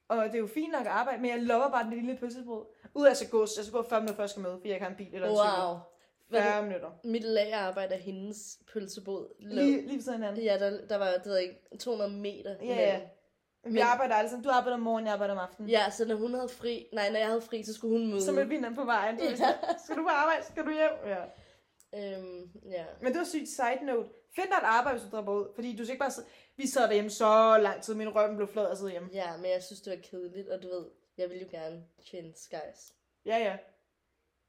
Og 0.09 0.17
det 0.25 0.35
er 0.35 0.39
jo 0.39 0.47
fint 0.47 0.73
nok 0.73 0.81
at 0.81 0.87
arbejde, 0.93 1.23
men 1.23 1.31
jeg 1.31 1.43
lover 1.43 1.71
bare 1.71 1.85
den 1.85 1.93
lille 1.93 2.17
pølsebåd. 2.17 2.67
Ud 2.95 3.03
af 3.03 3.07
at 3.07 3.11
jeg 3.11 3.17
skal 3.17 3.29
gå, 3.31 3.41
jeg 3.41 3.49
skal 3.65 3.73
gå 3.73 3.83
40 3.89 4.01
minutter 4.01 4.17
før 4.17 4.23
jeg 4.23 4.31
skal 4.31 4.43
med, 4.43 4.51
fordi 4.53 4.69
jeg 4.69 4.75
ikke 4.75 4.85
har 4.85 4.91
en 4.91 4.97
bil 4.97 5.15
eller 5.15 5.29
en 5.29 5.37
cykel. 5.37 5.65
Wow. 5.67 5.77
Hvad 6.29 6.41
er 6.41 6.45
40 6.53 6.63
minutter. 6.63 6.91
Mit 7.05 7.23
lagerarbejde 7.25 7.95
er 7.95 7.99
hendes 7.99 8.59
pølsebåd. 8.73 9.27
lå- 9.41 9.55
Lige, 9.55 9.81
lige 9.83 9.95
ved 9.97 10.03
siden 10.03 10.23
af 10.23 10.29
hinanden. 10.29 10.45
Ja, 10.45 10.59
der, 10.71 10.87
der 10.87 10.97
var, 10.97 11.07
det 11.13 11.27
ved 11.27 11.35
jeg 11.35 11.43
ikke, 11.43 11.61
200 11.79 12.11
meter 12.11 12.51
Ja, 12.61 12.67
ja. 12.67 12.73
imellem. 12.89 13.09
Vi 13.65 13.71
Men- 13.73 13.83
arbejder 13.83 14.15
alle 14.15 14.31
sammen. 14.31 14.45
Du 14.45 14.51
arbejder 14.51 14.77
om 14.77 14.83
morgenen, 14.83 15.07
jeg 15.07 15.13
arbejder 15.13 15.35
om 15.35 15.41
aftenen. 15.41 15.71
Ja, 15.71 15.91
så 15.91 16.05
når 16.05 16.17
hun 16.17 16.35
havde 16.35 16.49
fri, 16.49 16.87
nej, 16.93 17.11
når 17.11 17.19
jeg 17.19 17.27
havde 17.29 17.41
fri, 17.43 17.63
så 17.63 17.75
skulle 17.75 17.99
hun 17.99 18.09
møde. 18.11 18.23
Så 18.25 18.33
mødte 18.33 18.49
vi 18.49 18.55
hinanden 18.55 18.77
på 18.79 18.85
vejen. 18.85 19.17
Du 19.19 19.25
Ja. 19.25 19.35
skal 19.85 19.97
du 19.97 20.03
på 20.03 20.09
arbejde? 20.09 20.45
Skal 20.45 20.65
du 20.65 20.71
hjem? 20.71 20.91
Ja. 21.07 21.17
Øhm, 21.95 22.51
ja. 22.71 22.85
Men 23.03 23.13
det 23.13 23.19
var 23.19 23.25
sygt 23.25 23.49
side 23.49 23.85
note. 23.87 24.09
Find 24.37 24.47
dig 24.47 24.57
et 24.57 24.63
arbejde, 24.65 24.99
hvis 24.99 25.11
du 25.11 25.17
dropper 25.17 25.33
ud. 25.33 25.53
Fordi 25.55 25.77
du 25.77 25.85
skal 25.85 25.93
ikke 25.93 26.01
bare 26.01 26.11
sidde... 26.11 26.29
Vi 26.57 26.67
sad 26.67 26.83
derhjemme 26.83 27.11
så 27.11 27.59
lang 27.59 27.83
tid. 27.83 27.95
Min 27.95 28.15
røv 28.15 28.37
blev 28.37 28.49
flad 28.49 28.71
at 28.71 28.79
sidde 28.79 28.91
hjemme. 28.91 29.09
ja, 29.13 29.37
men 29.37 29.51
jeg 29.51 29.63
synes, 29.63 29.81
det 29.81 29.91
var 29.91 29.99
kedeligt, 30.11 30.49
og 30.49 30.63
du 30.63 30.69
ved, 30.69 30.85
jeg 31.19 31.31
ville 31.31 31.43
jo 31.43 31.49
gerne 31.51 31.85
tjene 32.11 32.33
skies. 32.37 32.95
Ja, 33.27 33.39
ja. 33.39 33.57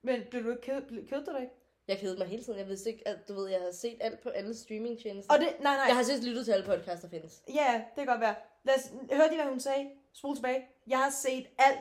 Men 0.03 0.21
blev 0.29 0.43
du 0.43 0.49
ikke 0.49 0.61
ked, 0.61 0.81
du 1.25 1.31
dig 1.31 1.41
ikke? 1.41 1.53
Jeg 1.87 1.97
kedede 1.99 2.17
mig 2.17 2.27
hele 2.27 2.43
tiden. 2.43 2.59
Jeg 2.59 2.67
vidste 2.67 2.89
ikke, 2.89 3.07
at 3.07 3.27
du 3.27 3.33
ved, 3.33 3.49
jeg 3.49 3.59
havde 3.59 3.75
set 3.75 3.97
alt 4.01 4.19
på 4.19 4.29
alle 4.29 4.55
streamingtjenester. 4.55 5.33
Og 5.33 5.39
det, 5.39 5.49
nej, 5.59 5.75
nej. 5.75 5.85
Jeg 5.85 5.95
har 5.95 6.03
sidst 6.03 6.23
lyttet 6.23 6.45
til 6.45 6.51
alle 6.51 6.65
podcasts, 6.65 7.01
der 7.01 7.09
findes. 7.09 7.43
Ja, 7.53 7.73
det 7.73 7.95
kan 7.95 8.05
godt 8.05 8.21
være. 8.21 8.35
Lad 8.63 8.75
os, 8.75 8.91
hørte 9.11 9.33
I, 9.33 9.35
hvad 9.35 9.45
hun 9.45 9.59
sagde? 9.59 9.91
Spol 10.13 10.35
tilbage. 10.35 10.67
Jeg 10.87 10.97
har 10.97 11.09
set 11.09 11.47
alt. 11.57 11.79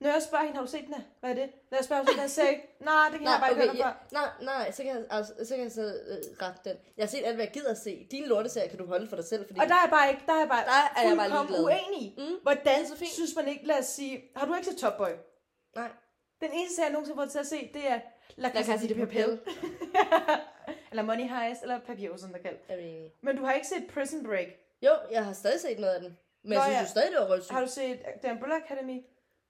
Når 0.00 0.10
jeg 0.10 0.22
spørger 0.22 0.44
hende, 0.44 0.56
har 0.58 0.64
du 0.64 0.70
set 0.70 0.84
den 0.86 0.94
her? 0.94 1.02
Hvad 1.20 1.30
er 1.30 1.34
det? 1.34 1.48
Når 1.70 1.78
jeg 1.78 1.84
spørger 1.84 2.02
hende, 2.02 2.20
han 2.20 2.28
sagde, 2.28 2.60
nej, 2.80 3.08
det 3.10 3.18
kan 3.18 3.28
jeg 3.28 3.38
bare 3.40 3.50
ikke 3.50 3.62
høre 3.62 3.76
ja, 3.86 3.92
nej, 4.12 4.28
nej, 4.42 4.70
så 4.70 4.82
kan 4.82 4.96
jeg, 4.96 5.04
altså, 5.10 5.32
så 5.44 5.54
kan 5.54 5.62
jeg 5.64 5.72
så 5.72 5.82
øh, 5.82 6.18
rette 6.42 6.60
den. 6.70 6.76
Jeg 6.96 7.02
har 7.02 7.08
set 7.08 7.24
alt, 7.24 7.34
hvad 7.34 7.44
jeg 7.44 7.52
gider 7.52 7.70
at 7.70 7.78
se. 7.78 8.06
Dine 8.10 8.26
lorteserier 8.26 8.68
kan 8.68 8.78
du 8.78 8.86
holde 8.86 9.08
for 9.08 9.16
dig 9.16 9.24
selv, 9.24 9.46
fordi... 9.46 9.60
Og 9.60 9.66
der 9.68 9.74
er 9.74 9.80
jeg 9.84 9.90
bare 9.90 10.08
ikke, 10.10 10.22
der 10.26 10.32
er 10.32 10.38
jeg 10.38 10.48
bare, 10.48 10.64
Der 10.64 11.00
er 11.00 11.08
jeg 11.08 11.16
bare 11.16 11.28
ligeglad. 11.28 11.64
uenig. 11.64 12.14
Mm, 12.18 12.36
Hvordan 12.42 12.86
så 12.86 12.96
fint. 12.96 13.10
synes 13.10 13.34
man 13.36 13.48
ikke, 13.48 13.66
lad 13.66 13.78
os 13.78 13.86
sige, 13.86 14.24
har 14.36 14.46
du 14.46 14.54
ikke 14.54 14.66
set 14.66 14.76
Top 14.78 14.96
Boy? 14.96 15.12
Nej. 15.76 15.90
Den 16.40 16.50
eneste 16.52 16.76
serie, 16.76 16.86
jeg 16.86 16.92
nogensinde 16.92 17.16
har 17.18 17.22
fået 17.24 17.32
til 17.32 17.38
at 17.38 17.46
se, 17.46 17.70
det 17.74 17.90
er 17.90 18.00
La 18.36 18.48
La 18.48 18.54
Casa 18.54 18.72
Casa 18.72 18.86
de 18.86 18.94
de 18.94 19.00
Papel. 19.06 19.40
Eller 20.90 21.02
Money 21.02 21.28
Heist, 21.28 21.62
eller 21.62 21.78
Papio, 21.78 22.16
som 22.16 22.30
der 22.32 22.38
kaldt. 22.38 22.60
Enige? 22.70 23.12
Men 23.22 23.36
du 23.36 23.44
har 23.44 23.52
ikke 23.52 23.66
set 23.66 23.86
Prison 23.94 24.24
Break. 24.24 24.46
Jo, 24.82 24.90
jeg 25.10 25.24
har 25.24 25.32
stadig 25.32 25.60
set 25.60 25.78
noget 25.78 25.94
af 25.94 26.00
den. 26.00 26.18
Men 26.42 26.52
jeg 26.52 26.58
Nå, 26.58 26.64
synes 26.64 26.80
ja. 26.80 26.86
stadig, 26.86 27.10
det 27.12 27.20
var 27.20 27.28
røvsygt. 27.28 27.50
Har 27.52 27.60
du 27.60 27.70
set 27.70 27.98
The 28.22 28.32
Umbrella 28.32 28.56
Academy? 28.56 29.02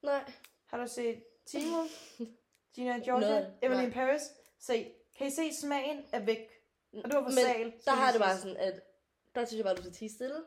Nej. 0.07 0.33
Har 0.67 0.79
du 0.79 0.87
set 0.89 1.23
Timo? 1.47 1.83
Gina 2.75 2.91
Noget 2.91 3.05
Georgia? 3.05 3.37
det. 3.41 3.53
Emily 3.63 3.79
Nej. 3.79 3.87
in 3.87 3.93
Paris? 3.93 4.23
Se, 4.59 4.93
kan 5.19 5.27
I 5.27 5.31
se 5.31 5.55
smagen 5.61 6.05
er 6.13 6.21
væk? 6.21 6.49
Og 6.93 7.05
det 7.05 7.15
var 7.15 7.23
for 7.23 7.31
Men 7.31 7.33
sal. 7.45 7.73
Der 7.85 7.91
har 7.91 8.13
det 8.13 8.21
bare 8.21 8.37
sådan, 8.39 8.57
at 8.57 8.81
der 9.35 9.45
synes 9.45 9.59
jeg 9.59 9.65
bare, 9.65 9.75
du 9.75 9.83
skal 9.83 9.93
tige 9.95 10.11
stille. 10.15 10.43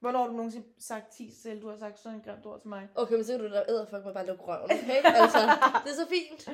Hvornår 0.00 0.18
har 0.20 0.26
du 0.26 0.32
nogensinde 0.32 0.66
sagt 0.78 1.12
10 1.12 1.30
selv? 1.42 1.62
Du 1.62 1.68
har 1.68 1.76
sagt 1.76 1.98
sådan 1.98 2.18
et 2.18 2.24
grimt 2.24 2.46
ord 2.46 2.60
til 2.60 2.68
mig. 2.68 2.88
Okay, 2.94 3.14
men 3.14 3.24
så 3.24 3.32
kan 3.32 3.40
du 3.40 3.50
da 3.54 3.64
æderfuck 3.68 4.04
mig 4.04 4.14
bare 4.14 4.26
lukke 4.26 4.42
røven, 4.44 4.70
okay? 4.78 5.02
Altså, 5.04 5.38
det 5.84 5.90
er 5.92 5.94
så 5.96 6.06
fint. 6.08 6.48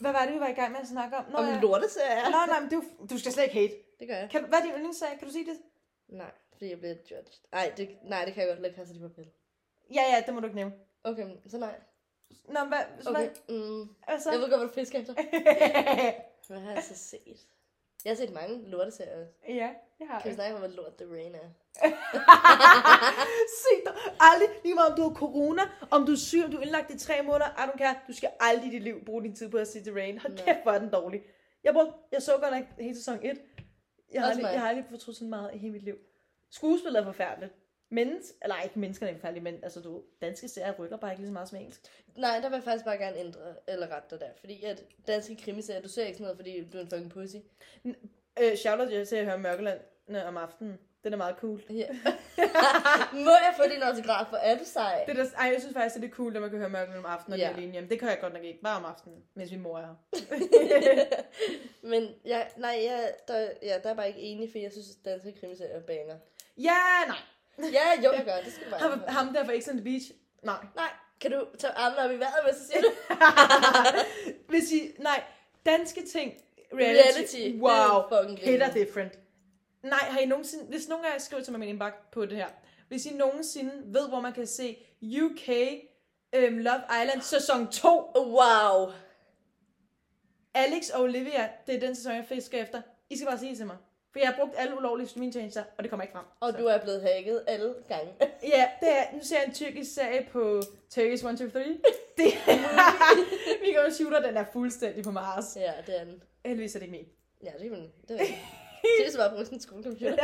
Hvad 0.00 0.12
var 0.12 0.24
det, 0.24 0.34
vi 0.34 0.40
var 0.40 0.48
i 0.48 0.52
gang 0.52 0.72
med 0.72 0.80
at 0.80 0.88
snakke 0.88 1.16
om? 1.16 1.24
Nå, 1.30 1.38
Om 1.38 1.44
ja. 1.44 1.60
lorteserier. 1.60 2.24
Nå, 2.30 2.38
nej, 2.52 2.60
men 2.60 2.70
du, 2.70 2.84
du 3.10 3.18
skal 3.18 3.32
slet 3.32 3.44
ikke 3.44 3.54
hate. 3.54 3.74
Det 4.00 4.08
gør 4.08 4.16
jeg. 4.16 4.28
Kan, 4.30 4.42
du- 4.42 4.48
hvad 4.48 4.58
er 4.58 4.62
din 4.62 4.72
yndlingsserie? 4.72 5.18
Kan 5.18 5.28
du 5.28 5.32
sige 5.32 5.46
det? 5.46 5.58
Nej, 6.08 6.30
fordi 6.52 6.70
jeg 6.70 6.78
bliver 6.78 6.94
judged. 7.10 7.32
Nej, 7.52 7.72
det, 7.76 7.98
nej, 8.02 8.24
det 8.24 8.34
kan 8.34 8.40
jeg 8.46 8.50
godt 8.54 8.62
lade 8.62 8.74
kasse 8.74 8.94
de 8.94 9.00
papel. 9.00 9.30
Ja, 9.94 10.02
ja, 10.12 10.22
det 10.26 10.34
må 10.34 10.40
du 10.40 10.46
ikke 10.46 10.56
nævne. 10.56 10.72
Okay, 11.04 11.26
så 11.46 11.58
nej. 11.58 11.80
Nå, 12.48 12.60
hvad, 12.68 12.78
så 13.00 13.10
Okay, 13.10 13.20
hvad, 13.20 13.58
mm, 13.58 13.88
hvad 14.06 14.20
så? 14.20 14.30
jeg 14.30 14.40
ved 14.40 14.48
godt, 14.50 14.60
hvad 14.60 14.68
du 14.68 14.74
fisker 14.74 14.98
efter. 14.98 15.14
Hvad 16.48 16.60
har 16.60 16.72
jeg 16.72 16.82
så 16.82 16.96
set? 16.96 17.46
Jeg 18.04 18.10
har 18.10 18.16
set 18.16 18.32
mange 18.32 18.70
lorteserier. 18.70 19.26
ja, 19.48 19.70
jeg 20.00 20.08
har. 20.10 20.20
Kan 20.20 20.30
vi 20.30 20.34
snakke 20.34 20.54
om, 20.54 20.60
hvad 20.60 20.70
lort 20.70 20.94
The 20.94 21.06
Rain 21.12 21.34
er? 21.34 21.48
Se 23.62 23.74
dig 23.86 23.94
aldrig, 24.20 24.48
lige 24.64 24.74
meget 24.74 24.90
om 24.90 24.96
du 24.96 25.02
har 25.02 25.14
corona, 25.14 25.62
om 25.90 26.06
du 26.06 26.12
er 26.12 26.16
syg, 26.16 26.44
om 26.44 26.50
du 26.50 26.56
er 26.56 26.62
indlagt 26.62 26.90
i 26.90 26.98
tre 26.98 27.22
måneder, 27.22 27.46
I 27.46 27.68
don't 27.68 27.78
care, 27.78 27.94
du 28.08 28.12
skal 28.12 28.30
aldrig 28.40 28.68
i 28.68 28.74
dit 28.74 28.82
liv 28.82 29.04
bruge 29.04 29.22
din 29.22 29.34
tid 29.36 29.50
på 29.50 29.56
at 29.56 29.68
se 29.68 29.80
The 29.84 29.94
Rain. 29.94 30.18
Hold 30.18 30.36
kæft, 30.36 30.62
hvor 30.62 30.72
er 30.72 30.78
den 30.78 30.90
dårlig. 30.90 31.22
Jeg, 31.64 31.72
brugte, 31.74 31.92
jeg 32.12 32.22
så 32.22 32.32
godt 32.32 32.54
nok 32.54 32.64
hele 32.78 32.96
sæson 32.96 33.18
1. 33.22 33.40
Jeg 34.12 34.22
har, 34.22 34.30
aldrig, 34.30 34.42
jeg 34.42 34.60
har 34.60 34.68
aldrig 34.68 34.84
fortrudt 34.90 35.16
sådan 35.16 35.30
meget 35.30 35.54
i 35.54 35.58
hele 35.58 35.72
mit 35.72 35.82
liv. 35.82 35.96
Skuespillet 36.50 37.00
er 37.00 37.04
forfærdeligt. 37.04 37.52
Menneske, 37.90 38.34
eller 38.42 38.60
ikke 38.62 38.78
menneskerne 38.78 39.12
er 39.12 39.16
forfærdelige, 39.16 39.44
men 39.44 39.54
altså 39.62 39.80
du, 39.80 40.02
danske 40.22 40.48
serier 40.48 40.72
rykker 40.78 40.96
bare 40.96 41.10
ikke 41.12 41.20
lige 41.20 41.28
så 41.28 41.32
meget 41.32 41.48
som 41.48 41.58
engelsk. 41.58 41.80
Nej, 42.16 42.40
der 42.40 42.48
vil 42.48 42.56
jeg 42.56 42.64
faktisk 42.64 42.84
bare 42.84 42.98
gerne 42.98 43.16
ændre, 43.18 43.40
eller 43.68 43.86
rette 43.96 44.08
dig 44.10 44.20
der. 44.20 44.30
Fordi 44.40 44.64
at 44.64 44.84
danske 45.06 45.36
krimiserier, 45.36 45.82
du 45.82 45.88
ser 45.88 46.04
ikke 46.04 46.16
sådan 46.16 46.24
noget, 46.24 46.36
fordi 46.38 46.70
du 46.72 46.78
er 46.78 46.82
en 46.82 46.88
fucking 46.90 47.10
pussy. 47.10 47.36
Øh, 48.42 48.56
Charlotte, 48.56 48.94
jeg 48.94 49.06
ser 49.08 49.18
at 49.20 49.24
høre 49.26 49.38
Mørkeland 49.38 49.80
om 50.26 50.36
aftenen. 50.36 50.78
Den 51.04 51.12
er 51.12 51.16
meget 51.16 51.36
cool. 51.38 51.62
Ja. 51.70 51.86
Må 53.26 53.30
jeg 53.30 53.54
få 53.56 53.62
din 53.74 53.82
autograf, 53.82 54.26
for 54.30 54.36
er 54.36 54.58
du 54.58 54.64
sej? 54.64 55.04
Det 55.06 55.18
er 55.18 55.22
der, 55.24 55.30
ej, 55.38 55.46
jeg 55.52 55.60
synes 55.60 55.74
faktisk, 55.74 55.96
at 55.96 56.02
det 56.02 56.08
er 56.08 56.12
cool, 56.12 56.36
at 56.36 56.42
man 56.42 56.50
kan 56.50 56.58
høre 56.58 56.68
Mørkeland 56.70 56.98
om 56.98 57.04
aftenen, 57.06 57.32
og 57.32 57.38
Ja. 57.38 57.48
alene 57.56 57.72
hjemme. 57.72 57.88
Det 57.88 57.98
kan 57.98 58.08
jeg 58.08 58.18
godt 58.20 58.32
nok 58.32 58.44
ikke. 58.44 58.60
Bare 58.62 58.76
om 58.76 58.84
aftenen, 58.84 59.22
mens 59.34 59.50
min 59.50 59.60
mor 59.60 59.78
er 59.78 59.86
her. 59.86 59.94
Men 61.90 62.08
jeg, 62.24 62.50
nej, 62.56 62.80
jeg, 62.88 63.12
der, 63.28 63.48
ja, 63.62 63.78
der 63.82 63.90
er 63.90 63.94
bare 63.94 64.08
ikke 64.08 64.20
enig, 64.20 64.50
for 64.50 64.58
jeg 64.58 64.72
synes, 64.72 64.86
at 64.90 65.04
danske 65.04 65.32
krimiserier 65.40 65.74
er 65.76 65.80
banger. 65.80 66.16
ja, 66.56 67.06
nej. 67.06 67.16
Ja, 67.72 68.02
jo, 68.04 68.12
jeg 68.12 68.24
gør. 68.24 68.36
Det 68.44 68.52
skal 68.52 68.66
du 68.66 68.70
bare. 68.70 68.80
Ham, 68.80 69.02
ham 69.08 69.34
der 69.34 69.44
fra 69.44 69.60
X 69.60 69.68
on 69.68 69.74
the 69.74 69.84
Beach. 69.84 70.12
Nej. 70.42 70.66
Nej, 70.74 70.88
kan 71.20 71.30
du 71.30 71.46
tage 71.58 71.72
armene 71.72 72.02
op 72.04 72.10
i 72.10 72.18
vejret, 72.18 72.44
hvis 72.44 72.54
jeg 72.54 72.66
siger 72.66 72.80
det? 72.80 74.06
Hvis 74.48 74.72
I, 74.72 74.90
nej, 74.98 75.22
danske 75.66 76.02
ting, 76.12 76.32
reality, 76.72 77.36
Reality, 77.36 77.58
wow, 77.60 78.20
det 78.26 78.42
er 78.44 78.50
hit 78.50 78.62
er 78.62 78.72
different. 78.72 79.18
Nej, 79.82 79.98
har 79.98 80.18
I 80.18 80.26
nogensinde, 80.26 80.64
hvis 80.64 80.88
nogen 80.88 81.04
af 81.04 81.12
jer 81.12 81.18
skriver 81.18 81.42
til 81.42 81.52
mig 81.52 81.60
min 81.60 81.68
indbakke 81.68 81.98
på 82.12 82.26
det 82.26 82.36
her, 82.36 82.48
hvis 82.88 83.06
I 83.06 83.14
nogensinde 83.14 83.72
ved, 83.86 84.08
hvor 84.08 84.20
man 84.20 84.32
kan 84.32 84.46
se 84.46 84.76
UK 85.02 85.48
um, 86.36 86.58
Love 86.58 86.80
Island 87.02 87.22
sæson 87.22 87.72
2, 87.72 88.12
Wow. 88.16 88.92
Alex 90.54 90.88
og 90.90 91.02
Olivia, 91.02 91.48
det 91.66 91.74
er 91.74 91.80
den 91.80 91.94
sæson, 91.96 92.12
jeg 92.12 92.24
fisker 92.28 92.62
efter. 92.62 92.82
I 93.10 93.16
skal 93.16 93.26
bare 93.28 93.38
sige 93.38 93.56
til 93.56 93.66
mig. 93.66 93.76
For 94.12 94.18
jeg 94.18 94.28
har 94.28 94.36
brugt 94.36 94.54
alle 94.58 94.76
ulovlige 94.78 95.08
streamingtjenester, 95.08 95.64
og 95.76 95.82
det 95.84 95.90
kommer 95.90 96.02
ikke 96.04 96.12
frem. 96.12 96.24
Og 96.40 96.52
Så. 96.52 96.58
du 96.58 96.64
er 96.66 96.78
blevet 96.78 97.02
hacket 97.02 97.44
alle 97.46 97.74
gange. 97.88 98.12
Ja, 98.54 98.68
det 98.80 98.88
er, 98.98 99.04
nu 99.12 99.18
ser 99.22 99.36
jeg 99.36 99.46
en 99.48 99.54
tyrkisk 99.54 99.94
serie 99.94 100.26
på 100.32 100.62
Turkish 100.90 101.24
1, 101.26 101.38
2, 101.38 101.50
3. 101.50 101.60
Det 102.16 102.32
Vi 103.64 103.72
går 103.72 103.90
shooter, 103.92 104.20
den 104.22 104.36
er 104.36 104.44
fuldstændig 104.52 105.04
på 105.04 105.10
Mars. 105.10 105.56
ja, 105.56 105.72
det 105.86 106.00
er 106.00 106.04
den. 106.04 106.22
Heldigvis 106.46 106.74
er 106.74 106.78
det 106.78 106.86
ikke 106.86 106.96
min. 106.98 107.06
Ja, 107.42 107.50
det 107.58 107.66
er 107.66 107.70
men, 107.70 107.92
det 108.08 108.20
er 108.20 108.24
det. 108.24 109.06
er 109.06 109.10
så 109.10 109.18
bare 109.18 109.30
brugt 109.30 109.46
sådan 109.46 109.56
en 109.56 109.60
skolecomputer. 109.60 110.16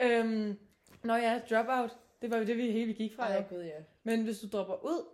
øhm, 0.06 0.58
nå 1.04 1.14
ja, 1.14 1.40
dropout. 1.50 1.90
Det 2.22 2.30
var 2.30 2.36
jo 2.36 2.44
det, 2.44 2.56
vi 2.56 2.70
hele 2.70 2.86
vi 2.86 2.92
gik 2.92 3.14
fra. 3.16 3.28
Ej, 3.28 3.36
jo. 3.36 3.56
gud 3.56 3.62
ja. 3.64 3.78
Men 4.04 4.22
hvis 4.22 4.38
du 4.38 4.46
dropper 4.52 4.84
ud, 4.84 5.04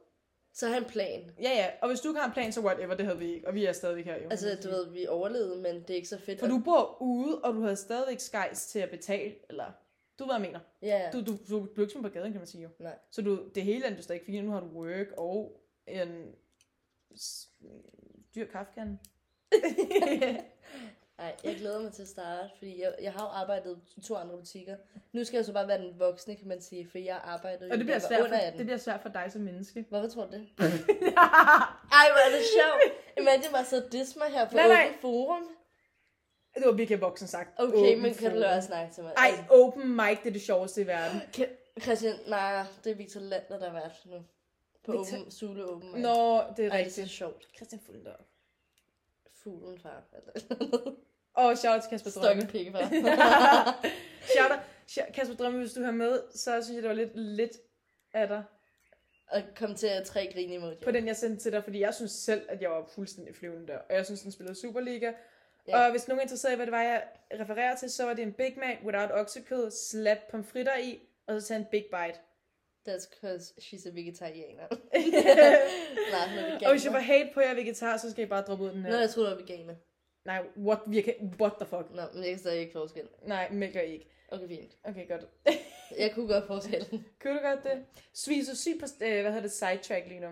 Så 0.56 0.68
har 0.68 0.76
en 0.76 0.84
plan. 0.84 1.30
ja 1.42 1.50
ja, 1.50 1.70
og 1.82 1.88
hvis 1.88 2.00
du 2.00 2.08
ikke 2.08 2.20
har 2.20 2.26
en 2.26 2.32
plan, 2.32 2.52
så 2.52 2.60
whatever, 2.60 2.94
det 2.94 3.06
havde 3.06 3.18
vi 3.18 3.34
ikke. 3.34 3.48
Og 3.48 3.54
vi 3.54 3.64
er 3.64 3.72
stadigvæk 3.72 4.04
her 4.04 4.22
jo. 4.22 4.28
Altså, 4.30 4.58
du 4.64 4.68
ved, 4.68 4.92
vi 4.92 5.06
overlevede, 5.06 5.62
men 5.62 5.74
det 5.74 5.90
er 5.90 5.94
ikke 5.94 6.08
så 6.08 6.18
fedt. 6.18 6.40
For 6.40 6.46
du 6.46 6.58
bor 6.58 7.02
ude, 7.02 7.40
og 7.40 7.54
du 7.54 7.60
havde 7.60 7.76
stadigvæk 7.76 8.20
skejs 8.20 8.66
til 8.66 8.78
at 8.78 8.90
betale, 8.90 9.34
eller... 9.48 9.64
Du 10.18 10.24
ved, 10.24 10.26
hvad 10.26 10.34
jeg 10.34 10.52
mener. 10.52 10.60
Ja, 10.82 10.98
ja. 11.04 11.10
Du, 11.10 11.20
du, 11.24 11.38
du, 11.48 11.82
er 11.82 11.86
ikke 11.86 12.02
på 12.02 12.08
gaden, 12.08 12.32
kan 12.32 12.40
man 12.40 12.46
sige 12.46 12.62
jo. 12.62 12.68
Nej. 12.78 12.98
Så 13.10 13.22
du, 13.22 13.48
det 13.54 13.62
hele 13.62 13.86
er 13.86 13.96
du 13.96 14.02
stadig, 14.02 14.22
fordi 14.24 14.40
nu 14.40 14.50
har 14.50 14.60
du 14.60 14.66
work 14.66 15.06
og 15.16 15.60
en 15.86 16.34
dyr 18.34 18.46
kaffekande. 18.46 18.98
Ej, 21.18 21.34
jeg 21.44 21.56
glæder 21.56 21.80
mig 21.80 21.92
til 21.92 22.02
at 22.02 22.08
starte, 22.08 22.48
fordi 22.58 22.82
jeg, 22.82 22.94
jeg 23.02 23.12
har 23.12 23.20
jo 23.20 23.28
arbejdet 23.28 23.80
i 23.96 24.00
to 24.00 24.16
andre 24.16 24.36
butikker. 24.36 24.76
Nu 25.12 25.24
skal 25.24 25.36
jeg 25.38 25.44
så 25.44 25.52
bare 25.52 25.68
være 25.68 25.78
den 25.78 25.98
voksne, 25.98 26.36
kan 26.36 26.48
man 26.48 26.60
sige, 26.62 26.88
for 26.90 26.98
jeg 26.98 27.20
arbejdede 27.24 27.70
og 27.70 27.78
det 27.78 27.78
jo, 27.78 27.84
bliver, 27.84 27.98
svært 27.98 28.20
under 28.20 28.38
for, 28.38 28.44
18. 28.46 28.58
det 28.58 28.66
bliver 28.66 28.78
svært 28.78 29.00
for 29.02 29.08
dig 29.08 29.24
som 29.32 29.40
menneske. 29.42 29.86
Hvorfor 29.88 30.08
tror 30.08 30.24
du 30.26 30.32
det? 30.32 30.48
Ej, 31.98 32.06
hvor 32.12 32.22
er 32.26 32.30
det 32.36 32.44
sjovt. 32.56 32.96
Imagine 33.18 33.52
bare 33.52 33.64
så 33.64 33.84
diss 33.92 34.16
mig 34.16 34.26
her 34.28 34.48
på 34.48 34.54
Nej, 34.56 34.68
nej. 34.68 34.84
Open 34.88 35.00
Forum. 35.00 35.42
Det 36.54 36.66
var 36.66 36.72
virkelig 36.72 37.00
voksen 37.00 37.28
sagt. 37.28 37.50
Okay, 37.60 37.74
Åben 37.76 38.02
men 38.02 38.14
kan 38.14 38.24
du 38.24 38.30
forum. 38.30 38.40
lade 38.40 38.56
os 38.58 38.64
snakke 38.64 38.94
til 38.94 39.02
mig? 39.02 39.12
Ej, 39.16 39.30
open 39.50 39.96
mic, 39.96 40.18
det 40.22 40.28
er 40.28 40.32
det 40.32 40.42
sjoveste 40.42 40.82
i 40.82 40.86
verden. 40.86 41.20
Kan, 41.34 41.46
Christian, 41.82 42.14
nej, 42.26 42.62
det 42.84 42.92
er 42.92 42.96
Victor 42.96 43.20
Lander, 43.20 43.58
der 43.58 43.66
har 43.66 43.72
været 43.72 43.92
nu. 44.06 44.16
På 44.86 44.92
Victor- 44.92 45.18
åben, 45.18 45.30
Zulu 45.30 45.64
Open 45.76 45.92
Mic. 45.92 46.02
Nå, 46.02 46.42
det 46.56 46.64
er 46.66 46.70
Ej, 46.70 46.76
det 46.78 46.86
er 46.86 46.90
så 46.90 47.00
rigtigt. 47.00 47.10
sjovt. 47.10 47.44
Christian 47.56 47.80
Fuglendorf. 47.86 48.24
Fuglen 49.46 49.78
far. 49.78 50.02
Oh, 51.34 51.56
shout 51.56 51.74
out 51.74 51.82
til 51.82 51.90
Kasper 51.90 52.10
Drømme. 52.10 52.40
Stokke 52.40 52.52
pikke 52.52 52.72
far. 52.72 52.88
shout 54.34 54.50
out. 54.50 54.60
Sh- 54.90 55.12
Kasper 55.12 55.34
Drømme, 55.36 55.58
hvis 55.58 55.72
du 55.72 55.80
hører 55.80 55.92
med, 55.92 56.20
så 56.34 56.62
synes 56.62 56.74
jeg, 56.74 56.82
det 56.82 56.88
var 56.88 56.94
lidt, 56.94 57.10
lidt 57.14 57.52
af 58.12 58.28
dig. 58.28 58.44
Og 59.30 59.42
kom 59.56 59.74
til 59.74 59.86
at 59.86 60.06
tre 60.06 60.30
grine 60.32 60.54
imod 60.54 60.76
På 60.84 60.90
den, 60.90 61.06
jeg 61.06 61.16
sendte 61.16 61.42
til 61.42 61.52
dig, 61.52 61.64
fordi 61.64 61.80
jeg 61.80 61.94
synes 61.94 62.12
selv, 62.12 62.42
at 62.48 62.62
jeg 62.62 62.70
var 62.70 62.84
fuldstændig 62.94 63.34
flyvende 63.34 63.66
der. 63.66 63.78
Og 63.78 63.94
jeg 63.94 64.04
synes, 64.06 64.20
den 64.20 64.32
spillede 64.32 64.60
Superliga. 64.60 65.12
Ja. 65.68 65.84
Og 65.84 65.90
hvis 65.90 66.08
nogen 66.08 66.18
er 66.18 66.22
interesseret 66.22 66.52
i, 66.52 66.56
hvad 66.56 66.66
det 66.66 66.72
var, 66.72 66.82
jeg 66.82 67.04
refererer 67.40 67.76
til, 67.76 67.90
så 67.90 68.04
var 68.04 68.14
det 68.14 68.22
en 68.22 68.32
Big 68.32 68.58
Mac 68.58 68.76
without 68.84 69.10
oksekød, 69.12 69.70
slat 69.70 70.18
pomfritter 70.30 70.76
i, 70.76 71.00
og 71.26 71.40
så 71.40 71.48
tage 71.48 71.60
en 71.60 71.66
Big 71.70 71.84
Bite. 71.84 72.18
That's 72.88 73.06
because 73.10 73.54
she's 73.60 73.88
a 73.88 73.92
vegetarianer. 73.94 74.66
Nej, 76.12 76.28
hun 76.28 76.38
er 76.38 76.44
veganer. 76.44 76.66
og 76.66 76.72
hvis 76.72 76.84
jeg 76.84 76.92
får 76.92 76.98
hate 76.98 77.30
på, 77.34 77.40
at 77.40 77.46
jeg 77.46 77.52
er 77.52 77.56
vegetar, 77.56 77.96
så 77.96 78.10
skal 78.10 78.24
I 78.24 78.28
bare 78.28 78.42
droppe 78.42 78.64
ud 78.64 78.70
den 78.70 78.82
her. 78.82 78.90
Nå, 78.90 78.96
jeg 78.96 79.10
troede, 79.10 79.30
du 79.30 79.34
var 79.34 79.40
veganer. 79.42 79.74
Nej, 80.24 80.42
what, 80.56 80.78
virka, 80.86 81.12
what 81.40 81.52
the 81.60 81.66
fuck? 81.66 81.90
Nå, 81.90 82.02
men 82.14 82.22
jeg 82.22 82.30
kan 82.30 82.38
stadig 82.38 82.60
ikke 82.60 82.72
forskel. 82.72 83.08
Nej, 83.22 83.48
mælker 83.50 83.80
I 83.80 83.92
ikke. 83.92 84.06
Okay, 84.28 84.48
fint. 84.48 84.76
Okay, 84.84 85.08
godt. 85.08 85.26
Jeg 85.98 86.12
kunne 86.14 86.28
godt 86.28 86.46
forskellen. 86.46 87.06
Kunne 87.22 87.34
du 87.34 87.38
godt 87.42 87.64
det? 87.64 87.84
Så 88.14 88.30
vi 88.30 88.38
er 88.38 88.44
så 88.44 88.56
sygt 88.56 88.80
på, 88.80 88.86
øh, 89.04 89.20
hvad 89.20 89.32
hedder 89.32 89.40
det, 89.40 89.52
sidetrack 89.52 90.08
lige 90.08 90.20
nu. 90.20 90.28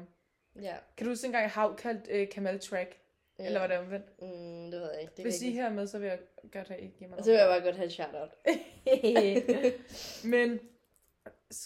Ja. 0.62 0.74
Kan 0.96 1.06
du 1.06 1.10
huske 1.10 1.26
engang, 1.26 1.50
Hav 1.50 1.76
kaldte 1.76 2.10
øh, 2.10 2.28
Kamal 2.28 2.58
track? 2.60 2.96
ja. 3.38 3.44
Eller 3.44 3.60
var 3.60 3.66
det 3.66 3.78
omvendt? 3.78 4.06
Mm, 4.22 4.70
det 4.70 4.80
ved 4.80 4.90
jeg 4.92 5.00
ikke. 5.00 5.10
Det 5.10 5.16
kan 5.16 5.24
Hvis 5.24 5.42
jeg 5.42 5.50
I 5.50 5.52
her 5.52 5.70
med, 5.70 5.86
så 5.86 5.98
vil 5.98 6.08
jeg 6.08 6.18
godt 6.52 6.68
have, 6.68 6.80
give 6.98 7.10
mig 7.10 7.18
så 7.24 7.30
vil 7.30 7.38
jeg 7.38 7.48
bare 7.48 7.60
godt 7.60 7.76
have 7.76 7.86
et 7.86 7.92
shout-out. 7.92 8.30
Men 10.32 10.60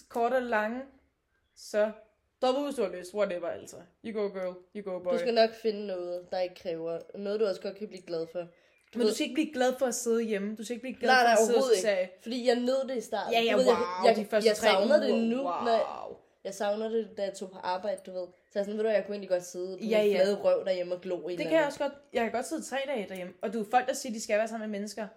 kort 0.09 0.33
og 0.33 0.42
lange, 0.42 0.81
så 1.57 1.90
ud, 2.42 2.64
hvis 2.64 2.74
du 2.77 2.83
har 2.83 2.90
lyst. 2.90 3.14
Whatever, 3.14 3.48
altså. 3.48 3.77
You 4.05 4.22
go 4.22 4.29
girl, 4.29 4.55
you 4.77 4.92
go 4.92 4.98
boy. 4.98 5.12
Du 5.12 5.18
skal 5.18 5.35
nok 5.35 5.51
finde 5.62 5.87
noget, 5.87 6.31
der 6.31 6.38
ikke 6.40 6.55
kræver. 6.55 6.98
Noget, 7.14 7.40
du 7.40 7.46
også 7.46 7.61
godt 7.61 7.77
kan 7.77 7.88
blive 7.88 8.03
glad 8.03 8.27
for. 8.33 8.46
Men 8.94 9.07
du 9.07 9.14
skal 9.14 9.24
ikke 9.24 9.35
blive 9.35 9.53
glad 9.53 9.72
for 9.79 9.87
at 9.87 9.94
sidde 9.94 10.22
hjemme. 10.22 10.57
Du 10.57 10.64
skal 10.64 10.74
ikke 10.74 10.83
blive 10.83 11.01
glad 11.01 11.11
Nej, 11.11 11.22
nej, 11.22 11.35
for 11.37 11.40
at 11.40 11.46
sidde 11.46 11.59
og 11.59 11.77
serie. 11.83 12.09
Fordi 12.22 12.46
jeg 12.46 12.55
nød 12.55 12.88
det 12.88 12.96
i 12.96 13.01
starten. 13.01 13.33
Ja, 13.33 13.40
ja, 13.40 13.53
Du 13.53 13.57
ved, 13.59 13.66
wow. 13.66 13.74
Jeg, 13.77 14.07
jeg, 14.07 14.16
de 14.16 14.24
første 14.31 14.48
jeg 14.48 14.57
savner 14.57 15.01
det 15.01 15.14
nu, 15.14 15.37
Wow. 15.37 15.44
når 15.44 16.22
jeg, 16.44 16.55
savner 16.55 16.88
det, 16.88 17.09
da 17.16 17.22
jeg 17.22 17.35
tog 17.35 17.51
på 17.51 17.59
arbejde, 17.59 18.01
du 18.07 18.12
ved. 18.12 18.27
Så 18.53 18.59
jeg 18.59 18.64
sådan, 18.64 18.79
ved 18.79 18.85
du, 18.85 18.90
jeg 18.90 19.05
kunne 19.07 19.14
egentlig 19.14 19.29
godt 19.31 19.44
sidde 19.44 19.79
på 19.79 19.85
Ja, 19.85 19.88
ja, 19.98 20.03
min 20.03 20.12
ja. 20.12 20.22
flade 20.22 20.37
røv 20.37 20.64
derhjemme 20.64 20.94
og 20.94 21.01
glo 21.01 21.29
i 21.29 21.37
Det 21.37 21.46
kan 21.46 21.57
jeg 21.57 21.66
også 21.66 21.79
godt. 21.79 21.92
Jeg 22.12 22.22
kan 22.22 22.33
godt 22.33 22.46
sidde 22.46 22.62
tre 22.62 22.77
dage 22.87 23.07
derhjemme. 23.09 23.33
Og 23.42 23.53
du 23.53 23.61
er 23.61 23.64
folk, 23.70 23.87
der 23.87 23.92
siger, 23.94 24.12
de 24.12 24.20
skal 24.20 24.38
være 24.38 24.48
sammen 24.48 24.70
med 24.70 24.79
mennesker. 24.79 25.07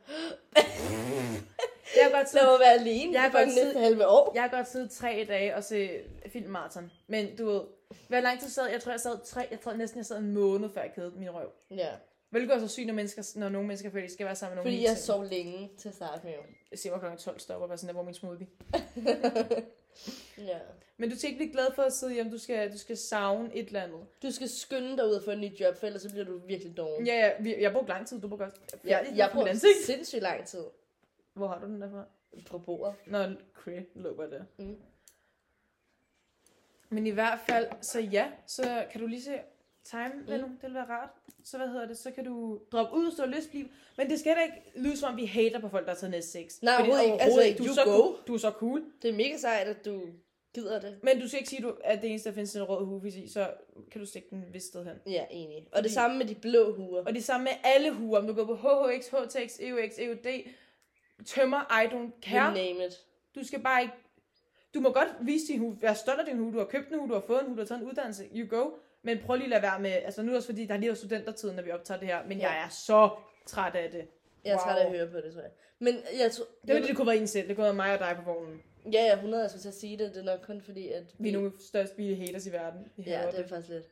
jeg 1.96 2.04
har 2.06 2.12
godt 2.18 2.28
Så 2.28 2.32
siddet, 2.32 2.48
må 2.48 2.58
være 2.58 2.74
alene 2.74 3.06
Jeg 3.06 3.14
jeg 3.14 3.22
har 3.22 3.32
godt 3.40 3.52
siddet- 3.54 3.82
halve 3.82 4.08
år. 4.08 4.32
jeg 4.36 4.42
har 4.44 4.50
godt 4.50 4.68
siddet 4.70 4.92
tre 4.92 5.26
dage 5.30 5.56
og 5.56 5.64
se 5.64 5.90
filmmarathon. 6.34 6.92
Men 7.08 7.36
du 7.36 7.46
ved, 7.46 7.62
hvor 8.08 8.20
lang 8.20 8.40
tid 8.40 8.50
sad 8.50 8.64
jeg? 8.64 8.74
Jeg 8.74 8.82
tror, 8.82 8.92
jeg 8.92 9.00
sad 9.00 9.18
tre, 9.26 9.48
jeg 9.52 9.60
tror 9.60 9.74
næsten, 9.74 9.98
jeg 9.98 10.06
sad 10.06 10.18
en 10.18 10.34
måned, 10.34 10.70
før 10.74 10.82
jeg 10.82 10.92
kedede 10.96 11.14
min 11.18 11.30
røv. 11.30 11.50
Ja, 11.72 11.88
Hvilket 12.30 12.52
også 12.52 12.66
er 12.66 12.70
sygt, 12.70 12.88
når, 12.88 12.94
mennesker, 12.94 13.32
når 13.40 13.50
nogle 13.50 13.68
mennesker 13.68 13.90
føler, 13.92 14.04
at 14.04 14.10
de 14.10 14.14
skal 14.14 14.26
være 14.26 14.36
sammen 14.36 14.56
med 14.56 14.64
nogen. 14.64 14.76
fordi 14.78 14.88
jeg 14.90 14.98
sov 14.98 15.24
længe 15.24 15.72
til 15.78 15.90
at 15.90 15.96
starte 15.96 16.22
med. 16.26 16.34
Jeg 16.72 16.80
ser 16.80 16.92
mig 16.92 17.00
klokken 17.00 17.20
12 17.20 17.40
stopper, 17.40 17.68
og 17.68 17.80
sådan 17.80 17.88
der, 17.88 17.94
hvor 17.94 18.04
min 18.04 18.14
smoothie. 18.14 18.48
Ja. 20.38 20.58
Men 20.98 21.10
du 21.10 21.18
skal 21.18 21.30
ikke 21.30 21.38
blive 21.40 21.52
glad 21.54 21.66
for 21.76 21.82
at 21.84 21.94
sidde 21.94 22.14
hjemme. 22.14 22.32
Du 22.32 22.38
skal, 22.38 22.72
du 22.72 22.78
skal 22.78 22.98
savne 22.98 23.50
et 23.56 23.68
eller 23.68 23.82
andet. 23.84 24.00
Du 24.24 24.32
skal 24.32 24.50
skynde 24.50 24.98
dig 24.98 25.06
ud 25.08 25.12
og 25.12 25.24
få 25.24 25.32
en 25.32 25.42
ny 25.42 25.60
job, 25.60 25.78
for 25.78 25.88
ellers 25.88 26.02
så 26.02 26.10
bliver 26.10 26.26
du 26.26 26.40
virkelig 26.48 26.78
doven. 26.78 27.08
Ja, 27.08 27.32
ja, 27.46 27.62
jeg 27.62 27.72
brugte 27.72 27.90
lang 27.90 28.08
tid. 28.08 28.22
Du 28.22 28.28
brugte 28.28 28.46
jeg, 28.46 28.52
Færdig 28.98 29.18
jeg 29.18 29.30
mit 29.34 29.34
brugte 29.34 29.60
sindssygt 29.86 30.22
lang 30.22 30.46
tid 30.48 30.64
Hvor 31.34 31.48
har 31.48 31.60
du 31.60 31.65
den 31.65 31.82
derfra? 31.82 32.04
på 32.50 32.58
bordet. 32.60 32.96
Nå, 33.08 33.17
cray, 33.54 33.82
bare 34.17 34.30
der. 34.30 34.44
Mm. 34.58 34.78
Men 36.89 37.08
i 37.08 37.10
hvert 37.10 37.39
fald, 37.50 37.67
så 37.82 38.00
ja, 38.00 38.32
så 38.48 38.86
kan 38.91 39.02
du 39.02 39.08
lige 39.08 39.22
se 39.22 39.32
time, 39.84 40.12
mm. 40.13 40.26
nu, 40.34 40.36
det 40.36 40.63
vil 40.63 40.74
være 40.74 40.89
rart. 40.89 41.10
Så 41.44 41.58
hvad 41.58 41.67
hedder 41.67 41.88
det, 41.88 41.98
så 41.98 42.12
kan 42.12 42.26
du 42.26 42.60
droppe 42.72 42.96
ud, 42.98 43.12
så 43.12 43.26
lyst 43.26 43.50
blive. 43.50 43.67
Men 43.98 44.10
det 44.10 44.20
skal 44.20 44.36
da 44.36 44.41
ikke 44.41 44.72
lyde 44.76 44.98
som 44.98 45.12
om, 45.13 45.17
vi 45.17 45.26
hater 45.26 45.60
på 45.60 45.70
folk, 45.70 45.86
der 45.86 45.91
har 45.91 46.00
taget 46.00 46.12
næste 46.12 46.32
6. 46.32 46.62
Nej, 46.63 46.76
overhovedet 46.76 47.06
ikke. 47.06 47.22
Altså, 47.22 47.63
du, 47.63 47.63
er 47.70 47.74
så 47.74 47.84
go. 47.86 47.91
cool. 48.02 48.15
du 48.28 48.34
er 48.34 48.38
så 48.38 48.52
cool. 48.52 48.84
Det 49.02 49.10
er 49.10 49.13
mega 49.13 49.38
sejt, 49.38 49.67
at 49.67 49.86
du 49.86 50.02
gider 50.54 50.80
det. 50.82 51.00
Men 51.04 51.20
du 51.20 51.28
skal 51.28 51.39
ikke 51.39 51.50
sige, 51.50 51.60
at 51.60 51.63
du- 51.63 52.02
det 52.02 52.10
eneste, 52.10 52.30
der 52.30 52.36
findes 52.36 52.56
en 52.56 52.63
rød 52.63 52.86
hufis 52.86 53.15
i, 53.15 53.28
så 53.28 53.54
kan 53.91 54.02
du 54.02 54.08
stikke 54.08 54.28
den 54.30 54.44
et 54.44 54.54
vist 54.54 54.67
sted 54.67 54.86
hen. 54.86 54.96
Ja, 55.13 55.26
enig. 55.32 55.58
Og 55.58 55.63
Fordi- 55.78 55.84
det 55.84 55.91
samme 55.91 56.17
med 56.17 56.26
de 56.26 56.36
blå 56.36 56.76
huer. 56.76 57.04
Og 57.06 57.13
det 57.13 57.24
samme 57.24 57.44
med 57.44 57.52
alle 57.63 57.91
huer. 57.94 58.20
Om 58.20 58.28
du 58.28 58.34
går 58.34 58.46
på 58.46 58.56
HHX, 58.56 59.08
HTX, 59.08 59.60
EUX, 59.60 60.00
EUD, 60.00 60.44
tømmer, 61.26 61.82
I 61.84 61.86
don't 61.88 61.96
You 61.98 62.12
care. 62.22 62.54
name 62.54 62.86
it. 62.86 62.94
Du 63.36 63.44
skal 63.44 63.64
bare 63.64 63.82
ikke... 63.82 63.94
Du 64.74 64.80
må 64.80 64.92
godt 64.92 65.08
vise 65.22 65.48
din 65.48 65.60
hue, 65.60 65.78
være 65.82 65.96
stolt 65.96 66.20
af 66.20 66.26
din 66.26 66.38
hue, 66.38 66.54
du 66.54 66.58
har 66.58 66.66
købt 66.66 66.90
en 66.92 67.00
hue, 67.00 67.08
du 67.10 67.14
har 67.14 67.24
fået 67.28 67.40
en 67.40 67.46
hue, 67.46 67.56
du 67.56 67.62
har 67.62 67.66
taget 67.68 67.82
en 67.82 67.88
uddannelse, 67.88 68.24
you 68.36 68.48
go. 68.60 68.72
Men 69.04 69.20
prøv 69.26 69.36
lige 69.36 69.44
at 69.46 69.50
lade 69.50 69.62
være 69.62 69.80
med, 69.80 69.92
altså 69.92 70.22
nu 70.22 70.28
er 70.28 70.32
det 70.32 70.38
også 70.38 70.48
fordi, 70.50 70.66
der 70.66 70.74
er 70.74 70.78
lige 70.78 70.88
været 70.88 70.98
studentertid, 70.98 71.52
når 71.52 71.64
vi 71.64 71.72
optager 71.72 72.00
det 72.00 72.08
her, 72.08 72.24
men 72.28 72.38
Ja. 72.38 72.50
jeg 72.52 72.64
er 72.66 72.70
så 72.70 73.10
træt 73.48 73.76
af 73.76 73.92
det. 73.92 74.08
Jeg 74.46 74.52
er 74.52 74.56
Wow. 74.56 74.64
træt 74.64 74.78
af 74.78 74.86
at 74.86 74.92
høre 74.92 75.08
på 75.08 75.18
det, 75.18 75.34
tror 75.34 75.42
jeg. 75.42 75.52
Men 75.80 75.96
jeg 76.20 76.32
tror... 76.32 76.46
Det 76.68 76.76
var 76.76 76.82
det, 76.82 76.96
kunne 76.96 77.08
være 77.08 77.18
en 77.18 77.28
selv, 77.28 77.48
det 77.48 77.56
kunne 77.56 77.64
være 77.64 77.74
mig 77.74 77.94
og 77.94 78.00
dig 78.00 78.16
på 78.26 78.32
vognen. 78.34 78.62
Ja, 78.86 79.04
ja, 79.06 79.14
100 79.14 79.42
jeg 79.44 79.50
skulle 79.50 79.62
til 79.62 79.68
at 79.70 79.74
sige 79.76 79.98
det. 79.98 80.14
Det 80.14 80.20
er 80.20 80.24
nok 80.36 80.40
kun 80.46 80.62
fordi, 80.62 80.88
at... 80.88 81.04
Vi 81.20 81.30
er 81.30 81.34
nogle 81.34 81.52
største 81.60 81.96
billige 81.96 82.16
haters 82.26 82.46
i 82.48 82.52
verden. 82.52 82.88
Vi 82.98 83.04
Ja, 83.04 83.12
det 83.12 83.28
er 83.28 83.32
det. 83.42 83.50
faktisk 83.50 83.70
lidt. 83.70 83.86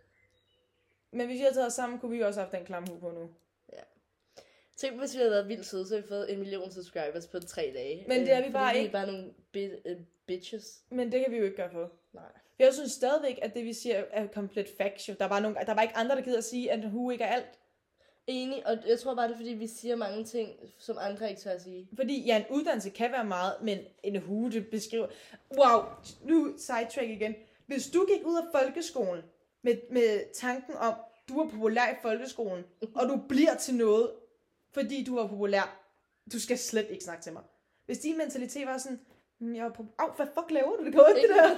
Men 1.12 1.26
hvis 1.28 1.36
vi 1.36 1.40
havde 1.42 1.54
taget 1.54 1.68
os 1.68 1.74
sammen, 1.74 2.00
kunne 2.00 2.12
vi 2.18 2.22
også 2.24 2.40
have 2.40 2.46
haft 2.46 2.58
den 2.58 2.66
klamme 2.66 3.00
på 3.00 3.12
nu. 3.12 3.30
Tænk, 4.82 5.00
hvis 5.00 5.14
vi 5.14 5.18
havde 5.18 5.32
været 5.32 5.48
vildt 5.48 5.66
søde, 5.66 5.88
så 5.88 5.94
havde 5.94 6.04
vi 6.04 6.08
fået 6.08 6.34
en 6.34 6.40
million 6.40 6.72
subscribers 6.72 7.28
på 7.28 7.40
tre 7.40 7.72
dage. 7.76 8.06
Men 8.08 8.20
det 8.22 8.32
er 8.32 8.38
vi 8.38 8.44
fordi 8.44 8.54
bare 8.54 8.74
Vi 8.74 8.80
ikke. 8.80 8.88
er 8.88 8.92
bare 8.92 9.08
nogle 9.08 9.26
bi- 9.52 9.92
uh, 9.92 9.98
bitches. 10.26 10.82
Men 10.90 11.12
det 11.12 11.24
kan 11.24 11.32
vi 11.32 11.38
jo 11.38 11.44
ikke 11.44 11.56
gøre 11.58 11.72
for. 11.72 11.92
Nej. 12.14 12.24
For 12.56 12.64
jeg 12.64 12.74
synes 12.74 12.92
stadigvæk, 12.92 13.40
at 13.42 13.54
det 13.54 13.66
vi 13.66 13.74
siger 13.74 14.04
er 14.12 14.28
komplet 14.28 14.70
factual. 14.78 15.18
Der 15.18 15.26
er 15.26 15.30
bare, 15.30 15.42
nogle, 15.42 15.58
der 15.66 15.72
er 15.72 15.76
bare 15.76 15.84
ikke 15.84 15.98
andre, 15.98 16.16
der 16.16 16.22
gider 16.22 16.38
at 16.38 16.44
sige, 16.44 16.72
at 16.72 16.90
hue 16.90 17.14
ikke 17.14 17.24
er 17.24 17.34
alt. 17.36 17.60
Enig, 18.28 18.68
og 18.68 18.78
jeg 18.88 19.00
tror 19.00 19.16
bare, 19.16 19.28
det 19.28 19.34
er 19.34 19.38
fordi, 19.38 19.54
vi 19.54 19.68
siger 19.68 19.96
mange 19.96 20.24
ting, 20.24 20.50
som 20.78 20.98
andre 21.00 21.30
ikke 21.30 21.42
tør 21.42 21.52
at 21.52 21.62
sige. 21.62 21.88
Fordi 21.96 22.26
ja, 22.26 22.38
en 22.38 22.46
uddannelse 22.50 22.90
kan 22.90 23.12
være 23.12 23.26
meget, 23.26 23.54
men 23.62 23.80
en 24.04 24.16
hue, 24.22 24.52
det 24.52 24.68
beskriver... 24.68 25.08
Wow, 25.58 25.82
nu 26.24 26.54
sidetrack 26.58 27.10
igen. 27.10 27.36
Hvis 27.66 27.88
du 27.90 28.06
gik 28.06 28.26
ud 28.26 28.38
af 28.38 28.44
folkeskolen 28.62 29.24
med, 29.62 29.76
med 29.92 30.34
tanken 30.34 30.74
om, 30.76 30.94
du 31.30 31.40
er 31.40 31.50
populær 31.50 31.92
i 31.92 31.96
folkeskolen, 32.02 32.64
og 32.96 33.08
du 33.10 33.22
bliver 33.30 33.56
til 33.56 33.76
noget, 33.76 34.10
fordi 34.74 35.04
du 35.04 35.16
var 35.16 35.28
populær, 35.28 35.80
du 36.34 36.40
skal 36.40 36.58
slet 36.58 36.88
ikke 36.90 37.04
snakke 37.04 37.24
til 37.24 37.34
mig. 37.34 37.42
Hvis 37.86 38.00
din 38.00 38.18
mentalitet 38.18 38.68
var 38.68 38.78
sådan, 38.78 39.00
"Hmm, 39.40 39.56
jeg 39.56 39.66
er 39.66 39.70
på... 39.74 39.86
Au, 40.00 40.12
hvad 40.16 40.26
fuck 40.34 40.52
laver 40.52 40.78
du? 40.78 40.86
Det 40.86 40.94
går 40.94 41.08
ikke, 41.08 41.28
det 41.28 41.36
der. 41.36 41.50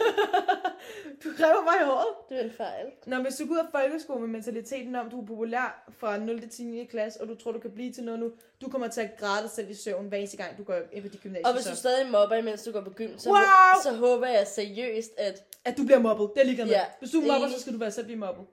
du 1.23 1.29
kræver 1.37 1.63
mig 1.63 1.73
i 1.81 1.85
håret. 1.85 2.07
Det 2.29 2.39
er 2.39 2.43
en 2.43 2.51
fejl. 2.51 2.85
Nå, 3.05 3.15
hvis 3.21 3.35
du 3.35 3.45
går 3.47 3.53
ud 3.53 3.59
af 3.59 3.65
folkeskolen 3.71 4.21
med 4.21 4.29
mentaliteten 4.29 4.95
om, 4.95 5.09
du 5.09 5.21
er 5.21 5.25
populær 5.25 5.91
fra 5.99 6.17
0 6.17 6.39
til 6.41 6.49
10. 6.49 6.85
klasse, 6.89 7.21
og 7.21 7.27
du 7.27 7.35
tror, 7.35 7.51
du 7.51 7.59
kan 7.59 7.71
blive 7.71 7.91
til 7.93 8.03
noget 8.03 8.19
nu, 8.19 8.31
du 8.61 8.69
kommer 8.69 8.87
til 8.87 9.01
at 9.01 9.09
græde 9.19 9.41
dig 9.43 9.49
selv 9.51 9.69
i 9.69 9.73
søvn 9.73 10.07
hver 10.07 10.17
eneste 10.17 10.37
gang, 10.37 10.57
du 10.57 10.63
går 10.63 10.75
ind 10.91 11.03
på 11.03 11.09
de 11.09 11.17
gymnasier. 11.17 11.47
Og 11.47 11.53
hvis 11.53 11.65
du 11.65 11.75
stadig 11.75 12.11
mobber, 12.11 12.35
imens 12.35 12.63
du 12.63 12.71
går 12.71 12.81
på 12.81 12.89
gym, 12.89 13.17
så, 13.17 13.29
Wow! 13.29 13.37
så 13.83 13.91
håber 13.91 14.27
jeg 14.27 14.47
seriøst, 14.47 15.11
at... 15.17 15.43
At 15.65 15.77
du 15.77 15.83
bliver 15.83 15.99
mobbet, 15.99 16.31
det 16.35 16.41
er 16.41 16.45
ligeglad 16.45 16.65
med. 16.65 16.73
Ja, 16.73 16.85
hvis 16.99 17.11
du 17.11 17.21
er 17.21 17.27
mobber, 17.27 17.47
så 17.47 17.59
skal 17.61 17.73
du 17.73 17.77
være 17.77 17.91
selv 17.91 18.05
blive 18.05 18.19
mobbet. 18.19 18.45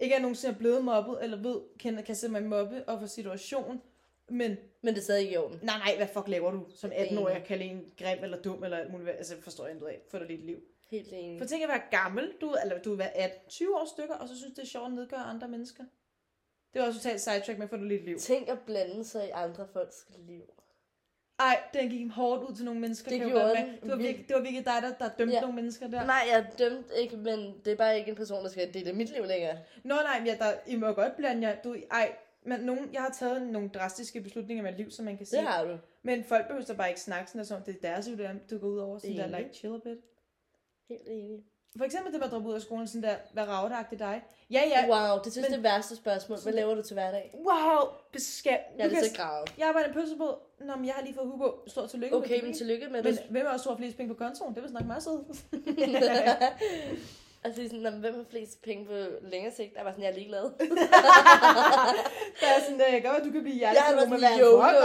Ikke 0.00 0.14
jeg 0.14 0.22
nogensinde 0.22 0.54
er 0.54 0.58
blevet 0.58 0.84
mobbet, 0.84 1.18
eller 1.22 1.36
ved, 1.42 1.60
kan, 1.80 2.02
kan 2.06 2.14
se 2.16 2.28
mig 2.28 2.42
mobbe 2.42 2.84
og 2.88 3.00
for 3.00 3.06
situation. 3.06 3.82
Men 4.28 4.56
Men 4.82 4.94
det 4.94 5.00
er 5.00 5.04
stadig 5.04 5.22
ikke 5.22 5.34
i 5.34 5.36
orden. 5.36 5.58
nej, 5.62 5.78
nej, 5.78 5.96
hvad 5.96 6.06
fuck 6.06 6.28
laver 6.28 6.50
du 6.50 6.66
som 6.74 6.90
18-årig 6.92 7.10
Enig. 7.10 7.28
at 7.28 7.44
kalde 7.44 7.64
en 7.64 7.92
grim 7.98 8.18
eller 8.24 8.42
dum 8.42 8.64
eller 8.64 8.76
alt 8.76 8.92
muligt? 8.92 9.10
Altså, 9.10 9.34
forstår 9.40 9.66
jeg 9.66 9.74
ikke 9.74 9.88
af. 9.88 10.00
Få 10.10 10.18
dig 10.18 10.26
lidt 10.26 10.44
liv. 10.46 10.60
Helt 10.90 11.12
enig. 11.12 11.38
For 11.38 11.46
tænk 11.46 11.62
at 11.62 11.68
være 11.68 11.82
gammel, 11.90 12.32
du, 12.40 12.54
eller 12.62 12.82
du 12.82 12.90
vil 12.90 12.98
være 12.98 13.16
18, 13.16 13.38
20 13.48 13.76
år 13.76 13.84
stykker, 13.94 14.14
og 14.14 14.28
så 14.28 14.36
synes 14.36 14.54
det 14.54 14.62
er 14.62 14.66
sjovt 14.66 14.86
at 14.86 14.92
nedgøre 14.92 15.20
andre 15.20 15.48
mennesker. 15.48 15.84
Det 16.72 16.80
var 16.82 16.86
også 16.88 17.00
totalt 17.00 17.20
sidetrack 17.20 17.58
med 17.58 17.64
at 17.66 17.70
få 17.70 17.76
dig 17.76 17.86
lidt 17.86 18.04
liv. 18.04 18.18
Tænk 18.18 18.48
at 18.48 18.58
blande 18.66 19.04
sig 19.04 19.26
i 19.26 19.30
andre 19.30 19.66
folks 19.72 20.06
liv. 20.18 20.42
Ej, 21.38 21.62
den 21.74 21.88
gik 21.90 22.10
hårdt 22.10 22.50
ud 22.50 22.54
til 22.56 22.64
nogle 22.64 22.80
mennesker. 22.80 23.10
Det 23.10 23.18
kan 23.20 23.28
gjorde 23.28 23.54
den. 23.56 23.66
Det 23.82 23.90
var, 23.90 23.96
virkelig, 23.96 24.28
det 24.28 24.36
var 24.36 24.42
virkelig 24.42 24.64
dig, 24.64 24.74
der, 24.82 24.92
der 25.06 25.08
dømte 25.18 25.34
Ja. 25.34 25.40
nogle 25.40 25.56
mennesker 25.56 25.88
der. 25.88 26.06
Nej, 26.06 26.22
jeg 26.30 26.40
er 26.40 26.44
dømt 26.58 26.86
ikke, 26.98 27.16
men 27.16 27.54
det 27.64 27.72
er 27.72 27.76
bare 27.76 27.98
ikke 27.98 28.10
en 28.10 28.16
person, 28.16 28.42
der 28.44 28.50
skal 28.50 28.74
dele 28.74 28.92
mit 28.92 29.10
liv 29.14 29.24
længere. 29.24 29.58
Nå 29.84 29.94
nej, 29.94 30.18
men 30.18 30.26
ja, 30.26 30.36
der, 30.38 30.52
I 30.66 30.76
må 30.76 30.92
godt 30.92 31.16
blande 31.16 31.48
jer. 31.48 31.56
Du, 31.64 31.76
ej, 31.90 32.16
men 32.42 32.60
nogen, 32.60 32.88
jeg 32.92 33.00
har 33.02 33.10
taget 33.18 33.42
nogle 33.42 33.68
drastiske 33.68 34.20
beslutninger 34.20 34.64
i 34.64 34.66
mit 34.70 34.76
liv, 34.76 34.90
som 34.90 35.04
man 35.04 35.14
kan 35.14 35.20
Det 35.20 35.28
sige. 35.28 35.42
har 35.42 35.64
du. 35.64 35.78
Men 36.02 36.24
folk 36.24 36.46
behøver 36.46 36.74
bare 36.74 36.88
ikke 36.88 37.00
snakke 37.00 37.30
sådan, 37.30 37.44
som 37.44 37.56
om 37.56 37.62
det 37.62 37.76
er 37.76 37.80
deres 37.88 38.06
liv, 38.08 38.18
du 38.50 38.58
går 38.58 38.66
ud 38.68 38.78
over. 38.78 38.98
Sådan 38.98 39.16
der, 39.16 39.38
like, 39.38 39.50
chill 39.54 39.74
a 39.74 39.78
bit. 39.78 39.98
Helt 40.88 41.02
enig. 41.06 41.44
For 41.78 41.84
eksempel 41.84 42.12
det 42.12 42.18
med 42.20 42.26
at 42.26 42.32
droppe 42.32 42.48
ud 42.48 42.54
af 42.54 42.60
skolen, 42.62 42.88
sådan 42.88 43.02
der, 43.02 43.14
hvad 43.32 43.48
ravdagtigt 43.48 43.98
dig. 43.98 44.22
Ja, 44.50 44.62
ja, 44.66 44.86
Wow, 44.88 45.22
det 45.24 45.32
synes 45.32 45.48
men- 45.48 45.54
det 45.56 45.62
værste 45.62 45.96
spørgsmål. 45.96 46.38
Hvad 46.42 46.52
laver 46.52 46.74
du 46.74 46.82
til 46.82 46.94
hverdag? 46.94 47.34
wow, 47.34 47.88
beskab. 48.12 48.58
Jeg 48.78 48.84
er 48.84 48.88
lidt 48.88 49.04
så 49.06 49.16
gravet. 49.16 49.54
Jeg 49.58 49.68
arbejder 49.68 49.88
i 49.88 49.90
en 49.90 49.94
pølsebåd. 49.94 50.34
Nå, 50.60 50.76
men 50.76 50.86
jeg 50.86 50.94
har 50.94 51.02
lige 51.02 51.14
fået 51.14 51.32
på. 51.38 51.58
Stort 51.66 51.90
tillykke. 51.90 52.16
Okay, 52.16 52.30
med 52.34 52.42
men 52.42 52.50
det. 52.50 52.56
tillykke 52.58 52.86
med 52.92 53.02
Men 53.02 53.12
det. 53.12 53.22
hvem 53.30 53.46
er 53.46 53.50
også 53.50 53.68
har 53.70 53.76
flest 53.76 53.96
penge 53.96 54.14
på 54.14 54.18
kontoen? 54.24 54.54
Det 54.54 54.62
vil 54.62 54.70
snakke 54.70 54.86
meget 54.88 55.02
sødt. 55.02 55.26
Og 57.46 57.54
så 57.54 57.60
er 57.60 57.64
de 57.64 57.68
sådan, 57.68 57.82
"Nå, 57.82 57.90
men 57.90 58.00
hvem 58.00 58.14
har 58.14 58.24
flest 58.30 58.62
penge 58.62 58.86
på 58.86 58.92
længere 59.20 59.52
sigt? 59.54 59.74
Der 59.74 59.82
var 59.84 59.90
sådan, 59.90 60.04
jeg 60.04 60.10
er 60.10 60.14
ligeglad. 60.14 60.42
Der 62.40 62.46
er 62.56 62.60
sådan, 62.64 62.78
kan 62.90 63.02
godt, 63.02 63.16
at 63.20 63.24
du 63.24 63.32
kan 63.32 63.42
blive 63.42 63.56
Jeg 63.60 63.74
været 63.96 64.10
men 64.10 64.18
hvad 64.18 64.28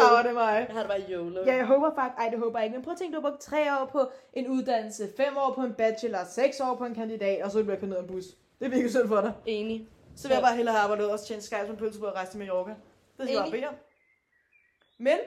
rager 0.03 0.23
det 0.23 0.33
mig? 0.33 0.65
Jeg 0.67 0.75
har 0.75 0.79
det 0.79 0.89
bare 0.89 1.01
YOLO. 1.09 1.43
Ja, 1.45 1.55
jeg 1.55 1.65
håber 1.65 1.95
faktisk, 1.95 2.19
ej 2.19 2.29
det 2.29 2.39
håber 2.39 2.59
jeg 2.59 2.65
ikke, 2.65 2.77
men 2.77 2.83
prøv 2.83 2.91
at 2.91 2.97
tænke, 2.99 3.15
du 3.15 3.21
har 3.21 3.29
brugt 3.29 3.41
tre 3.41 3.79
år 3.79 3.85
på 3.85 4.11
en 4.33 4.47
uddannelse, 4.47 5.09
fem 5.17 5.37
år 5.37 5.53
på 5.53 5.61
en 5.61 5.73
bachelor, 5.73 6.23
seks 6.29 6.59
år 6.59 6.75
på 6.75 6.85
en 6.85 6.95
kandidat, 6.95 7.43
og 7.43 7.51
så 7.51 7.59
er 7.59 7.63
blevet 7.63 7.79
kørt 7.79 7.89
ned 7.89 7.97
af 7.97 8.01
en 8.01 8.07
bus. 8.07 8.25
Det 8.59 8.65
er 8.65 8.69
virkelig 8.69 8.91
synd 8.91 9.07
for 9.07 9.21
dig. 9.21 9.33
Enig. 9.45 9.87
Så 10.15 10.27
vil 10.27 10.33
jeg 10.35 10.43
bare 10.43 10.55
hellere 10.55 10.75
have 10.75 10.83
arbejdet 10.83 11.11
og 11.11 11.19
tjene 11.19 11.41
skejl 11.41 11.67
som 11.67 11.77
pølsebord 11.77 12.09
og 12.09 12.15
rejse 12.15 12.31
til 12.31 12.39
Mallorca. 12.39 12.71
Det 13.17 13.27
skal 13.27 13.33
jeg 13.33 13.51
bare. 13.51 13.73
Men, 14.99 15.17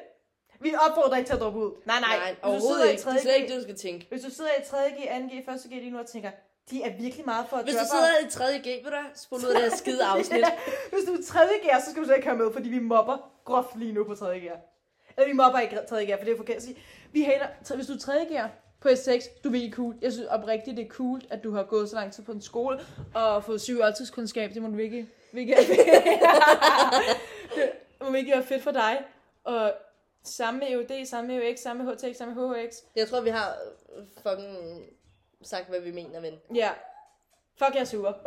vi 0.61 0.75
opfordrer 0.89 1.17
ikke 1.17 1.29
til 1.29 1.35
at 1.35 1.41
droppe 1.41 1.59
ud. 1.59 1.73
Nej, 1.87 2.01
nej. 2.01 2.17
Nej, 2.17 2.29
Hvis 2.29 2.37
du 2.43 2.47
overhovedet 2.49 2.77
sidder 2.77 2.85
i 2.85 2.91
ikke. 2.91 3.03
Det 3.03 3.17
er 3.17 3.21
slet 3.21 3.33
3.G 3.33 3.37
ikke 3.41 3.49
det, 3.53 3.57
du 3.57 3.63
skal 3.63 3.77
tænke. 3.77 4.07
Hvis 4.11 4.23
du 4.23 4.31
sidder 4.31 4.51
i 4.51 4.63
3.G, 4.63 4.99
2G, 5.09 5.33
1.G 5.51 5.71
lige 5.71 5.91
nu 5.91 5.99
og 5.99 6.07
tænker, 6.07 6.31
de 6.71 6.83
er 6.83 6.93
virkelig 7.01 7.25
meget 7.25 7.47
for 7.51 7.57
at 7.57 7.65
Hvis 7.65 7.75
du 7.75 7.85
sidder 7.91 8.27
i 8.27 8.31
3. 8.31 8.45
G, 8.59 8.67
ved 8.67 8.83
du 8.85 8.89
hvad? 8.89 9.05
Spol 9.15 9.39
ud 9.39 9.45
af 9.45 9.61
det 9.61 9.71
her 9.71 9.77
skide 9.77 10.05
afsnit. 10.13 10.45
Hvis 10.93 11.05
du 11.07 11.13
er 11.13 11.23
3. 11.27 11.39
så 11.85 11.91
skal 11.91 12.03
du 12.03 12.07
slet 12.07 12.17
ikke 12.17 12.29
komme 12.29 12.45
med, 12.45 12.53
fordi 12.53 12.69
vi 12.69 12.79
mobber 12.79 13.31
groft 13.45 13.77
lige 13.77 13.93
nu 13.93 14.05
på 14.05 14.15
3. 14.15 14.41
gear. 14.41 14.57
Eller 15.17 15.29
vi 15.29 15.33
mobber 15.33 15.59
ikke 15.59 15.79
3. 15.89 16.07
gear, 16.07 16.19
for 16.19 16.25
det 16.25 16.33
er 16.33 16.37
forkert 16.37 16.57
at 16.57 16.63
sige. 16.63 16.77
Vi 17.13 17.23
hater, 17.23 17.75
hvis 17.75 17.87
du 17.87 17.93
er 17.93 17.99
3. 17.99 18.27
gear 18.31 18.51
på 18.81 18.89
S6, 18.89 19.43
du 19.45 19.49
er 19.49 19.53
virkelig 19.53 19.73
cool. 19.75 19.95
Jeg 20.03 20.13
synes 20.13 20.29
oprigtigt, 20.29 20.77
det 20.77 20.85
er 20.85 20.89
cool, 20.89 21.21
at 21.31 21.45
du 21.45 21.55
har 21.55 21.63
gået 21.63 21.89
så 21.91 21.97
lang 21.97 22.13
tid 22.13 22.25
på 22.25 22.33
en 22.33 22.43
skole 22.43 22.81
og 23.15 23.45
fået 23.45 23.61
syv 23.61 23.81
oldtidskundskab. 23.81 24.55
Det 24.55 24.63
må 24.63 24.69
du 24.69 24.75
virkelig, 24.75 25.09
virkelig 25.33 25.59
det 27.55 27.71
må 28.01 28.11
virkelig 28.11 28.35
være 28.35 28.45
fedt 28.45 28.63
for 28.63 28.71
dig. 28.71 29.05
Og 29.45 29.73
samme 30.25 30.61
med 30.61 30.69
EUD, 30.71 31.07
samme 31.07 31.29
med 31.29 31.43
EUX, 31.43 31.59
samme 31.59 31.85
med 31.85 31.95
HTX, 31.95 32.17
samme 32.17 32.35
med 32.35 32.49
HHX. 32.49 32.77
Jeg 32.97 33.09
tror, 33.09 33.21
vi 33.21 33.31
har 33.31 33.57
fucking 34.23 34.57
sagt, 35.45 35.69
hvad 35.69 35.81
vi 35.81 35.91
mener, 35.91 36.21
ven. 36.21 36.35
Ja. 36.55 36.71
Fuck, 37.59 37.75
jeg 37.75 37.81
er 37.81 37.85
sur. 37.85 38.19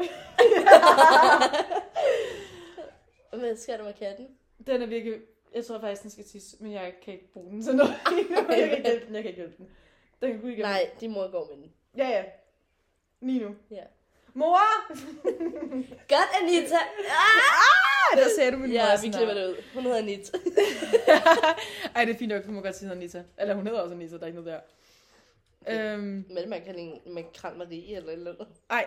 Hvad 3.38 3.58
sker 3.58 3.77
der 3.77 3.84
med 3.84 3.93
katten? 3.93 4.27
Den 4.67 4.82
er 4.82 4.86
virkelig... 4.86 5.19
Jeg 5.56 5.65
tror 5.65 5.80
faktisk, 5.80 6.01
den 6.01 6.12
skal 6.12 6.25
tisse, 6.25 6.58
men 6.60 6.71
jeg 6.71 6.93
kan 7.03 7.13
ikke 7.13 7.34
bruge 7.34 7.51
den 7.51 7.63
til 7.63 7.75
noget. 7.75 7.91
jeg 8.49 8.49
kan 8.49 8.71
ikke 8.71 8.82
hjælpe 8.89 9.06
den, 9.06 9.15
jeg 9.15 9.23
kan 9.23 9.30
ikke 9.30 9.41
hjælpe 9.41 9.58
den. 9.58 9.67
Den 10.21 10.32
kan 10.32 10.39
igennem. 10.49 10.65
Nej, 10.65 10.89
din 10.99 11.12
mor 11.12 11.32
går 11.32 11.47
med 11.47 11.56
den. 11.63 11.73
Ja, 11.97 12.08
ja. 12.10 12.23
Lige 13.21 13.39
nu. 13.39 13.56
Ja. 13.71 13.84
Mor! 14.34 14.60
Godt, 16.08 16.41
Anita! 16.41 16.75
Ah, 17.10 18.17
der 18.17 18.27
sagde 18.38 18.51
du 18.51 18.58
min 18.58 18.71
Ja, 18.71 18.89
mors 18.89 19.03
vi 19.03 19.08
navn. 19.10 19.17
klipper 19.17 19.34
det 19.34 19.47
ud. 19.49 19.56
Hun 19.73 19.84
hedder 19.84 19.97
Anita. 19.97 20.38
Ej, 21.95 22.06
det 22.06 22.13
er 22.13 22.17
fint 22.17 22.30
nok, 22.30 22.45
hun 22.45 22.56
må 22.56 22.62
godt 22.62 22.75
sige 22.75 22.91
Anita. 22.91 23.23
Eller 23.38 23.56
hun 23.56 23.67
hedder 23.67 23.82
også 23.82 23.95
Anita, 23.95 24.15
der 24.15 24.21
er 24.21 24.27
ikke 24.27 24.39
noget 24.41 24.53
der. 24.53 24.60
Øhm, 25.69 26.25
Men 26.30 26.49
man 26.49 26.62
kan 26.63 26.75
lide 26.75 27.01
Makrel 27.06 27.58
Marie 27.58 27.95
eller 27.95 28.10
et 28.10 28.13
eller 28.13 28.32
andet. 28.32 28.47
ej, 28.69 28.86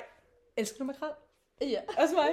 elsker 0.56 0.78
du 0.78 0.84
makrel? 0.84 1.10
Ja. 1.60 1.80
Også 1.98 2.14
mig. 2.14 2.28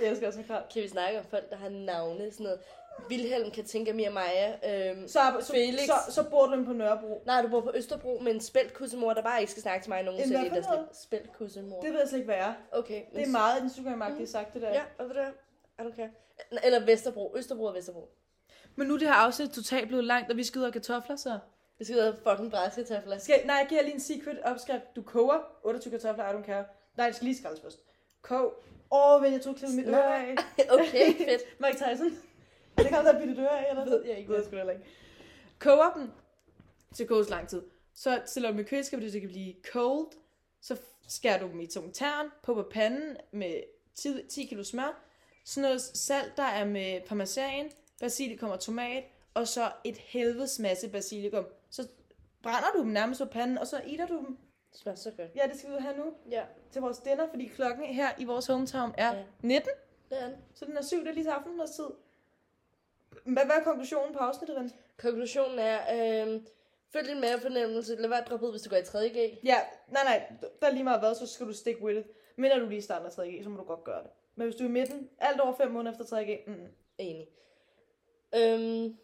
Jeg 0.00 0.08
elsker 0.08 0.26
også 0.26 0.38
makrel. 0.40 0.62
Kan 0.72 0.82
vi 0.82 0.88
snakke 0.88 1.18
om 1.18 1.24
folk, 1.24 1.50
der 1.50 1.56
har 1.56 1.68
navne? 1.68 2.30
Sådan 2.32 2.44
noget. 2.44 2.60
Vilhelm, 3.08 3.50
Katinka, 3.50 3.92
Mia 3.92 4.10
Maja. 4.10 4.90
Øhm, 4.90 5.08
Så, 5.08 5.20
så, 5.40 5.52
Felix. 5.52 5.86
så, 5.86 6.12
så 6.12 6.30
bor 6.30 6.46
du 6.46 6.52
inde 6.52 6.64
på 6.64 6.72
Nørrebro. 6.72 7.22
Nej, 7.26 7.42
du 7.42 7.48
bor 7.48 7.60
på 7.60 7.70
Østerbro 7.74 8.18
med 8.22 8.34
en 8.34 8.40
spældt 8.40 8.74
kussemor, 8.74 9.14
der 9.14 9.22
bare 9.22 9.40
ikke 9.40 9.52
skal 9.52 9.62
snakke 9.62 9.84
til 9.84 9.90
mig 9.90 10.02
nogensinde 10.02 10.40
En 10.46 10.52
hvad 10.52 10.62
for 10.62 10.70
noget? 10.72 10.88
Spældt 10.92 11.32
kussemor. 11.32 11.80
Det 11.80 11.92
ved 11.92 11.98
jeg 12.00 12.08
slet 12.08 12.18
ikke, 12.18 12.26
hvad 12.32 12.36
er. 12.38 12.54
Okay. 12.72 13.02
Det 13.14 13.22
er 13.22 13.26
meget 13.28 13.60
Instagram-agtigt 13.60 14.26
sagt, 14.26 14.54
det 14.54 14.62
der. 14.62 14.68
Ja, 14.72 14.82
og 14.98 15.04
ved 15.08 15.14
du 15.14 15.20
hvad? 15.20 15.92
Care. 15.96 16.10
Eller 16.64 16.86
Vesterbro. 16.86 17.34
Østerbro 17.36 17.64
og 17.64 17.74
Vesterbro. 17.74 18.08
Men 18.76 18.86
nu 18.86 18.94
er 18.94 18.98
det 18.98 19.08
her 19.08 19.14
afsnit 19.14 19.50
totalt 19.50 19.88
blevet 19.88 20.04
langt, 20.04 20.30
og 20.30 20.36
vi 20.36 20.44
skal 20.44 20.58
ud 20.58 20.64
og 20.64 20.72
kartofler, 20.72 21.16
så... 21.16 21.38
Vi 21.78 21.84
skal 21.84 22.00
have 22.00 22.16
fucking 22.28 22.50
bræskartofler. 22.50 23.18
Skal, 23.18 23.46
nej, 23.46 23.56
jeg 23.56 23.66
giver 23.68 23.82
lige 23.82 23.94
en 23.94 24.00
secret 24.00 24.40
opskrift. 24.42 24.96
Du 24.96 25.02
koger 25.02 25.38
28 25.64 25.90
kartofler, 25.90 26.30
I 26.30 26.32
don't 26.36 26.46
care. 26.46 26.64
Nej, 26.96 27.06
det 27.06 27.16
skal 27.16 27.24
lige 27.24 27.38
skraldes 27.38 27.60
først. 27.60 27.78
Kog. 28.22 28.62
Åh, 28.90 29.14
oh, 29.14 29.22
men 29.22 29.32
jeg 29.32 29.40
tog 29.40 29.56
klippet 29.56 29.76
mit 29.76 29.88
øre 29.88 30.16
af. 30.16 30.34
okay, 30.74 31.14
fedt. 31.16 31.42
Mike 31.62 31.76
Tyson. 31.76 32.18
Er 32.76 32.82
det 32.82 32.92
kom 32.92 33.04
der 33.04 33.20
bitte 33.20 33.42
øre 33.42 33.66
af, 33.66 33.70
eller 33.70 33.84
Ved 33.84 34.04
jeg 34.04 34.18
ikke. 34.18 34.28
Ved 34.28 34.36
jeg 34.36 34.46
sgu 34.46 34.56
heller 34.56 34.72
ikke. 34.72 34.84
Koger 35.58 35.92
dem. 35.96 36.10
Så 36.92 37.04
koges 37.04 37.30
lang 37.30 37.48
tid. 37.48 37.62
Så 37.94 38.22
stiller 38.26 38.50
du 38.50 38.56
dem 38.56 38.64
i 38.64 38.68
køleskabet, 38.68 39.10
så 39.10 39.12
det 39.12 39.20
kan 39.20 39.30
blive 39.30 39.54
cold. 39.72 40.06
Så 40.60 40.76
skærer 41.08 41.38
du 41.40 41.48
dem 41.48 41.60
i 41.60 41.66
tung 41.66 41.94
tern 41.94 42.26
på 42.42 42.54
på 42.54 42.68
panden 42.70 43.16
med 43.32 43.62
10, 43.94 44.08
10 44.28 44.46
kilo 44.46 44.64
smør. 44.64 45.04
Sådan 45.44 45.62
noget 45.62 45.80
salt, 45.80 46.36
der 46.36 46.42
er 46.42 46.64
med 46.64 47.00
parmesan, 47.06 47.70
basilikum 48.00 48.50
og 48.50 48.60
tomat. 48.60 49.04
Og 49.34 49.48
så 49.48 49.72
et 49.84 49.96
helvedes 49.96 50.58
masse 50.58 50.88
basilikum. 50.88 51.46
Så 51.70 51.88
brænder 52.42 52.68
du 52.76 52.78
dem 52.80 52.88
nærmest 52.88 53.20
på 53.20 53.26
panden, 53.26 53.58
og 53.58 53.66
så 53.66 53.76
eater 53.76 54.06
du 54.06 54.16
dem. 54.16 54.38
Det 54.72 54.80
smager 54.80 54.96
så 54.96 55.10
godt. 55.10 55.30
Ja, 55.36 55.42
det 55.50 55.58
skal 55.58 55.70
vi 55.70 55.74
ud 55.74 55.80
have 55.80 55.96
nu 55.96 56.14
Ja, 56.30 56.44
til 56.72 56.82
vores 56.82 56.98
dinner, 56.98 57.28
fordi 57.28 57.46
klokken 57.46 57.84
her 57.84 58.08
i 58.18 58.24
vores 58.24 58.46
hometown 58.46 58.94
er 58.98 59.14
Ja. 59.16 59.24
19. 59.42 59.70
det 60.10 60.22
er. 60.22 60.30
Så 60.54 60.64
den 60.64 60.76
er 60.76 60.82
syv, 60.82 61.00
det 61.00 61.08
er 61.08 61.12
lige 61.12 61.24
til 61.24 61.30
aftensmadstid. 61.30 61.84
Hvad, 63.24 63.44
hvad 63.44 63.56
er 63.56 63.64
konklusionen 63.64 64.12
på 64.12 64.18
afsnittet, 64.18 64.56
Ren? 64.56 64.72
Konklusionen 64.96 65.58
er, 65.58 65.78
øhm, 66.26 66.46
følg 66.92 67.08
din 67.08 67.20
mavefornemmelse. 67.20 67.96
Lad 67.96 68.08
være 68.08 68.22
at 68.22 68.28
droppe 68.30 68.46
ud, 68.46 68.50
hvis 68.50 68.62
du 68.62 68.70
går 68.70 68.76
i 68.76 68.80
3.G. 68.80 69.38
Ja, 69.44 69.58
nej, 69.88 70.04
nej, 70.04 70.32
der 70.60 70.66
er 70.66 70.70
lige 70.70 70.84
meget 70.84 71.00
hvad, 71.00 71.14
så 71.14 71.26
skal 71.26 71.46
du 71.46 71.52
stick 71.52 71.78
with 71.82 71.98
it. 71.98 72.06
Men 72.36 72.50
når 72.50 72.58
du 72.58 72.68
lige 72.68 72.82
starter 72.82 73.10
3G, 73.10 73.42
så 73.42 73.48
må 73.48 73.56
du 73.56 73.64
godt 73.64 73.84
gøre 73.84 74.02
det. 74.02 74.10
Men 74.34 74.46
hvis 74.46 74.56
du 74.56 74.64
er 74.64 74.68
i 74.68 74.72
midten, 74.72 75.08
alt 75.18 75.40
over 75.40 75.54
5 75.56 75.70
måneder 75.70 75.92
efter 76.00 76.16
3G, 76.16 76.50
mm, 76.50 76.66
Enig. 76.98 77.28
Øhm, 78.34 78.96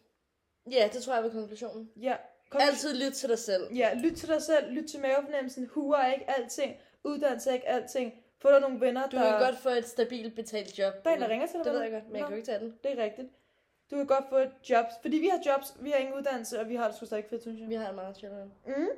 ja, 0.70 0.88
det 0.92 1.02
tror 1.02 1.14
jeg 1.14 1.22
var 1.24 1.30
konklusionen. 1.30 1.90
ja. 2.02 2.16
Kom, 2.50 2.60
Altid 2.60 2.94
lyt 3.06 3.12
til 3.12 3.28
dig 3.28 3.38
selv. 3.38 3.72
Ja, 3.74 3.94
lyt 3.94 4.16
til 4.16 4.28
dig 4.28 4.42
selv, 4.42 4.70
lyt 4.72 4.84
til 4.88 5.00
mavefornemmelsen, 5.00 5.66
huer 5.66 5.96
er 5.98 6.12
ikke 6.12 6.30
alting, 6.30 6.76
uddannelse 7.04 7.50
er 7.50 7.54
ikke 7.54 7.68
alting. 7.68 8.14
Få 8.38 8.50
dig 8.50 8.60
nogle 8.60 8.80
venner, 8.80 9.08
Du 9.08 9.16
der, 9.16 9.22
kan 9.30 9.40
godt 9.40 9.58
få 9.58 9.68
et 9.68 9.88
stabilt 9.88 10.34
betalt 10.34 10.78
job. 10.78 11.04
der, 11.04 11.10
er 11.10 11.14
en, 11.14 11.20
der 11.20 11.28
ringer 11.28 11.46
til 11.46 11.56
dig. 11.56 11.64
Det 11.64 11.72
ved 11.72 11.80
jeg 11.82 11.90
godt, 11.90 12.06
men 12.06 12.16
jeg 12.16 12.24
kan 12.24 12.30
jo 12.30 12.36
ikke 12.36 12.46
tage 12.46 12.58
den. 12.58 12.78
Det 12.84 12.98
er 12.98 13.02
rigtigt. 13.04 13.28
Du 13.90 13.96
kan 13.96 14.06
godt 14.06 14.24
få 14.28 14.36
et 14.36 14.50
job, 14.70 14.84
fordi 15.02 15.16
vi 15.16 15.28
har 15.28 15.40
jobs, 15.46 15.74
vi 15.80 15.90
har 15.90 15.98
ingen 15.98 16.14
uddannelse, 16.14 16.60
og 16.60 16.68
vi 16.68 16.74
har 16.74 16.86
det 16.88 16.96
sgu 16.96 17.06
stadig 17.06 17.24
fedt, 17.30 17.42
synes 17.42 17.60
jeg. 17.60 17.68
Vi 17.68 17.74
har 17.74 17.88
en 17.88 17.94
meget 17.94 18.16
chilleren. 18.16 18.52
Mm. 18.66 18.88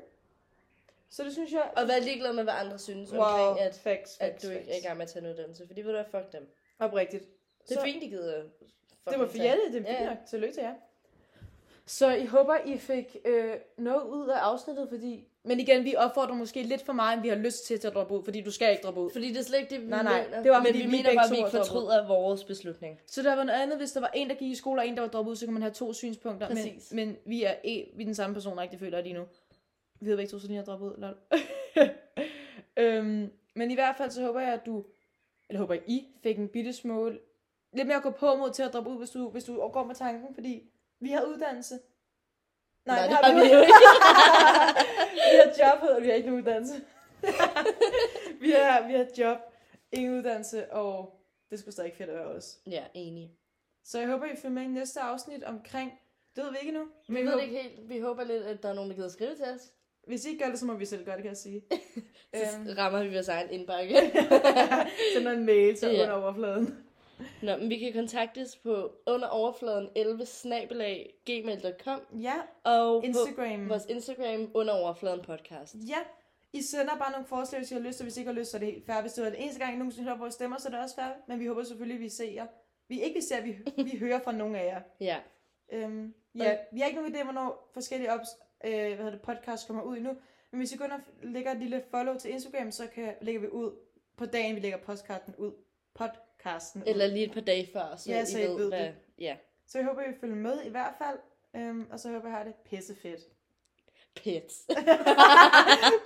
Så 1.08 1.24
det 1.24 1.32
synes 1.32 1.52
jeg... 1.52 1.70
Og 1.76 1.88
vær 1.88 1.98
ligeglad 1.98 2.32
med, 2.32 2.42
hvad 2.44 2.54
andre 2.56 2.78
synes 2.78 3.12
wow, 3.12 3.20
omkring, 3.22 3.60
at, 3.66 3.74
facts, 3.74 4.16
at 4.20 4.32
facts, 4.32 4.44
du 4.44 4.50
ikke 4.50 4.70
er 4.72 4.76
i 4.76 4.80
gang 4.80 4.96
med 4.96 5.06
at 5.06 5.12
tage 5.12 5.24
en 5.24 5.30
uddannelse. 5.30 5.66
Fordi 5.66 5.80
ved 5.80 5.92
du 5.92 6.02
hvad, 6.02 6.22
fuck 6.22 6.32
dem. 6.32 6.48
Oprigtigt. 6.78 7.24
Det 7.68 7.70
er 7.76 7.80
Så- 7.80 7.84
fint, 7.84 8.02
de 8.02 8.08
gider. 8.08 8.42
Det 9.10 9.18
var 9.18 9.30
jer, 9.34 9.54
det 9.54 9.66
er 9.68 9.72
fint 9.72 9.86
ja. 9.86 10.08
nok. 10.08 10.18
Tillykke 10.30 10.54
til 10.54 10.62
jer. 10.62 10.74
Så 11.86 12.14
I 12.14 12.26
håber, 12.26 12.56
I 12.66 12.78
fik 12.78 13.16
øh, 13.24 13.54
noget 13.78 14.02
ud 14.02 14.28
af 14.28 14.38
afsnittet, 14.38 14.88
fordi... 14.88 15.28
Men 15.44 15.60
igen, 15.60 15.84
vi 15.84 15.94
opfordrer 15.96 16.34
måske 16.34 16.62
lidt 16.62 16.82
for 16.82 16.92
meget, 16.92 17.14
end 17.14 17.22
vi 17.22 17.28
har 17.28 17.36
lyst 17.36 17.66
til 17.66 17.80
til 17.80 17.88
at 17.88 17.94
droppe 17.94 18.14
ud, 18.14 18.24
fordi 18.24 18.40
du 18.40 18.50
skal 18.50 18.70
ikke 18.70 18.82
droppe 18.82 19.00
ud. 19.00 19.10
Fordi 19.10 19.28
det 19.28 19.38
er 19.38 19.42
slet 19.42 19.58
ikke 19.58 19.74
det, 19.74 19.82
vi 19.82 19.86
Nej, 19.86 20.02
nej, 20.02 20.24
mener. 20.24 20.42
det 20.42 20.50
var, 20.50 20.62
Men 20.62 20.74
vi 20.74 20.78
vi 20.78 20.86
mener 20.86 21.14
bare, 21.14 21.24
at 21.24 21.30
vi 21.30 21.36
ikke 21.36 21.46
er 21.46 21.50
fortryder 21.50 22.06
vores 22.06 22.44
beslutning. 22.44 23.00
Så 23.06 23.22
der 23.22 23.36
var 23.36 23.44
noget 23.44 23.60
andet, 23.60 23.78
hvis 23.78 23.92
der 23.92 24.00
var 24.00 24.10
en, 24.14 24.30
der 24.30 24.34
gik 24.34 24.50
i 24.50 24.54
skole, 24.54 24.80
og 24.80 24.88
en, 24.88 24.94
der 24.94 25.00
var 25.00 25.08
droppet 25.08 25.30
ud, 25.30 25.36
så 25.36 25.46
kunne 25.46 25.52
man 25.52 25.62
have 25.62 25.72
to 25.72 25.92
synspunkter. 25.92 26.48
Præcis. 26.48 26.92
Men, 26.92 27.08
men 27.08 27.16
vi, 27.24 27.42
er, 27.42 27.54
e, 27.64 27.84
vi 27.94 28.02
er 28.02 28.06
den 28.06 28.14
samme 28.14 28.34
person, 28.34 28.62
ikke? 28.62 28.72
Det 28.72 28.80
føler 28.80 28.98
jeg 28.98 29.04
lige 29.04 29.14
nu. 29.14 29.24
Vi 30.00 30.06
hedder 30.06 30.16
begge 30.16 30.30
to, 30.30 30.38
så 30.38 30.46
lige 30.46 30.56
har 30.56 30.64
droppet 30.64 30.86
ud. 30.86 30.94
Lol. 30.98 31.16
øhm, 32.84 33.30
men 33.54 33.70
i 33.70 33.74
hvert 33.74 33.96
fald 33.96 34.10
så 34.10 34.22
håber 34.22 34.40
jeg, 34.40 34.52
at 34.52 34.66
du... 34.66 34.84
Eller 35.48 35.60
håber 35.60 35.74
jeg, 35.74 35.82
I 35.86 36.06
fik 36.22 36.38
en 36.38 36.48
bitte 36.48 36.72
smule... 36.72 37.18
Lidt 37.72 37.86
mere 37.86 37.96
at 37.96 38.02
gå 38.02 38.10
på 38.10 38.36
mod 38.36 38.50
til 38.50 38.62
at 38.62 38.72
droppe 38.72 38.90
ud, 38.90 38.98
hvis 38.98 39.10
du, 39.10 39.28
hvis 39.28 39.44
du 39.44 39.68
går 39.68 39.84
med 39.84 39.94
tanken, 39.94 40.34
fordi 40.34 40.70
vi 41.00 41.10
har 41.10 41.22
uddannelse. 41.22 41.78
Nej, 42.86 43.02
det 43.06 43.16
har 43.16 43.22
har 43.22 43.34
vi 43.34 43.38
jo 43.40 43.54
jo 43.54 43.60
ikke. 43.60 43.72
vi 45.32 45.36
har 45.42 45.74
job, 45.74 45.82
og 45.96 46.02
vi 46.02 46.06
har 46.08 46.14
ikke 46.14 46.28
nogen 46.28 46.42
uddannelse. 46.42 46.74
vi, 48.44 48.50
har, 48.50 48.86
vi 48.86 48.92
har 48.94 49.06
job, 49.18 49.38
ingen 49.92 50.18
uddannelse, 50.18 50.72
og 50.72 51.20
det 51.50 51.58
skulle 51.58 51.72
stadig 51.72 51.92
fedt 51.98 52.10
at 52.10 52.16
være 52.16 52.26
os. 52.26 52.58
Ja, 52.66 52.84
enig. 52.94 53.30
Så 53.84 53.98
jeg 53.98 54.08
håber, 54.08 54.24
I 54.26 54.36
følger 54.36 54.54
med 54.54 54.62
i 54.62 54.66
næste 54.66 55.00
afsnit 55.00 55.44
omkring... 55.44 55.92
Det 56.36 56.44
ved 56.44 56.50
vi 56.52 56.58
ikke 56.60 56.72
nu. 56.72 56.84
Vi 57.08 57.14
Men 57.14 57.24
ved 57.24 57.30
håber- 57.32 57.44
det 57.44 57.48
ikke 57.50 57.62
helt. 57.62 57.88
Vi 57.88 57.98
håber 58.00 58.24
lidt, 58.24 58.42
at 58.44 58.62
der 58.62 58.68
er 58.68 58.72
nogen, 58.74 58.90
der 58.90 58.96
gider 58.96 59.08
skrive 59.08 59.34
til 59.36 59.44
os. 59.44 59.60
Hvis 60.06 60.24
I 60.24 60.28
ikke 60.28 60.44
gør 60.44 60.50
det, 60.50 60.58
så 60.58 60.66
må 60.66 60.74
vi 60.74 60.84
selv 60.84 61.04
gøre 61.04 61.14
det, 61.14 61.22
kan 61.22 61.28
jeg 61.28 61.36
sige. 61.36 61.62
øhm, 62.36 62.66
Så 62.66 62.74
rammer 62.78 63.02
vi 63.04 63.14
vores 63.14 63.28
egen 63.28 63.50
indbakke. 63.50 63.94
sender 65.16 65.32
en 65.32 65.46
mail 65.46 65.76
til 65.76 65.88
Ja. 65.88 66.02
under 66.02 66.14
overfladen. 66.24 66.85
Nå, 67.42 67.56
men 67.56 67.70
vi 67.70 67.78
kan 67.78 67.92
kontaktes 67.92 68.56
på 68.56 68.92
underoverfladen 69.06 69.88
11 69.94 70.26
snabelag 70.26 71.14
gmail.com 71.24 72.00
Ja, 72.22 72.34
og 72.64 73.04
Instagram. 73.04 73.62
på 73.62 73.68
vores 73.68 73.86
Instagram 73.88 74.50
underoverfladen 74.54 75.20
podcast. 75.22 75.74
Ja, 75.74 75.98
I 76.52 76.62
sender 76.62 76.96
bare 76.98 77.10
nogle 77.10 77.26
forslag, 77.26 77.60
hvis 77.60 77.70
I 77.70 77.74
har 77.74 77.80
lyst, 77.80 78.00
og 78.00 78.04
hvis 78.04 78.16
I 78.16 78.20
ikke 78.20 78.32
har 78.32 78.38
lyst, 78.38 78.50
så 78.50 78.56
er 78.56 78.58
det 78.58 78.72
helt 78.72 78.86
fair. 78.86 79.00
Hvis 79.00 79.12
det 79.12 79.24
var 79.24 79.30
den 79.30 79.38
eneste 79.38 79.60
gang, 79.60 79.74
I 79.74 79.76
nogensinde 79.76 80.08
hører 80.08 80.18
vores 80.18 80.34
stemmer, 80.34 80.58
så 80.58 80.68
er 80.68 80.72
det 80.72 80.80
også 80.80 80.94
fair. 80.94 81.08
Men 81.28 81.40
vi 81.40 81.46
håber 81.46 81.62
selvfølgelig, 81.62 81.94
at 81.94 82.00
vi 82.02 82.08
ser 82.08 82.32
jer. 82.32 82.46
Vi 82.88 83.02
ikke 83.02 83.14
vi 83.14 83.20
ser, 83.20 83.42
vi, 83.42 83.56
vi 83.90 83.98
hører 83.98 84.20
fra 84.24 84.32
nogle 84.32 84.60
af 84.60 84.66
jer. 84.66 84.80
Ja. 85.00 85.16
Øhm, 85.72 86.14
ja, 86.34 86.56
vi 86.72 86.80
har 86.80 86.86
ikke 86.86 87.00
nogen 87.00 87.14
idé, 87.14 87.22
hvornår 87.24 87.70
forskellige 87.74 88.12
ops, 88.12 88.28
øh, 88.64 88.70
hvad 88.72 88.96
hedder 88.96 89.10
det, 89.10 89.22
podcast 89.22 89.66
kommer 89.66 89.82
ud 89.82 89.96
endnu. 89.96 90.12
Men 90.50 90.58
hvis 90.58 90.72
I 90.72 90.78
og 90.80 91.00
lægger 91.22 91.50
et 91.50 91.58
lille 91.58 91.82
follow 91.90 92.18
til 92.18 92.30
Instagram, 92.30 92.70
så 92.70 92.86
kan, 92.94 93.14
lægger 93.20 93.40
vi 93.40 93.48
ud 93.48 93.70
på 94.16 94.26
dagen, 94.26 94.56
vi 94.56 94.60
lægger 94.60 94.78
podcasten 94.78 95.34
ud. 95.38 95.52
Podcasten 95.94 96.25
ud. 96.80 96.82
Eller 96.86 97.06
lige 97.06 97.24
et 97.26 97.32
par 97.32 97.40
dage 97.40 97.68
før, 97.72 97.96
så 97.96 98.10
Ja, 98.10 98.22
I 98.22 98.26
så 98.26 98.38
I 98.38 98.42
ved, 98.42 98.56
ved 98.56 98.68
hvad... 98.68 98.84
det. 98.84 98.94
Ja, 99.18 99.36
Så 99.66 99.78
jeg 99.78 99.86
håber, 99.86 100.02
I 100.02 100.04
følger 100.20 100.36
med 100.36 100.62
i 100.64 100.68
hvert 100.68 100.94
fald. 100.98 101.18
Øhm, 101.56 101.86
og 101.90 102.00
så 102.00 102.08
håber 102.12 102.28
jeg, 102.28 102.36
I 102.36 102.36
har 102.36 102.44
det 102.44 102.54
pissefedt. 102.54 103.20
pits. 104.16 104.54